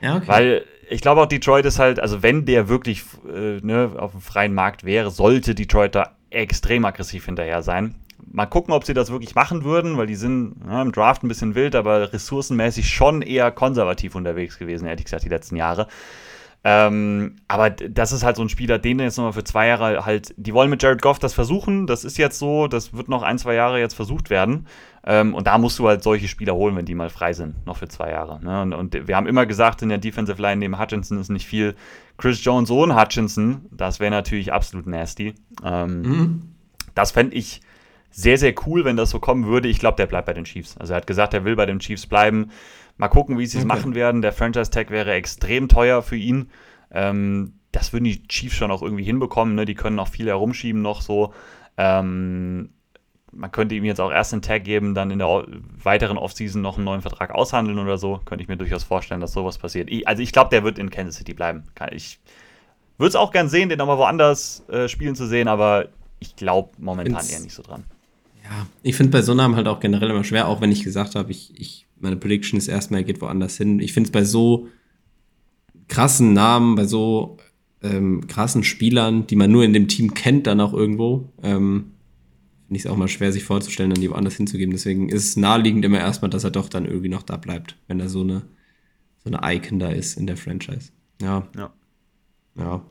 [0.02, 0.28] Ja, okay.
[0.28, 4.22] Weil ich glaube auch Detroit ist halt, also wenn der wirklich äh, ne, auf dem
[4.22, 7.96] freien Markt wäre, sollte Detroit da extrem aggressiv hinterher sein.
[8.32, 11.28] Mal gucken, ob sie das wirklich machen würden, weil die sind ja, im Draft ein
[11.28, 15.88] bisschen wild, aber ressourcenmäßig schon eher konservativ unterwegs gewesen, ehrlich gesagt, die letzten Jahre.
[16.62, 20.34] Ähm, aber das ist halt so ein Spieler, den jetzt nochmal für zwei Jahre halt,
[20.36, 23.38] die wollen mit Jared Goff das versuchen, das ist jetzt so, das wird noch ein,
[23.38, 24.68] zwei Jahre jetzt versucht werden.
[25.06, 27.78] Ähm, und da musst du halt solche Spieler holen, wenn die mal frei sind, noch
[27.78, 28.44] für zwei Jahre.
[28.44, 28.62] Ne?
[28.62, 31.76] Und, und, wir haben immer gesagt, in der Defensive Line neben Hutchinson ist nicht viel.
[32.18, 35.36] Chris Jones ohne Hutchinson, das wäre natürlich absolut nasty.
[35.64, 36.42] Ähm, mhm.
[36.94, 37.62] Das fände ich
[38.12, 39.68] sehr, sehr cool, wenn das so kommen würde.
[39.68, 40.78] Ich glaube, der bleibt bei den Chiefs.
[40.78, 42.52] Also er hat gesagt, er will bei den Chiefs bleiben.
[42.98, 43.74] Mal gucken, wie sie es okay.
[43.76, 44.22] machen werden.
[44.22, 46.50] Der Franchise-Tag wäre extrem teuer für ihn.
[46.92, 49.56] Ähm, das würden die Chiefs schon auch irgendwie hinbekommen.
[49.56, 49.66] Ne?
[49.66, 51.34] Die können noch viel herumschieben noch so.
[51.78, 52.72] Ähm,
[53.32, 55.46] man könnte ihm jetzt auch erst einen Tag geben, dann in der
[55.84, 58.20] weiteren Offseason noch einen neuen Vertrag aushandeln oder so.
[58.26, 59.90] Könnte ich mir durchaus vorstellen, dass sowas passiert.
[59.90, 61.64] Ich, also ich glaube, der wird in Kansas City bleiben.
[61.92, 62.20] Ich
[62.98, 65.90] würde es auch gern sehen, den nochmal woanders äh, spielen zu sehen, aber
[66.20, 67.86] ich glaube momentan eher nicht so dran.
[68.50, 71.14] Ja, ich finde bei so Namen halt auch generell immer schwer, auch wenn ich gesagt
[71.14, 73.80] habe, ich, ich meine Prediction ist erstmal, er geht woanders hin.
[73.80, 74.68] Ich finde es bei so
[75.88, 77.38] krassen Namen, bei so
[77.84, 81.92] ähm, krassen Spielern, die man nur in dem Team kennt, dann auch irgendwo, ähm,
[82.66, 84.72] finde ich es auch mal schwer, sich vorzustellen, dann die woanders hinzugeben.
[84.72, 88.00] Deswegen ist es naheliegend immer erstmal, dass er doch dann irgendwie noch da bleibt, wenn
[88.00, 88.44] er so eine,
[89.24, 90.92] so eine Icon da ist in der Franchise.
[91.22, 91.48] Ja.
[91.56, 91.72] Ja.
[92.58, 92.84] Ja.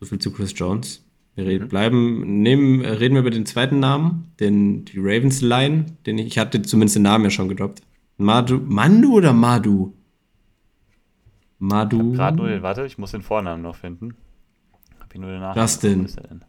[0.00, 1.04] So viel zu Chris Jones.
[1.36, 5.86] Wir reden, bleiben, nehmen, äh, reden wir über den zweiten Namen, den, die Ravens Line,
[6.04, 7.82] den ich, ich hatte zumindest den Namen ja schon gedroppt.
[8.16, 9.94] Madu, Mandu oder Madu?
[11.58, 12.12] Madu.
[12.12, 14.14] Gerade nur den, warte, ich muss den Vornamen noch finden.
[14.98, 15.62] Hab ich nur den Nachnamen.
[15.68, 16.00] Justin.
[16.00, 16.44] Wo ist er denn?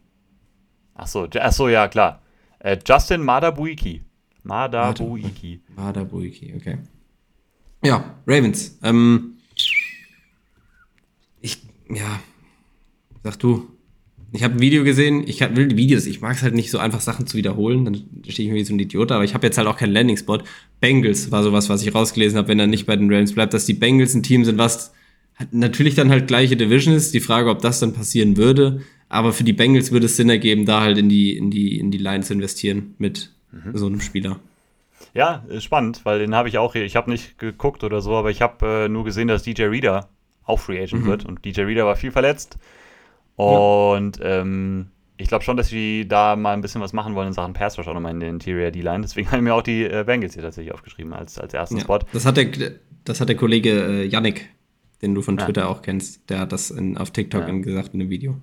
[0.95, 2.21] Ach so, Ju- ach so, ja, klar.
[2.59, 4.01] Äh, Justin Madabuiki.
[4.43, 5.61] Madabuiki.
[5.75, 6.77] Madabuiki, okay.
[7.83, 8.77] Ja, Ravens.
[8.83, 9.37] Ähm,
[11.39, 12.19] ich, ja,
[13.23, 13.69] sag du.
[14.33, 16.77] Ich habe ein Video gesehen, ich will die Videos, ich mag es halt nicht so
[16.77, 17.95] einfach Sachen zu wiederholen, dann
[18.27, 20.39] stehe ich mir wie so ein Idiot, aber ich habe jetzt halt auch keinen Landing-Spot.
[20.79, 23.65] Bengals war sowas, was ich rausgelesen habe, wenn er nicht bei den Ravens bleibt, dass
[23.65, 24.93] die Bengals ein Team sind, was
[25.35, 27.13] hat natürlich dann halt gleiche Division ist.
[27.13, 30.65] Die Frage, ob das dann passieren würde, aber für die Bengals würde es Sinn ergeben,
[30.65, 33.31] da halt in die, in die, in die Line zu investieren mit
[33.73, 34.39] so einem Spieler.
[35.13, 36.85] Ja, spannend, weil den habe ich auch hier.
[36.85, 40.07] Ich habe nicht geguckt oder so, aber ich habe äh, nur gesehen, dass DJ Reader
[40.45, 40.83] auch Free Mhm.
[40.83, 42.57] Agent wird und DJ Reader war viel verletzt.
[43.35, 47.33] Und ähm, ich glaube schon, dass sie da mal ein bisschen was machen wollen in
[47.33, 49.01] Sachen Pass Rush auch nochmal in der Interior D-Line.
[49.01, 51.99] Deswegen haben mir auch die äh, Bengals hier tatsächlich aufgeschrieben als, als ersten Ja, Spot.
[52.11, 52.47] das, hat der,
[53.05, 54.49] das hat der Kollege äh, Yannick,
[55.01, 55.45] den du von Ja.
[55.45, 57.53] Twitter auch kennst, der hat das in, auf TikTok Ja.
[57.59, 58.37] gesagt in einem Video.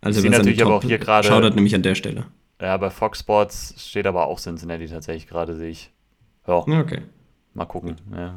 [0.00, 2.26] Also seine natürlich aber auch hier gerade- Schaudert nämlich an der Stelle.
[2.60, 5.90] Ja, bei Fox Sports steht aber auch Cincinnati tatsächlich gerade, sehe ich.
[6.46, 7.00] Ja, Ja, okay.
[7.54, 7.96] mal gucken.
[8.14, 8.34] Ja,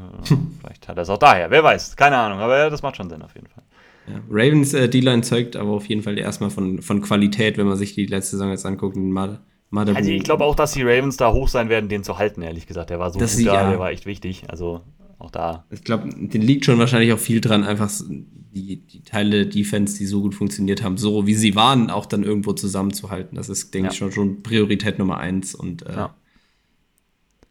[0.60, 1.52] vielleicht hat er es auch daher.
[1.52, 3.64] Wer weiß, keine Ahnung, aber ja, das macht schon Sinn auf jeden Fall.
[4.10, 4.22] Ja.
[4.30, 7.94] Ravens äh, D-Line zeugt aber auf jeden Fall erstmal von, von Qualität, wenn man sich
[7.96, 8.96] die letzte Saison jetzt anguckt.
[8.98, 9.40] Mad
[9.72, 9.98] Madabu.
[9.98, 12.66] Also ich glaube auch, dass die Ravens da hoch sein werden, den zu halten, ehrlich
[12.66, 12.90] gesagt.
[12.90, 13.70] Der war so Das gut sie- da, ja.
[13.70, 14.44] der war echt wichtig.
[14.48, 14.82] Also
[15.20, 15.66] auch da.
[15.70, 19.96] Ich glaube, den liegt schon wahrscheinlich auch viel dran, einfach die, die Teile der Defense,
[20.00, 23.36] die so gut funktioniert haben, so wie sie waren, auch dann irgendwo zusammenzuhalten.
[23.36, 23.92] Das ist, denke Ja.
[23.92, 25.54] ich, schon, schon Priorität Nummer eins.
[25.54, 26.16] Und äh, Ja.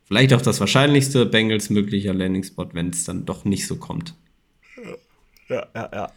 [0.04, 4.14] vielleicht auch das wahrscheinlichste Bengals möglicher Landing-Spot, wenn es dann doch nicht so kommt.
[5.48, 6.11] Ja, ja, ja.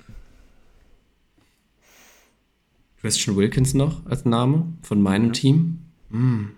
[3.02, 5.80] Christian Wilkins noch als Name von meinem Team.
[6.12, 6.52] Hm.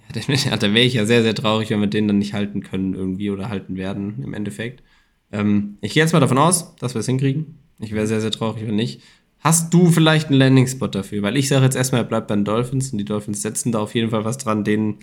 [0.00, 2.34] Ja, da- ja, da wäre ich ja sehr, sehr traurig, wenn wir den dann nicht
[2.34, 4.82] halten können irgendwie oder halten werden im Endeffekt.
[5.30, 7.58] Ähm, ich gehe jetzt mal davon aus, dass wir es hinkriegen.
[7.78, 9.02] Ich wäre sehr, sehr traurig, wenn nicht.
[9.40, 11.22] Hast du vielleicht einen Landing-Spot dafür?
[11.22, 13.78] Weil ich sage jetzt erstmal, er bleibt bei den Dolphins und die Dolphins setzen da
[13.78, 14.96] auf jeden Fall was dran, den,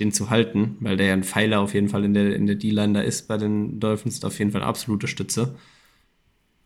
[0.00, 2.56] den zu halten, weil der ja ein Pfeiler auf jeden Fall in der, in der
[2.56, 5.56] D-Line da ist bei den Dolphins, und auf jeden Fall absolute Stütze.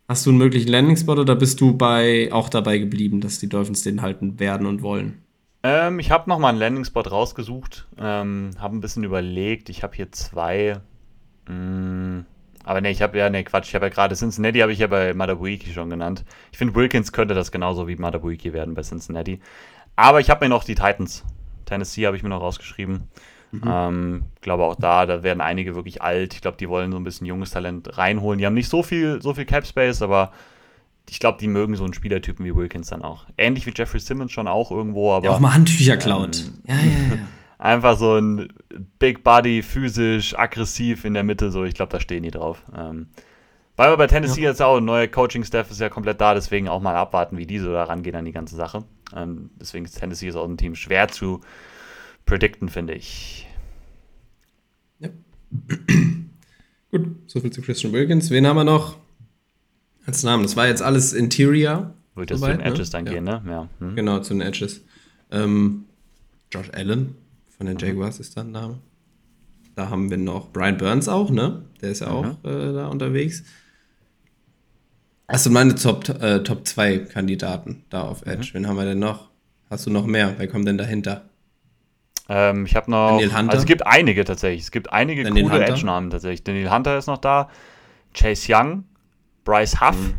[0.09, 3.83] Hast du einen möglichen Landing-Spot oder bist du bei, auch dabei geblieben, dass die Dolphins
[3.83, 5.21] den halten werden und wollen?
[5.63, 9.67] Ähm, ich habe nochmal einen Landing-Spot rausgesucht, ähm, habe ein bisschen überlegt.
[9.67, 10.79] Ich habe hier zwei.
[11.49, 12.21] Mm,
[12.63, 14.87] aber ne, ich habe ja, ne, Quatsch, ich habe ja gerade Cincinnati, habe ich ja
[14.87, 16.23] bei Madabuiki schon genannt.
[16.53, 19.41] Ich finde, Wilkins könnte das genauso wie Madabuiki werden bei Cincinnati.
[19.97, 21.25] Aber ich habe mir noch die Titans.
[21.65, 23.09] Tennessee habe ich mir noch rausgeschrieben.
[23.53, 26.33] Ähm, glaube auch da, da werden einige wirklich alt.
[26.33, 28.39] Ich glaube, die wollen so ein bisschen junges Talent reinholen.
[28.39, 30.31] Die haben nicht so viel, so viel Cap Space, aber
[31.09, 33.25] ich glaube, die mögen so einen Spielertypen wie Wilkins dann auch.
[33.37, 36.43] Ähnlich wie Jeffrey Simmons schon auch irgendwo, aber Ja, auch mal Handtücher klaut.
[36.67, 37.17] ja, ja, ja.
[37.59, 38.49] einfach so ein
[38.99, 42.61] Big Body, physisch, aggressiv in der Mitte, so, ich glaube, da stehen die drauf.
[42.77, 43.07] Ähm,
[43.77, 46.95] weil wir bei Tennessee jetzt auch, neuer Coaching-Staff ist ja komplett da, deswegen auch mal
[46.95, 48.83] abwarten, wie die so da rangehen an die ganze Sache.
[49.15, 51.41] Ähm, deswegen ist Tennessee ist auch ein Team schwer zu
[52.27, 53.47] predikten, finde ich.
[56.91, 58.29] Gut, soviel zu Christian Wilkins.
[58.29, 58.97] Wen haben wir noch
[60.05, 60.43] als Namen?
[60.43, 61.93] Das war jetzt alles Interior.
[62.15, 62.91] Wird das zu den Edges ne?
[62.91, 63.11] dann Ja.
[63.13, 63.41] gehen, ne?
[63.47, 63.69] Ja.
[63.79, 63.95] Hm.
[63.95, 64.81] Genau, zu den Edges.
[65.31, 65.85] Ähm,
[66.51, 67.15] Josh Allen
[67.57, 67.77] von Mhm.
[67.77, 68.79] den Jaguars ist da ein Name.
[69.75, 71.65] Da haben wir noch Brian Burns auch, ne?
[71.81, 72.37] Der ist ja auch Mhm.
[72.49, 73.43] äh, da unterwegs.
[75.27, 78.31] Das sind meine Top, äh, Top 2 Kandidaten da auf Mhm.
[78.31, 78.49] Edge.
[78.53, 79.29] Wen haben wir denn noch?
[79.69, 80.35] Hast du noch mehr?
[80.37, 81.29] Wer kommt denn dahinter?
[82.29, 83.09] Ähm, ich habe noch.
[83.11, 83.51] Daniel Hunter?
[83.51, 84.63] Also es gibt einige tatsächlich.
[84.63, 85.65] Es gibt einige Daniel coole?
[85.65, 86.43] Edge-Namen tatsächlich.
[86.43, 87.49] Daniel Hunter ist noch da.
[88.13, 88.83] Chase Young.
[89.43, 89.95] Bryce Huff.
[89.95, 90.15] Mhm.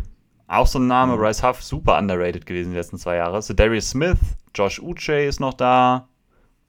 [0.46, 1.16] Auch so ein Name.
[1.16, 3.42] Bryce Huff, super underrated gewesen die letzten zwei Jahre.
[3.42, 4.18] So Darius Smith.
[4.54, 6.08] Josh Uche ist noch da.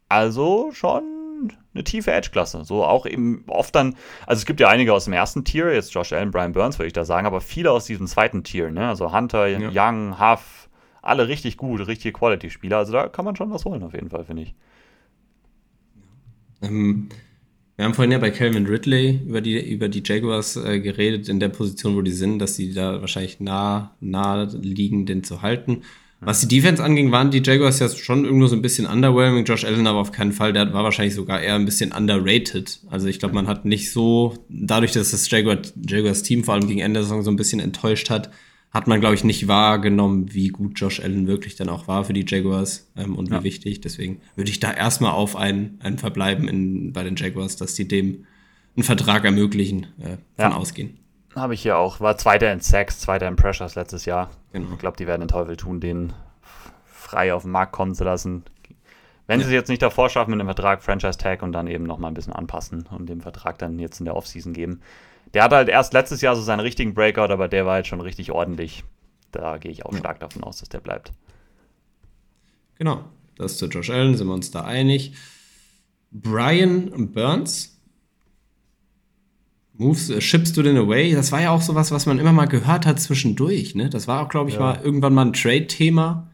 [0.09, 1.03] Also schon
[1.73, 2.65] eine tiefe Edge-Klasse.
[2.65, 3.95] So auch eben oft dann.
[4.25, 5.73] Also es gibt ja einige aus dem ersten Tier.
[5.73, 7.25] Jetzt Josh Allen, Brian Burns würde ich da sagen.
[7.25, 8.71] Aber viele aus diesem zweiten Tier.
[8.71, 8.89] Ne?
[8.89, 10.67] Also Hunter, Young, Huff.
[11.01, 12.77] Alle richtig gut, richtige Quality-Spieler.
[12.77, 14.55] Also da kann man schon was holen auf jeden Fall, finde ich.
[16.61, 17.09] Ähm,
[17.75, 21.39] wir haben vorhin ja bei Calvin Ridley über die, über die Jaguars äh, geredet, in
[21.39, 25.83] der Position, wo die sind, dass sie da wahrscheinlich nah, nah liegen, den zu halten.
[26.21, 29.45] Was die Defense anging, waren die Jaguars ja schon irgendwo so ein bisschen underwhelming.
[29.45, 30.51] Josh Allen aber auf keinen Fall.
[30.51, 32.81] Der war wahrscheinlich sogar eher ein bisschen underrated.
[32.89, 36.67] Also ich glaube, man hat nicht so, dadurch, dass das Jaguar, Jaguars Team vor allem
[36.67, 38.29] gegen Ende der Saison so ein bisschen enttäuscht hat,
[38.71, 42.13] hat man, glaube ich, nicht wahrgenommen, wie gut Josh Allen wirklich dann auch war für
[42.13, 43.81] die Jaguars ähm, und wie wichtig.
[43.81, 47.87] Deswegen würde ich da erstmal auf ein, ein Verbleiben in, bei den Jaguars, dass die
[47.87, 48.25] dem
[48.75, 50.55] einen Vertrag ermöglichen, äh, von Ja.
[50.55, 50.97] ausgehen.
[51.35, 51.99] habe ich hier auch.
[51.99, 54.29] War Zweiter in Sacks, Zweiter in Pressures letztes Jahr.
[54.53, 54.67] Genau.
[54.73, 56.13] Ich glaube, die werden den Teufel tun, den
[56.85, 58.43] frei auf den Markt kommen zu lassen.
[59.25, 61.83] Wenn sie es jetzt nicht davor schaffen mit dem Vertrag, Franchise Tag und dann eben
[61.83, 64.81] nochmal ein bisschen anpassen und dem Vertrag dann jetzt in der Offseason geben.
[65.33, 68.01] Der hatte halt erst letztes Jahr so seinen richtigen Breakout, aber der war jetzt schon
[68.01, 68.83] richtig ordentlich.
[69.31, 69.99] Da gehe ich auch Ja.
[69.99, 71.11] stark davon aus, dass der bleibt.
[72.77, 73.03] Genau.
[73.35, 75.13] Das zu Josh Allen, sind wir uns da einig.
[76.11, 77.75] Brian Burns.
[79.73, 81.13] Moves, äh, shippst du den away?
[81.13, 83.75] Das war ja auch sowas, was man immer mal gehört hat zwischendurch.
[83.75, 83.89] Ne?
[83.89, 84.61] Das war auch, glaube ich, Ja.
[84.61, 86.29] mal irgendwann mal ein Trade-Thema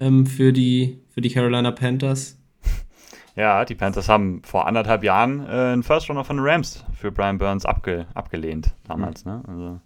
[0.00, 2.37] ähm, für, die, für die Carolina Panthers.
[3.38, 7.12] Ja, die Panthers haben vor anderthalb Jahren äh, einen First Runner von den Rams für
[7.12, 9.24] Brian Burns abge abgelehnt damals.
[9.24, 9.42] Ne?
[9.46, 9.80] Also,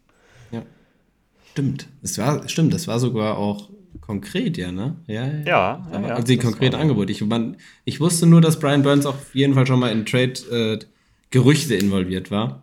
[1.50, 1.86] Stimmt.
[2.00, 3.68] Das war, stimmt, das war sogar auch
[4.00, 4.96] konkret, ja, ne?
[5.07, 7.11] Ja, Ja, ja, ja, also die das konkrete war- Angebot.
[7.11, 11.74] Ich, man, ich wusste nur, dass Brian Burns auf jeden Fall schon mal in Trade-Gerüchte
[11.74, 12.62] involviert war.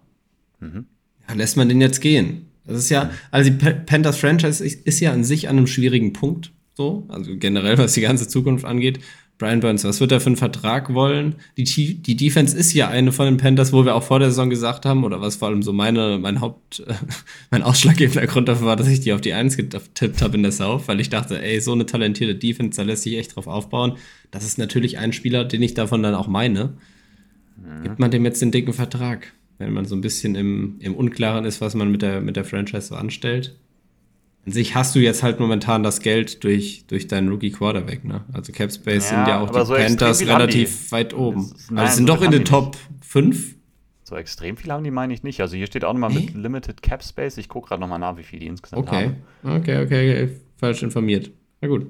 [0.60, 0.88] Mhm.
[1.28, 2.48] Ja, lässt man den jetzt gehen?
[2.66, 5.68] Das ist ja, also die Pa- Panthers Franchise ist, ist ja an sich an einem
[5.68, 9.00] schwierigen Punkt, so, also generell, was die ganze Zukunft angeht.
[9.40, 11.36] Brian Burns, was wird er für einen Vertrag wollen?
[11.58, 14.50] Die, die Defense ist ja eine von den Panthers, wo wir auch vor der Saison
[14.50, 16.84] gesagt haben, oder was vor allem so meine, mein Haupt,
[17.50, 20.52] mein ausschlaggebender Grund dafür war, dass ich die auf die Eins getippt habe in der
[20.52, 23.94] South, weil ich dachte, ey, so eine talentierte Defense, da lässt sich echt drauf aufbauen.
[24.30, 26.74] Das ist natürlich ein Spieler, den ich davon dann auch meine.
[27.84, 31.46] Gibt man dem jetzt den dicken Vertrag, wenn man so ein bisschen im, im Unklaren
[31.46, 33.56] ist, was man mit der, mit der Franchise so anstellt?
[34.50, 38.24] An sich hast du jetzt halt momentan das Geld durch, durch deinen Rookie Quarterback, ne?
[38.34, 41.42] Also Cap Space Ja, sind ja auch die so Panthers relativ weit oben.
[41.42, 43.56] Ist- also nein, sie sind so doch in den Top 5.
[44.04, 45.40] so extrem viel haben die, meine ich nicht.
[45.42, 46.34] Also hier steht auch nochmal mit?
[46.34, 47.38] Limited Cap Space.
[47.38, 49.12] Ich gucke gerade nochmal nach, wie viel die insgesamt Okay.
[49.44, 49.56] haben.
[49.62, 51.30] okay, okay, okay, falsch informiert.
[51.62, 51.86] Na gut.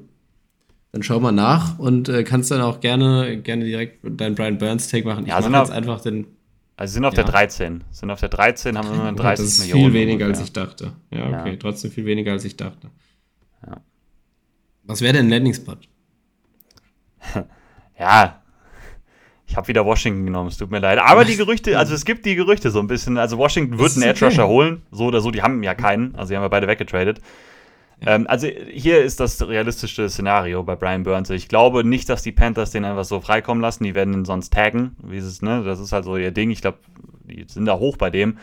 [0.91, 4.89] Dann schau mal nach und äh, kannst dann auch gerne, gerne direkt deinen Brian Burns
[4.89, 5.24] Take machen.
[5.24, 6.28] Ich Ja, mach sind jetzt einfach den.
[6.80, 7.24] Also sie sind auf Ja.
[7.24, 7.84] der 13.
[7.92, 9.92] Sind auf der 13, haben immer Oh, 30 das ist Millionen.
[9.92, 10.94] viel weniger, als ich dachte.
[11.12, 11.56] Ja, okay, Ja.
[11.58, 12.90] trotzdem viel weniger, als ich dachte.
[13.68, 13.82] Ja.
[14.84, 15.76] Was wäre denn ein Landing Spot?
[18.00, 18.42] Ja,
[19.46, 21.00] ich habe wieder Washington genommen, es tut mir leid.
[21.00, 23.18] Aber die Gerüchte, also es gibt die Gerüchte so ein bisschen.
[23.18, 24.54] Also Washington wird einen Edge Rusher okay.
[24.54, 25.32] holen, so oder so.
[25.32, 27.20] Die haben ja keinen, also die haben ja beide weggetradet.
[28.06, 31.30] Ähm, also hier ist das realistische Szenario bei Brian Burns.
[31.30, 33.84] Ich glaube nicht, dass die Panthers den einfach so freikommen lassen.
[33.84, 34.95] Die werden ihn sonst taggen.
[35.04, 35.64] Wie ist es, ne?
[35.64, 36.50] Das ist halt so ihr Ding.
[36.52, 36.78] Ich glaube,
[37.24, 38.38] die sind da hoch bei dem.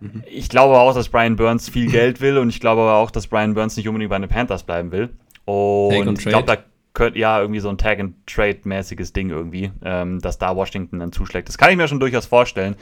[0.00, 0.24] Mhm.
[0.30, 3.26] Ich glaube auch, dass Brian Burns viel Geld will und ich glaube aber auch, dass
[3.26, 5.10] Brian Burns nicht unbedingt bei den Panthers bleiben will.
[5.46, 6.62] Und, Tag ich glaube, Trade.
[6.62, 11.48] da könnte ja irgendwie so ein Tag-and-Trade-mäßiges Ding irgendwie, ähm, dass da Washington dann zuschlägt.
[11.48, 12.76] Das kann ich mir schon durchaus vorstellen.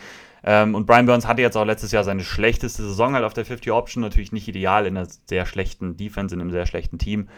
[0.45, 3.45] Ähm, und Brian Burns hatte jetzt auch letztes Jahr seine schlechteste Saison halt auf der
[3.47, 4.03] 50 Option.
[4.03, 7.29] Natürlich nicht ideal in einer sehr schlechten Defense, in einem sehr schlechten Team.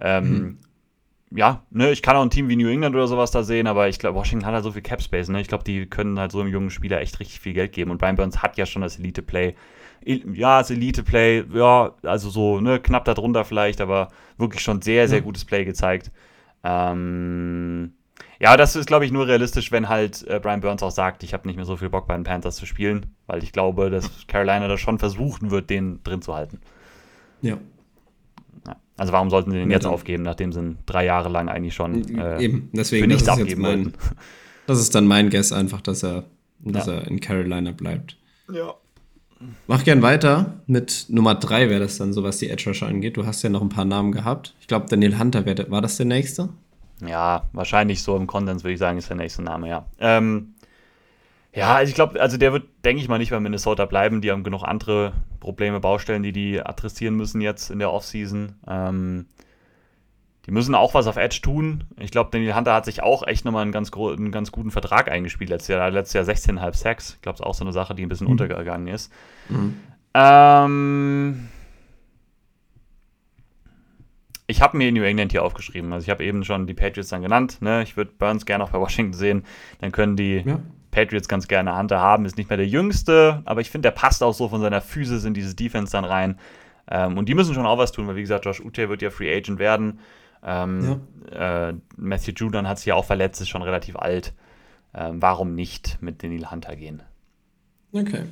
[0.00, 0.58] Ähm,
[1.32, 3.88] Ja, ne, ich kann auch ein Team wie New England oder sowas da sehen, aber
[3.88, 5.40] ich glaube, Washington hat halt so viel Cap Space, ne?
[5.40, 7.92] Ich glaube, die können halt so einem jungen Spieler echt richtig viel Geld geben.
[7.92, 9.54] Und Brian Burns hat ja schon das Elite-Play.
[10.04, 14.08] El- Ja, das Elite-Play, ja, also so, ne, knapp darunter vielleicht, aber
[14.38, 16.10] wirklich schon sehr, sehr gutes Play gezeigt.
[16.64, 17.94] Ähm,
[18.38, 21.32] ja, das ist, glaube ich, nur realistisch, wenn halt äh, Brian Burns auch sagt, ich
[21.34, 24.10] habe nicht mehr so viel Bock bei den Panthers zu spielen, weil ich glaube, dass
[24.26, 26.60] Carolina das schon versuchen wird, den drin zu halten.
[27.42, 27.58] Ja.
[28.66, 28.76] Ja.
[28.96, 31.48] Also warum sollten sie den Ja, jetzt dann- aufgeben, nachdem sie ihn drei Jahre lang
[31.48, 33.98] eigentlich schon äh, Eben, deswegen für das nichts jetzt abgeben mein, wollten.
[34.66, 36.24] Das ist dann mein Guess einfach, dass er,
[36.60, 36.92] dass Ja.
[36.94, 38.16] er in Carolina bleibt.
[38.52, 38.74] Ja.
[39.66, 40.60] Mach gern weiter.
[40.66, 43.16] Mit Nummer 3 wäre das dann so, was die Edge Rusher angeht.
[43.16, 44.54] Du hast ja noch ein paar Namen gehabt.
[44.60, 46.50] Ich glaube, Daniel Hunter wär, war das der nächste?
[47.06, 49.86] Ja, wahrscheinlich so im Konsens würde ich sagen, ist der nächste Name, ja.
[49.98, 50.54] Ähm,
[51.52, 54.20] ja, also ich glaube, also der wird, denke ich mal, nicht bei Minnesota bleiben.
[54.20, 58.54] Die haben genug andere Probleme, Baustellen, die die adressieren müssen jetzt in der Offseason.
[58.68, 59.26] Ähm,
[60.46, 61.84] die müssen auch was auf Edge tun.
[61.98, 65.10] Ich glaube, Daniel Hunter hat sich auch echt nochmal einen ganz, einen ganz guten Vertrag
[65.10, 65.90] eingespielt letztes Jahr.
[65.90, 67.14] Letztes Jahr 16,5 Sacks.
[67.16, 69.12] Ich glaube, das ist auch so eine Sache, die ein bisschen untergegangen ist.
[70.14, 71.48] Ähm,
[74.50, 75.92] ich habe mir New England hier aufgeschrieben.
[75.92, 77.58] Also ich habe eben schon die Patriots dann genannt.
[77.62, 77.82] Ne?
[77.82, 79.44] Ich würde Burns gerne auch bei Washington sehen.
[79.80, 80.60] Dann können die Ja.
[80.90, 82.24] Patriots ganz gerne Hunter haben.
[82.24, 85.24] Ist nicht mehr der Jüngste, aber ich finde, der passt auch so von seiner Physis
[85.24, 86.38] in dieses Defense dann rein.
[86.90, 89.10] Ähm, und die müssen schon auch was tun, weil wie gesagt, Josh Ute wird ja
[89.10, 90.00] Free Agent werden.
[90.42, 94.32] Ähm, äh, Matthew Judon hat sich ja auch verletzt, ist schon relativ alt.
[94.94, 97.02] Ähm, warum nicht mit Daniel Hunter gehen?
[97.92, 98.24] Okay.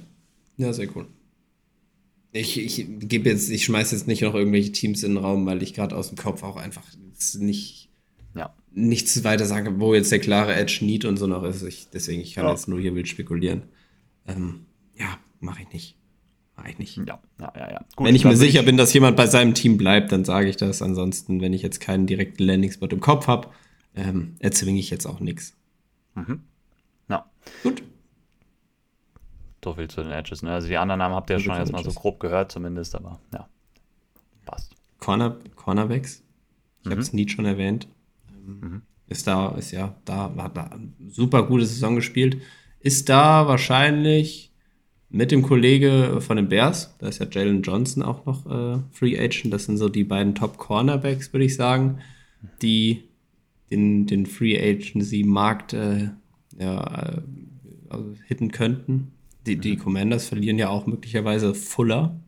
[0.56, 1.06] Ja, sehr cool.
[2.32, 5.62] Ich, ich gebe jetzt, ich schmeiß jetzt nicht noch irgendwelche Teams in den Raum, weil
[5.62, 6.84] ich gerade aus dem Kopf auch einfach
[7.38, 7.88] nicht
[8.36, 8.54] Ja.
[8.72, 11.62] nichts weiter sage, wo jetzt der klare Edge Need und so noch ist.
[11.62, 12.50] Ich, deswegen, ich kann Ja.
[12.50, 13.62] jetzt nur hier wild spekulieren.
[14.26, 14.66] Ähm,
[14.98, 15.96] ja, mache ich nicht.
[16.56, 16.96] Mache ich nicht.
[16.98, 17.70] Ja, ja, ja.
[17.70, 17.84] ja.
[17.96, 20.56] Gut, wenn ich mir sicher bin, dass jemand bei seinem Team bleibt, dann sage ich
[20.56, 20.82] das.
[20.82, 23.48] Ansonsten, wenn ich jetzt keinen direkten Landing-Spot im Kopf habe,
[23.96, 25.54] ähm, erzwinge ich jetzt auch nichts.
[26.14, 26.40] Mhm.
[27.08, 27.30] Ja.
[27.62, 27.82] Gut.
[29.64, 30.42] So viel zu den Edges.
[30.42, 30.52] Ne?
[30.52, 33.18] Also die anderen Namen habt ihr ja schon jetzt mal so grob gehört, zumindest, aber
[33.32, 33.48] ja.
[34.44, 34.74] Passt.
[35.00, 36.22] Corner, Cornerbacks.
[36.80, 36.90] Ich mhm.
[36.92, 37.88] habe es nie schon erwähnt.
[38.46, 38.82] Mhm.
[39.08, 40.70] Ist da, ist ja da, hat da
[41.08, 42.40] super gute Saison gespielt.
[42.80, 44.48] Ist da wahrscheinlich
[45.10, 49.18] mit dem Kollege von den Bears, da ist ja Jalen Johnson auch noch äh, Free
[49.18, 49.52] Agent.
[49.52, 52.00] Das sind so die beiden Top Cornerbacks, würde ich sagen,
[52.60, 53.04] die
[53.70, 56.10] den, den Free Agency-Markt äh,
[56.58, 57.22] ja, äh,
[57.88, 59.12] also hitten könnten.
[59.48, 59.80] Die, die mhm.
[59.80, 62.20] Commanders verlieren ja auch möglicherweise Fuller.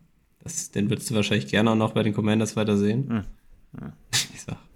[0.43, 3.09] Das, den würdest du wahrscheinlich gerne auch noch bei den Commanders weiter sehen.
[3.09, 3.25] Mhm.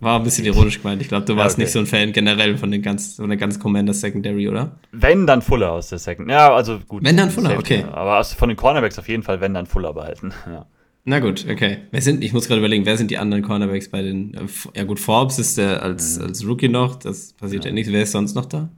[0.01, 1.01] War ein bisschen ironisch gemeint.
[1.01, 1.63] Ich glaube, du warst ja, okay.
[1.63, 4.79] nicht so ein Fan generell von, den ganz, von der ganzen Commander Secondary, oder?
[4.93, 6.31] Wenn, dann Fuller aus der Second.
[6.31, 7.03] Ja, also gut.
[7.03, 7.85] Wenn, dann Fuller, Safety, okay.
[7.91, 10.33] Aber aus, von den Cornerbacks auf jeden Fall, wenn, dann Fuller behalten.
[10.47, 10.67] Ja.
[11.07, 11.79] Na gut, okay.
[11.91, 14.33] Wer sind, ich muss gerade überlegen, wer sind die anderen Cornerbacks bei den.
[14.33, 16.25] Äh, ja, gut, Forbes ist der als, mhm.
[16.25, 17.93] als Rookie noch, das passiert ja, ja nichts.
[17.93, 18.71] Wer ist sonst noch da?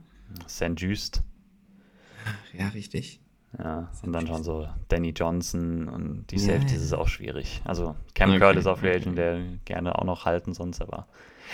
[0.49, 0.73] St.
[0.75, 1.23] Just.
[2.57, 3.21] Ja, richtig.
[3.57, 6.55] Ja, sind dann schon so Danny Johnson und die ja.
[6.55, 7.61] ist auch schwierig.
[7.63, 8.39] Also Cam okay.
[8.39, 11.07] Curtis auf Free Agent, der gerne auch noch halten sonst, aber.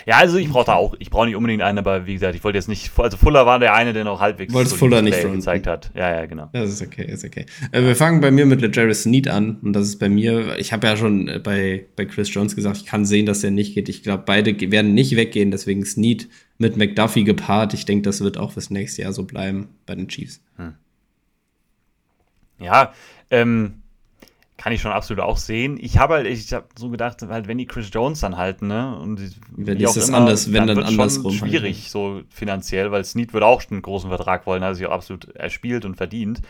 [0.06, 2.42] Ja, also ich brauche da auch, ich brauche nicht unbedingt einen, aber wie gesagt, ich
[2.42, 5.68] wollte jetzt nicht, also Fuller war der eine, der noch halbwegs Wolltest Fuller nicht gezeigt
[5.68, 5.92] hat.
[5.94, 6.50] Ja, ja, genau.
[6.52, 7.46] Das ist okay, ist okay.
[7.70, 10.72] Äh, wir fangen bei mir mit LeJaris Sneed an und das ist bei mir, ich
[10.72, 13.74] habe ja schon äh, bei, bei Chris Jones gesagt, ich kann sehen, dass der nicht
[13.74, 13.88] geht.
[13.88, 17.72] Ich glaube, beide werden nicht weggehen, deswegen Sneed mit McDuffie gepaart.
[17.72, 20.40] Ich denke, das wird auch fürs nächste Jahr so bleiben bei den Chiefs.
[20.56, 20.74] Hm.
[22.58, 22.92] Ja,
[23.30, 23.82] ähm,
[24.56, 25.78] kann ich schon absolut auch sehen.
[25.80, 28.96] Ich habe halt, ich habe so gedacht, halt, wenn die Chris Jones dann halten, ne,
[28.96, 29.20] und
[29.50, 31.32] wenn ist es anders, wenn dann, dann andersrum.
[31.32, 31.90] Schon schwierig, halt.
[31.90, 35.84] so finanziell, weil Snead würde auch einen großen Vertrag wollen, also sich auch absolut erspielt
[35.84, 36.40] und verdient.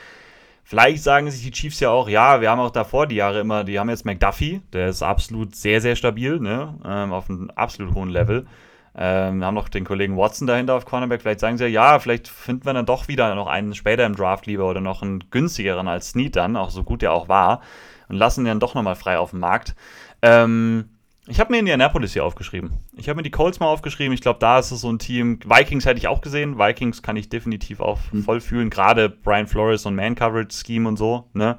[0.63, 3.65] Vielleicht sagen sich die Chiefs ja auch, ja, wir haben auch davor die Jahre immer,
[3.65, 7.95] die haben jetzt McDuffie, der ist absolut sehr, sehr stabil, ne, ähm, auf einem absolut
[7.95, 8.47] hohen Level.
[8.97, 11.23] Ähm, wir haben noch den Kollegen Watson dahinter auf Cornerback.
[11.23, 14.47] Vielleicht sagen sie ja, vielleicht finden wir dann doch wieder noch einen später im Draft
[14.47, 17.61] lieber oder noch einen günstigeren als Snead dann, auch so gut der auch war,
[18.09, 19.75] und lassen ihn dann doch nochmal frei auf dem Markt.
[20.23, 20.91] Ähm,
[21.27, 22.73] ich habe mir Indianapolis hier aufgeschrieben.
[22.97, 24.13] Ich habe mir die Colts mal aufgeschrieben.
[24.13, 25.39] Ich glaube, da ist es so ein Team.
[25.43, 26.59] Vikings hätte ich auch gesehen.
[26.59, 28.23] Vikings kann ich definitiv auch mhm.
[28.23, 28.69] voll fühlen.
[28.69, 31.31] Gerade Brian Flores und Man-Coverage-Scheme und so.
[31.33, 31.57] Ne?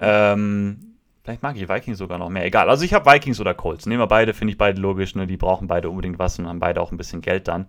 [0.00, 0.93] Ähm,
[1.24, 2.44] Vielleicht mag ich Vikings sogar noch mehr.
[2.44, 2.68] Egal.
[2.68, 3.86] Also ich habe Vikings oder Colts.
[3.86, 5.14] Nehmen wir beide, finde ich beide logisch.
[5.14, 5.26] Ne?
[5.26, 7.66] Die brauchen beide unbedingt was und haben beide auch ein bisschen Geld dann.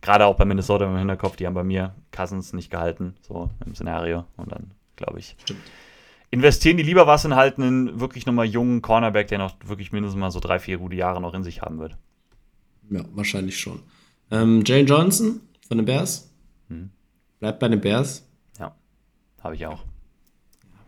[0.00, 3.76] Gerade auch bei Minnesota im Hinterkopf, die haben bei mir Cousins nicht gehalten, so im
[3.76, 4.24] Szenario.
[4.36, 5.60] Und dann, glaube ich, Stimmt.
[6.30, 10.18] investieren die lieber was und halten einen wirklich nochmal jungen Cornerback, der noch wirklich mindestens
[10.18, 11.96] mal so drei, vier gute Jahre noch in sich haben wird.
[12.90, 13.82] Ja, wahrscheinlich schon.
[14.32, 16.28] Ähm, Jane Johnson von den Bears.
[16.68, 16.90] Hm.
[17.38, 18.28] Bleibt bei den Bears.
[18.58, 18.74] Ja,
[19.42, 19.84] habe ich auch.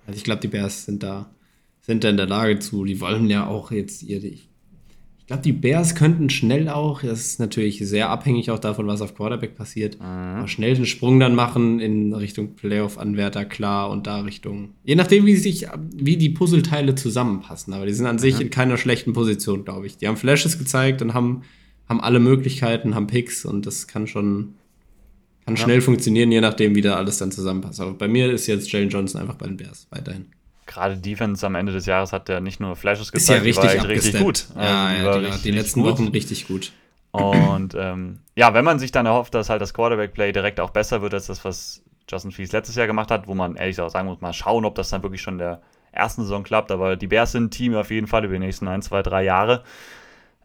[0.06, 1.26] Also ich glaube, die Bears sind da
[1.88, 2.84] sind da in der Lage zu.
[2.84, 4.22] Die wollen ja auch jetzt ihr.
[4.22, 4.46] Ich
[5.26, 9.14] glaube, die Bears könnten schnell auch, das ist natürlich sehr abhängig auch davon, was auf
[9.14, 10.46] Quarterback passiert, mhm.
[10.46, 14.70] schnell einen Sprung dann machen in Richtung Playoff-Anwärter, klar, und da Richtung.
[14.84, 17.74] Je nachdem, wie sich, wie die Puzzleteile zusammenpassen.
[17.74, 18.20] Aber die sind an mhm.
[18.20, 19.98] sich in keiner schlechten Position, glaube ich.
[19.98, 21.42] Die haben Flashes gezeigt und haben,
[21.88, 24.54] haben alle Möglichkeiten, haben Picks und das kann schon.
[25.44, 25.62] Kann ja.
[25.62, 27.80] schnell funktionieren, je nachdem, wie da alles dann zusammenpasst.
[27.80, 30.26] Aber bei mir ist jetzt Jalen Johnson einfach bei den Bears weiterhin
[30.78, 33.82] gerade Defense am Ende des Jahres hat der nicht nur Flashes gezeigt, ist ja richtig,
[33.82, 34.46] die richtig gut.
[34.56, 35.92] Ja, also die, ja, die, richtig, die letzten gut.
[35.92, 36.72] Wochen richtig gut.
[37.10, 41.02] Und ähm, ja, wenn man sich dann erhofft, dass halt das Quarterback-Play direkt auch besser
[41.02, 44.08] wird als das, was Justin Fields letztes Jahr gemacht hat, wo man ehrlich auch sagen
[44.08, 45.60] muss, mal schauen, ob das dann wirklich schon der
[45.90, 46.70] ersten Saison klappt.
[46.70, 49.24] Aber die Bears sind ein Team auf jeden Fall über die nächsten ein, zwei, drei
[49.24, 49.64] Jahre.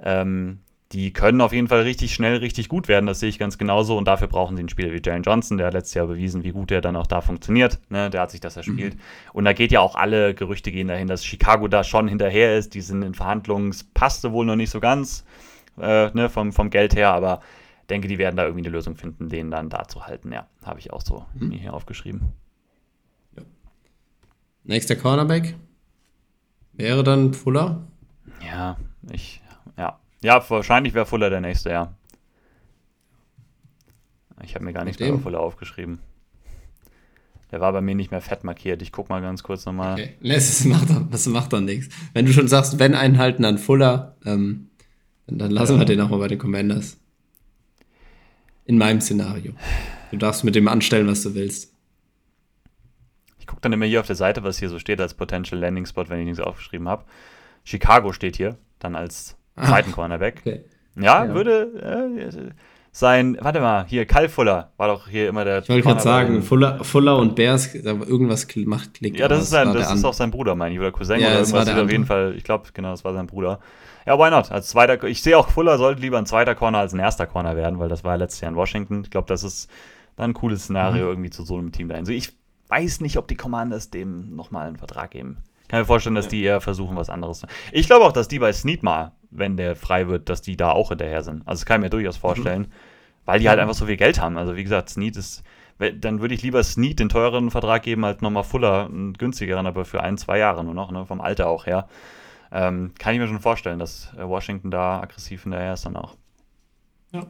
[0.02, 0.60] Ähm,
[0.94, 3.07] die können auf jeden Fall richtig schnell, richtig gut werden.
[3.07, 3.98] Das sehe ich ganz genauso.
[3.98, 5.57] Und dafür brauchen sie einen Spieler wie Jalen Johnson.
[5.57, 7.80] Der hat letztes Jahr bewiesen, wie gut er dann auch da funktioniert.
[7.90, 8.95] Ne, der hat sich das erspielt.
[8.95, 8.99] Mhm.
[9.34, 12.76] Und da geht ja auch alle Gerüchte gehen dahin, dass Chicago da schon hinterher ist.
[12.76, 15.26] Die sind in Verhandlungen, passte wohl noch nicht so ganz
[15.82, 17.11] äh, ne, vom, vom Geld her.
[17.11, 17.41] Aber
[17.90, 20.32] denke, die werden da irgendwie eine Lösung finden, den dann da zu halten.
[20.32, 21.49] Ja, habe ich auch so mhm.
[21.49, 22.34] mir hier aufgeschrieben.
[23.36, 23.44] Ja.
[24.64, 25.56] Nächster Cornerback
[26.74, 27.88] wäre dann Fuller.
[28.45, 28.78] Ja,
[29.11, 29.41] ich,
[30.24, 31.95] ja, wahrscheinlich wäre Fuller der nächste, ja.
[34.44, 36.00] Ich habe mir gar nichts mehr Fuller aufgeschrieben.
[37.52, 38.82] Der war bei mir nicht mehr fett markiert.
[38.82, 39.94] Ich guck mal ganz kurz nochmal.
[39.94, 40.16] Okay.
[40.22, 41.94] Das macht doch, das macht doch nichts.
[42.14, 44.72] Wenn du schon sagst, wenn einhalten, dann Fuller, ähm,
[45.28, 45.80] dann, dann, lassen ja.
[45.80, 46.98] wir den auch mal bei den Commanders.
[48.66, 49.54] In meinem Szenario.
[50.10, 51.74] Du darfst mit dem anstellen, was du willst.
[53.38, 55.86] Ich gucke dann immer hier auf der Seite, was hier so steht als Potential Landing
[55.86, 57.06] Spot, wenn ich nichts aufgeschrieben habe.
[57.64, 60.38] Chicago steht hier, dann als zweiten Ach, Cornerback.
[60.40, 60.66] Okay.
[60.96, 62.52] Ja, ja, würde äh,
[62.92, 65.64] sein, warte mal, hier, Kyle Fuller war doch hier immer der.
[65.64, 69.18] Ich wollte gerade sagen, Fuller, Fuller und Bears, irgendwas macht Klick.
[69.18, 71.40] Ja, das, ist, sein, das ist auch sein Bruder, meine ich, oder Cousin ja, oder
[71.40, 71.70] irgendwas.
[71.70, 73.60] Auf jeden Fall, ich glaube, genau, das war sein Bruder.
[74.06, 74.52] Ja, why not?
[74.52, 77.56] Als zweiter, ich sehe auch, Fuller sollte lieber ein zweiter Corner als ein erster Corner
[77.56, 79.02] werden, weil das war letztes Jahr in Washington.
[79.04, 79.72] Ich glaube, das ist
[80.16, 81.12] dann ein cooles Szenario mhm.
[81.12, 82.06] irgendwie zu so einem Team dahin.
[82.06, 82.34] So, ich
[82.68, 85.38] weiß nicht, ob die Commanders dem nochmal einen Vertrag geben.
[85.64, 88.28] Ich kann mir vorstellen, dass die eher versuchen, was anderes zu Ich glaube auch, dass
[88.28, 91.42] die bei Snead mal, wenn der frei wird, dass die da auch hinterher sind.
[91.48, 92.72] Also das kann ich mir durchaus vorstellen, mhm.
[93.26, 94.38] weil die halt einfach so viel Geld haben.
[94.38, 95.44] Also wie gesagt, Snead ist,
[95.78, 99.86] dann würde ich lieber Snead den teureren Vertrag geben, als nochmal Fuller einen günstigeren, aber
[99.86, 101.88] für ein, zwei Jahre nur noch, ne, vom Alter auch her.
[102.52, 106.16] Ähm, kann ich mir schon vorstellen, dass äh, Washington da aggressiv hinterher ist dann auch.
[107.12, 107.22] Ja.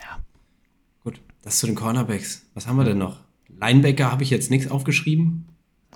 [0.00, 0.18] Ja.
[1.02, 2.50] Gut, das zu den Cornerbacks.
[2.54, 3.20] Was haben wir denn noch?
[3.48, 5.53] Linebacker habe ich jetzt nichts aufgeschrieben.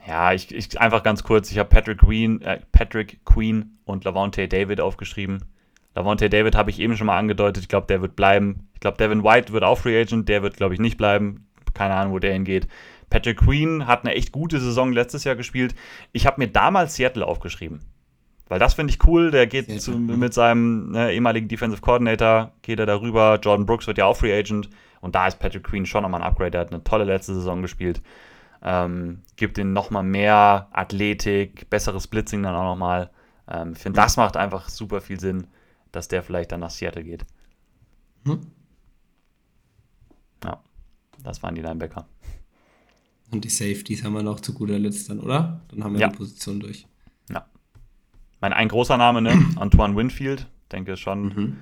[0.09, 1.51] Ja, ich, ich einfach ganz kurz.
[1.51, 5.45] Ich habe Patrick Queen, äh, Patrick Queen und Lavonte David aufgeschrieben.
[5.95, 7.65] Lavonte David habe ich eben schon mal angedeutet.
[7.65, 8.69] Ich glaube, der wird bleiben.
[8.73, 10.29] Ich glaube, Devin White wird auch Free Agent.
[10.29, 11.47] Der wird, glaube ich, nicht bleiben.
[11.75, 12.69] Keine Ahnung, wo der hingeht.
[13.11, 15.75] Patrick Queen hat eine echt gute Saison letztes Jahr gespielt.
[16.13, 17.81] Ich habe mir damals Seattle aufgeschrieben.
[18.49, 19.31] Weil das finde ich cool.
[19.31, 23.39] Der geht zu, mit seinem ne, ehemaligen Defensive Coordinator, geht er darüber.
[23.43, 24.71] Jordan Brooks wird ja auch Free Agent.
[25.03, 26.57] Und da ist Patrick Queen schon nochmal ein Upgrade.
[26.57, 28.01] Er hat eine tolle letzte Saison gespielt.
[28.63, 33.11] Ähm, gibt ihm nochmal mehr Athletik, besseres Blitzing dann auch nochmal.
[33.49, 35.47] Ähm, ich finde, das macht einfach super viel Sinn,
[35.93, 37.25] dass der vielleicht dann nach Seattle geht.
[38.25, 38.41] Hm.
[40.45, 40.63] Ja,
[41.23, 42.07] das waren die Linebacker.
[43.31, 45.61] Und die Safeties haben wir noch zu guter Letzt dann, oder?
[45.69, 46.09] Dann haben wir ja.
[46.09, 46.87] die Position durch.
[47.31, 47.47] Ja.
[48.41, 49.39] Mein ein großer Name, ne?
[49.57, 50.47] Antoine Winfield.
[50.73, 51.23] Denke schon.
[51.23, 51.57] Mhm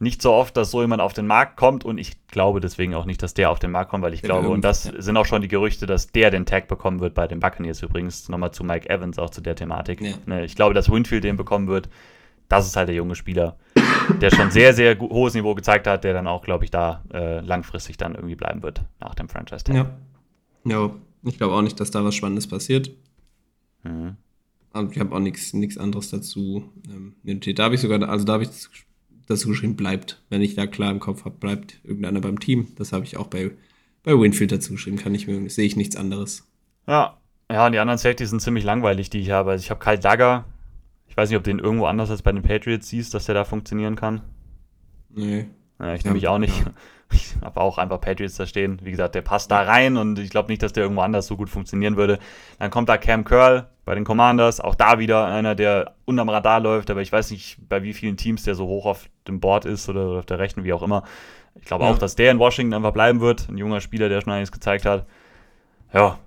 [0.00, 3.04] nicht so oft, dass so jemand auf den Markt kommt und ich glaube deswegen auch
[3.04, 5.00] nicht, dass der auf den Markt kommt, weil ich ja, glaube, und das ja.
[5.00, 8.28] sind auch schon die Gerüchte, dass der den Tag bekommen wird bei den Buccaneers übrigens.
[8.28, 10.00] Nochmal zu Mike Evans auch zu der Thematik.
[10.00, 10.14] Ja.
[10.26, 11.88] Ne, ich glaube, dass Winfield den bekommen wird.
[12.48, 13.56] Das ist halt der junge Spieler,
[14.20, 17.40] der schon sehr, sehr hohes Niveau gezeigt hat, der dann auch, glaube ich, da äh,
[17.40, 19.74] langfristig dann irgendwie bleiben wird nach dem Franchise-Tag.
[19.74, 19.90] Ja.
[20.64, 20.90] ja,
[21.22, 22.90] ich glaube auch nicht, dass da was Spannendes passiert.
[23.82, 24.16] Mhm.
[24.72, 26.64] Also ich habe auch nichts anderes dazu.
[26.88, 27.14] Ähm,
[27.54, 28.50] da habe ich sogar, also da habe ich
[29.26, 30.22] dazu geschrieben, bleibt.
[30.28, 32.68] Wenn ich da klar im Kopf habe, bleibt irgendeiner beim Team.
[32.76, 33.50] Das habe ich auch bei,
[34.02, 34.96] bei Winfield dazu geschrieben.
[34.96, 36.46] Kann ich mir, sehe ich nichts anderes.
[36.86, 37.18] Ja,
[37.50, 39.52] ja, und die anderen Safeties sind ziemlich langweilig, die ich habe.
[39.52, 40.44] Also ich habe Kyle Dagger.
[41.06, 43.34] Ich weiß nicht, ob du den irgendwo anders als bei den Patriots siehst, dass der
[43.34, 44.22] da funktionieren kann.
[45.10, 45.46] Nee.
[45.78, 46.64] Ja, ich nehme mich auch nicht.
[47.12, 48.80] Ich habe auch einfach Patriots da stehen.
[48.82, 51.36] Wie gesagt, der passt da rein und ich glaube nicht, dass der irgendwo anders so
[51.36, 52.18] gut funktionieren würde.
[52.58, 54.60] Dann kommt da Cam Curl bei den Commanders.
[54.60, 58.16] Auch da wieder einer, der unterm Radar läuft, aber ich weiß nicht, bei wie vielen
[58.16, 61.04] Teams der so hoch auf dem Board ist oder auf der Rechten, wie auch immer.
[61.54, 61.90] Ich glaube ja.
[61.90, 63.48] auch, dass der in Washington einfach bleiben wird.
[63.48, 65.06] Ein junger Spieler, der schon einiges gezeigt hat.
[65.92, 66.18] Ja.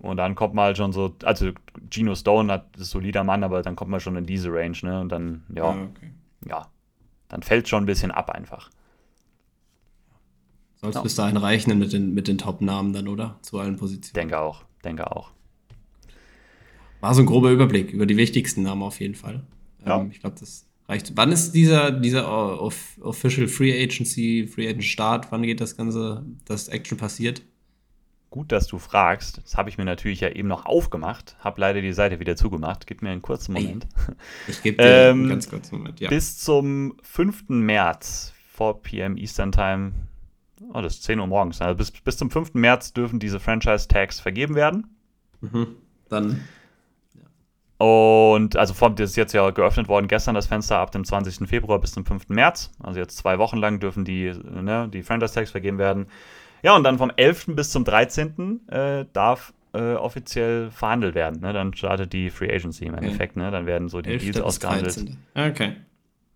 [0.00, 1.50] Und dann kommt mal schon so, also
[1.90, 5.00] Geno Stone hat ist solider Mann, aber dann kommt man schon in diese Range, ne?
[5.00, 6.12] Und dann, ja, ja, okay.
[6.48, 6.66] ja
[7.28, 8.70] dann fällt schon ein bisschen ab einfach.
[10.76, 11.02] Soll es ja.
[11.02, 13.38] bis dahin reichen mit den, mit den Top-Namen dann, oder?
[13.42, 14.14] Zu allen Positionen.
[14.14, 15.32] Denke auch, denke auch.
[17.00, 19.42] War so ein grober Überblick über die wichtigsten Namen auf jeden Fall.
[19.84, 20.00] Ja.
[20.00, 21.12] Ähm, ich glaube, das reicht.
[21.16, 22.30] Wann ist dieser, dieser
[22.60, 25.30] Off Official Free Agency, Free Agent Start?
[25.30, 27.42] Wann geht das Ganze, das Action passiert?
[28.30, 29.40] Gut, dass du fragst.
[29.42, 32.86] Das habe ich mir natürlich ja eben noch aufgemacht, habe leider die Seite wieder zugemacht.
[32.86, 33.86] Gib mir einen kurzen Moment.
[34.46, 36.10] Ich gebe dir ähm, einen ganz kurzen Moment, ja.
[36.10, 37.48] Bis zum 5.
[37.48, 39.16] März, 4 p.m.
[39.16, 39.92] Eastern Time,
[40.74, 42.54] oh, das ist 10 Uhr morgens, also bis, bis zum 5.
[42.54, 44.94] März dürfen diese Franchise-Tags vergeben werden.
[45.40, 45.76] Mhm.
[46.10, 46.42] Dann.
[47.78, 51.48] Und also vom, das ist jetzt ja geöffnet worden gestern das Fenster ab dem 20.
[51.48, 52.28] Februar bis zum 5.
[52.28, 52.72] März.
[52.82, 56.08] Also jetzt zwei Wochen lang dürfen die, ne, die Franchise-Tags vergeben werden.
[56.62, 57.46] Ja, und dann vom 11.
[57.48, 58.68] bis zum 13.
[58.68, 61.40] Äh, darf äh, offiziell verhandelt werden.
[61.40, 61.52] Ne?
[61.52, 63.36] Dann startet die Free Agency im Endeffekt.
[63.36, 63.44] Okay.
[63.44, 63.50] Ne?
[63.50, 65.16] Dann werden so die Deals ausgehandelt.
[65.34, 65.76] Okay.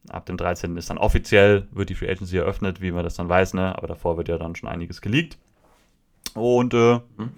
[0.08, 0.76] Ab dem 13.
[0.76, 3.76] ist dann offiziell, wird die Free Agency eröffnet, wie man das dann weiß, ne?
[3.76, 5.38] aber davor wird ja dann schon einiges geleakt.
[6.34, 7.30] Und äh, mhm.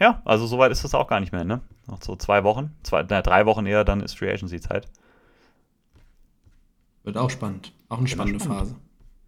[0.00, 1.44] ja, also soweit ist das auch gar nicht mehr.
[1.44, 1.60] Ne?
[1.86, 4.88] Noch so zwei Wochen, zwei, na, drei Wochen eher, dann ist Free Agency Zeit.
[7.04, 7.72] Wird auch spannend.
[7.88, 8.60] Auch eine spannende spannend.
[8.60, 8.76] Phase.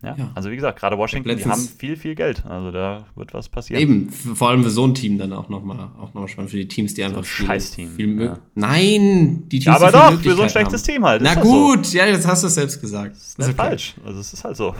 [0.02, 0.30] Ja, ja.
[0.34, 2.44] also wie gesagt, gerade Washington, die haben viel, viel Geld.
[2.46, 3.82] Also da wird was passieren.
[3.82, 6.50] Eben, vor allem für so ein Team dann auch nochmal auch noch spannend.
[6.50, 8.38] Für die Teams, die einfach so ein viel, viel ja.
[8.54, 10.94] Nein, die Teams, ja, aber doch, für so ein schlechtes haben.
[10.94, 11.20] Team halt.
[11.22, 11.98] Na gut, so.
[11.98, 13.14] ja, jetzt hast du es selbst gesagt.
[13.14, 13.68] Das ist, das ist okay.
[13.68, 13.94] falsch.
[14.04, 14.74] Also es ist halt so.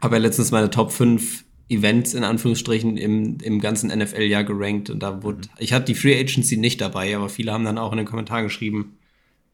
[0.00, 5.02] Habe ja letztens meine Top 5 Events in Anführungsstrichen im, im ganzen NFL-Jahr gerankt und
[5.02, 5.44] da wurde, mhm.
[5.58, 8.44] ich hatte die Free Agency nicht dabei, aber viele haben dann auch in den Kommentaren
[8.44, 8.98] geschrieben,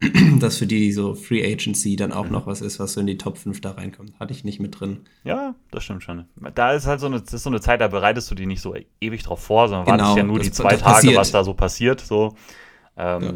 [0.40, 2.32] dass für die so Free Agency dann auch mhm.
[2.32, 4.18] noch was ist, was so in die Top 5 da reinkommt.
[4.18, 5.00] Hatte ich nicht mit drin.
[5.24, 6.24] Ja, das stimmt schon.
[6.54, 8.62] Da ist halt so eine, das ist so eine Zeit, da bereitest du die nicht
[8.62, 11.16] so ewig drauf vor, sondern genau, wartest ja nur die zwei Tage, passiert.
[11.16, 12.00] was da so passiert.
[12.00, 12.34] So.
[12.96, 13.32] Ähm, ja.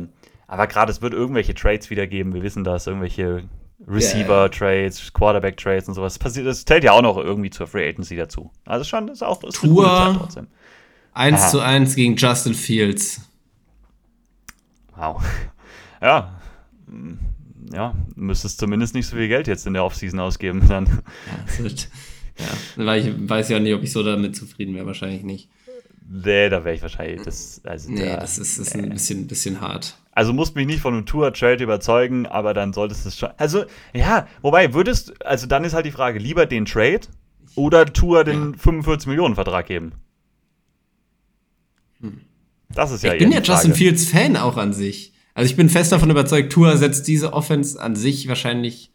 [0.46, 2.32] Aber gerade es wird irgendwelche Trades wieder geben.
[2.32, 3.44] Wir wissen das, irgendwelche
[3.86, 5.10] Receiver-Trades, yeah.
[5.12, 6.14] Quarterback-Trades und sowas.
[6.14, 8.50] Das, passiert, das zählt ja auch noch irgendwie zur Free Agency dazu.
[8.64, 10.46] Also schon, ist auch ist Tour eine trotzdem.
[11.12, 11.48] 1 Aha.
[11.48, 13.20] zu 1 gegen Justin Fields.
[14.96, 15.22] Wow.
[16.02, 16.34] Ja,
[17.72, 20.86] ja, müsstest zumindest nicht so viel Geld jetzt in der Offseason ausgeben dann.
[20.86, 21.88] Ja, wird,
[22.38, 22.84] ja.
[22.84, 25.48] Weil ich weiß ja nicht, ob ich so damit zufrieden wäre, wahrscheinlich nicht.
[26.06, 27.22] Nee, da wäre ich wahrscheinlich.
[27.22, 29.96] Das, also Nee, da, das ist, ist ein bisschen, bisschen hart.
[30.12, 33.30] Also musst mich nicht von einem Tour-Trade überzeugen, aber dann solltest du es schon.
[33.38, 33.64] Also,
[33.94, 37.00] ja, wobei, würdest, also dann ist halt die Frage, lieber den Trade
[37.54, 39.92] oder Tour den 45-Millionen-Vertrag geben?
[42.68, 43.16] Das ist ja Hm.
[43.16, 43.74] ich bin ja Justin.
[43.74, 45.13] Fields Fan auch an sich.
[45.34, 48.92] Also ich bin fest davon überzeugt, Tour setzt diese Offense an sich wahrscheinlich.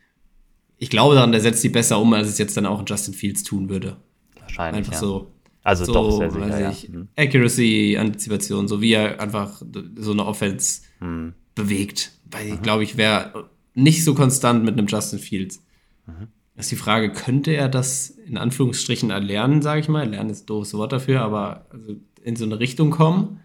[0.77, 3.13] Ich glaube daran, der setzt die besser um, als es jetzt dann auch ein Justin
[3.13, 3.97] Fields tun würde.
[4.39, 4.77] Wahrscheinlich.
[4.79, 4.99] Einfach ja.
[4.99, 5.31] so.
[5.61, 6.59] Also so, doch, sehr sicher.
[6.59, 6.71] Ja.
[6.71, 7.09] ich, Hm.
[7.17, 9.61] Accuracy, Antizipation, so wie er einfach
[9.97, 11.33] so eine Offense Hm.
[11.55, 12.13] bewegt.
[12.31, 15.63] Weil ich glaube, ich wäre nicht so konstant mit einem Justin Fields.
[16.05, 16.27] Mhm.
[16.55, 20.07] Das ist die Frage, könnte er das in Anführungsstrichen erlernen, sage ich mal?
[20.07, 23.39] Lernen ist ein doofes Wort dafür, aber also in so eine Richtung kommen.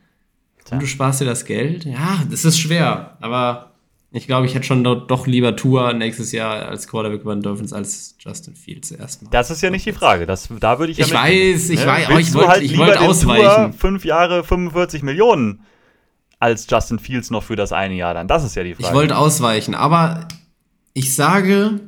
[0.70, 1.84] Und du sparst dir das Geld?
[1.84, 3.16] Ja, das ist schwer.
[3.20, 3.72] Aber
[4.12, 7.42] ich glaube, ich hätte schon doch, doch lieber Tour nächstes Jahr als Quarterback bei den
[7.42, 9.30] Dolphins als Justin Fields erstmal.
[9.30, 10.24] Das ist ja nicht die Frage.
[10.26, 11.86] Das, da würde ich ja Ich weiß, ich ne?
[11.86, 13.42] weiß, aber Willst ich du wollt- halt ich wollt ausweichen.
[13.42, 15.60] Tour fünf Jahre 45 Millionen
[16.38, 18.28] als Justin Fields noch für das eine Jahr dann?
[18.28, 18.88] Das ist ja die Frage.
[18.88, 20.28] Ich wollte ausweichen, aber
[20.92, 21.80] ich sage,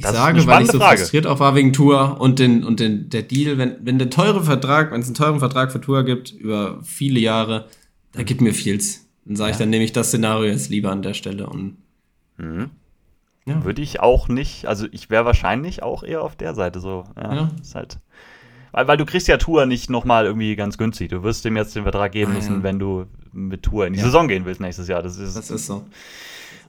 [0.00, 0.98] ich Das sage, weil ich so Frage.
[0.98, 4.42] frustriert auch war wegen Tour und den und den der Deal, wenn wenn der teure
[4.42, 7.66] Vertrag, wenn es einen teuren Vertrag für Tour gibt über viele Jahre,
[8.12, 9.06] da gibt mir Fields.
[9.24, 11.76] Dann sage ich, dann nehme ich das Szenario jetzt lieber an der Stelle und
[13.46, 13.64] ja.
[13.64, 17.04] Würde ich auch nicht, also ich wäre wahrscheinlich auch eher auf der Seite so.
[17.16, 17.50] Ja, Ja.
[17.60, 17.98] Ist halt,
[18.72, 21.08] weil, weil du kriegst ja Tour nicht nochmal irgendwie ganz günstig.
[21.10, 22.62] Du wirst ihm jetzt den Vertrag geben Ah, müssen, ja.
[22.62, 24.04] wenn du mit Tour in die Ja.
[24.06, 25.02] Saison gehen willst nächstes Jahr.
[25.02, 25.84] Das ist, das ist so.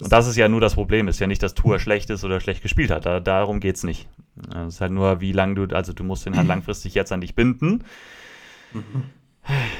[0.02, 1.08] Und das ist ja nur das Problem.
[1.08, 3.06] Ist ja nicht, dass Tour schlecht ist oder schlecht gespielt hat.
[3.06, 4.08] Da, darum geht's nicht.
[4.56, 7.22] Es ist halt nur, wie lange du, also du musst ihn halt langfristig jetzt an
[7.22, 7.84] dich binden.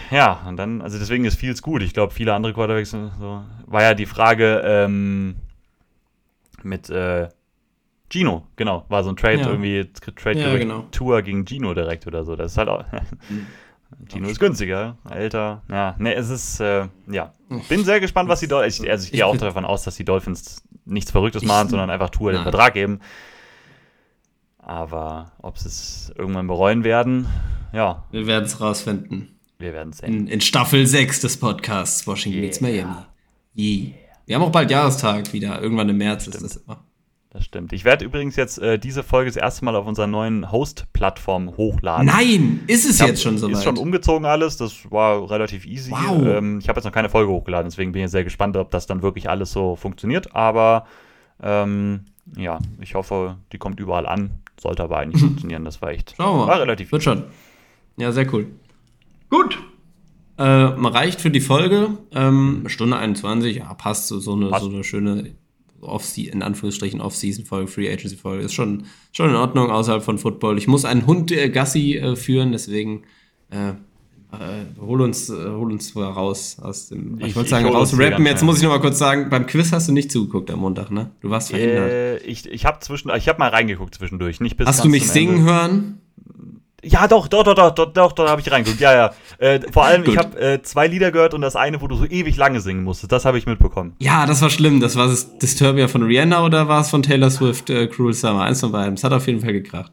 [0.10, 1.82] Ja, und dann, also deswegen ist Fields gut.
[1.84, 5.36] Ich glaube, viele andere Quarterbacks, äh, so, war ja die Frage ähm,
[6.64, 7.30] mit äh,
[8.12, 9.48] Gino, genau, war so ein Trade Ja.
[9.48, 10.88] irgendwie, Trade Ja, genau.
[10.92, 12.36] Tour gegen Gino direkt oder so.
[12.36, 12.84] Das ist halt auch,
[14.10, 15.62] Gino ist günstiger, älter.
[15.70, 17.34] Ja, ne, es ist, äh, ja.
[17.70, 20.06] Bin sehr gespannt, was die Dolphins, ich, also ich gehe auch davon aus, dass die
[20.06, 22.44] Dolphins nichts Verrücktes machen, sondern einfach Tour den.
[22.44, 23.00] Vertrag geben.
[24.58, 27.28] Aber ob sie es irgendwann bereuen werden,
[27.74, 29.40] ja, Wir werden es rausfinden.
[29.60, 30.14] wir werden es sehen.
[30.14, 32.46] In, in Staffel 6 des Podcasts Washington Yeah.
[32.48, 32.96] Meets Miami.
[33.56, 33.94] Yeah.
[34.26, 35.62] Wir haben auch bald Jahrestag wieder.
[35.62, 36.84] Irgendwann im März ist das immer.
[37.34, 37.72] Das stimmt.
[37.72, 42.06] Ich werde übrigens jetzt äh, diese Folge das erste Mal auf unserer neuen Host-Plattform hochladen.
[42.08, 43.54] Nein, ist es hab- jetzt schon soweit?
[43.54, 45.92] Ist schon umgezogen alles, das war relativ easy.
[45.92, 46.22] Wow.
[46.26, 48.86] Ähm, ich habe jetzt noch keine Folge hochgeladen, deswegen bin ich sehr gespannt, ob das
[48.86, 50.36] dann wirklich alles so funktioniert.
[50.36, 50.86] Aber
[51.42, 52.02] ähm,
[52.36, 54.32] ja, ich hoffe, die kommt überall an.
[54.60, 55.64] Sollte aber eigentlich funktionieren.
[55.64, 56.14] Das war echt.
[56.18, 56.52] Schauen wir mal.
[56.52, 57.24] War relativ Wird schon.
[57.96, 58.48] Ja, sehr cool.
[59.30, 59.58] Gut.
[60.36, 61.92] Äh, reicht für die Folge.
[62.14, 64.66] Ähm, Stunde 21, ja, passt so, so, eine, Passt.
[64.66, 65.34] so eine schöne
[65.82, 68.44] Off in Anführungsstrichen Off-Season-Folge, Free Agency-Folge.
[68.46, 70.58] Ist schon, schon in Ordnung außerhalb von Football.
[70.58, 73.04] Ich muss einen Hund äh, Gassi äh, führen, deswegen
[73.50, 77.20] äh, äh, hol, uns, äh, hol uns raus aus dem.
[77.20, 78.24] Ich, Ich- wollte sagen, hol uns raus hier rappen.
[78.24, 80.60] ganz Jetzt muss ich noch mal kurz sagen, beim Quiz hast du nicht zugeguckt am
[80.60, 81.12] Montag, ne?
[81.22, 81.90] Du warst verhindert.
[81.92, 85.10] Äh, ich ich habe zwischen, ich habe mal reingeguckt zwischendurch, nicht bis hast du mich
[85.10, 86.01] singen hören?
[86.84, 88.80] Ja, doch, doch, doch, doch, doch, doch, doch habe ich reingeguckt.
[88.82, 89.12] Ja, ja.
[89.38, 90.18] Äh, vor allem, ich Gut.
[90.18, 93.12] habe äh, zwei Lieder gehört und das eine, wo du so ewig lange singen musstest,
[93.12, 93.96] das habe ich mitbekommen.
[94.00, 94.80] Ja, das war schlimm.
[94.80, 98.44] Das war das Disturbia von Rihanna oder war es von Taylor Swift äh, Cruel Summer?
[98.44, 98.96] Eins von beiden.
[98.96, 99.92] Es hat auf jeden Fall gekracht.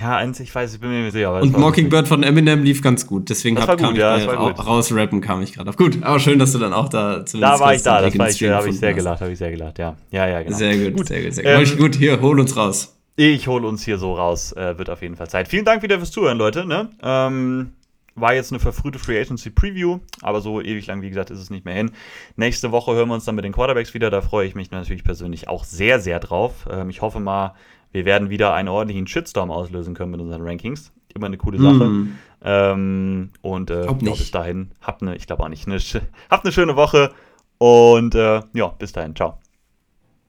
[0.00, 1.32] Ja, eins, ich weiß, ich bin mir nicht sicher.
[1.40, 3.28] Und war Mockingbird von Eminem lief ganz gut.
[3.30, 4.66] Deswegen hab, war kam gut, ich ja, war gut.
[4.66, 5.76] rausrappen kam ich gerade auf.
[5.76, 8.18] Gut, aber schön, dass du dann auch da Da zumindest war kurz ich da, das
[8.18, 9.94] war ich, da habe ich sehr gelacht, habe ich sehr gelacht, ja.
[10.10, 10.56] Ja, ja, genau.
[10.56, 11.52] Sehr gut, sehr gut, sehr gut.
[11.52, 12.95] Ähm, ich- gut, hier, hol uns raus.
[13.18, 15.48] Ich hole uns hier so raus, äh, wird auf jeden Fall Zeit.
[15.48, 16.66] Vielen Dank wieder fürs Zuhören, Leute.
[16.66, 16.90] Ne?
[17.02, 17.72] Ähm,
[18.14, 21.48] war jetzt eine verfrühte Free Agency Preview, aber so ewig lang, wie gesagt, ist es
[21.48, 21.92] nicht mehr hin.
[22.36, 24.10] Nächste Woche hören wir uns dann mit den Quarterbacks wieder.
[24.10, 26.68] Da freue ich mich natürlich persönlich auch sehr, sehr drauf.
[26.70, 27.54] Ähm, ich hoffe mal,
[27.90, 30.92] wir werden wieder einen ordentlichen Shitstorm auslösen können mit unseren Rankings.
[31.14, 31.80] Immer eine coole Sache.
[31.80, 32.18] Hm.
[32.44, 35.78] Ähm, und äh, Glaub bis dahin, habt eine, ich glaube auch nicht, eine,
[36.30, 37.12] habt eine schöne Woche
[37.56, 39.38] und äh, ja, bis dahin, ciao.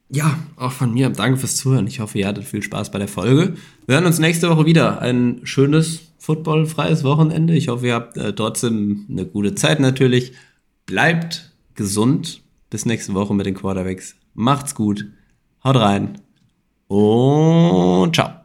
[0.10, 1.10] Ja, auch von mir.
[1.10, 1.88] Danke fürs Zuhören.
[1.88, 3.56] Ich hoffe, ihr hattet viel Spaß bei der Folge.
[3.86, 5.02] Wir hören uns nächste Woche wieder.
[5.02, 7.56] Ein schönes, footballfreies Wochenende.
[7.56, 10.34] Ich hoffe, ihr habt äh, trotzdem eine gute Zeit natürlich.
[10.86, 12.42] Bleibt gesund.
[12.70, 14.16] Bis nächste Woche mit den Quarterbacks.
[14.34, 15.06] Macht's gut.
[15.64, 16.20] Haut rein.
[16.88, 18.37] Und ciao.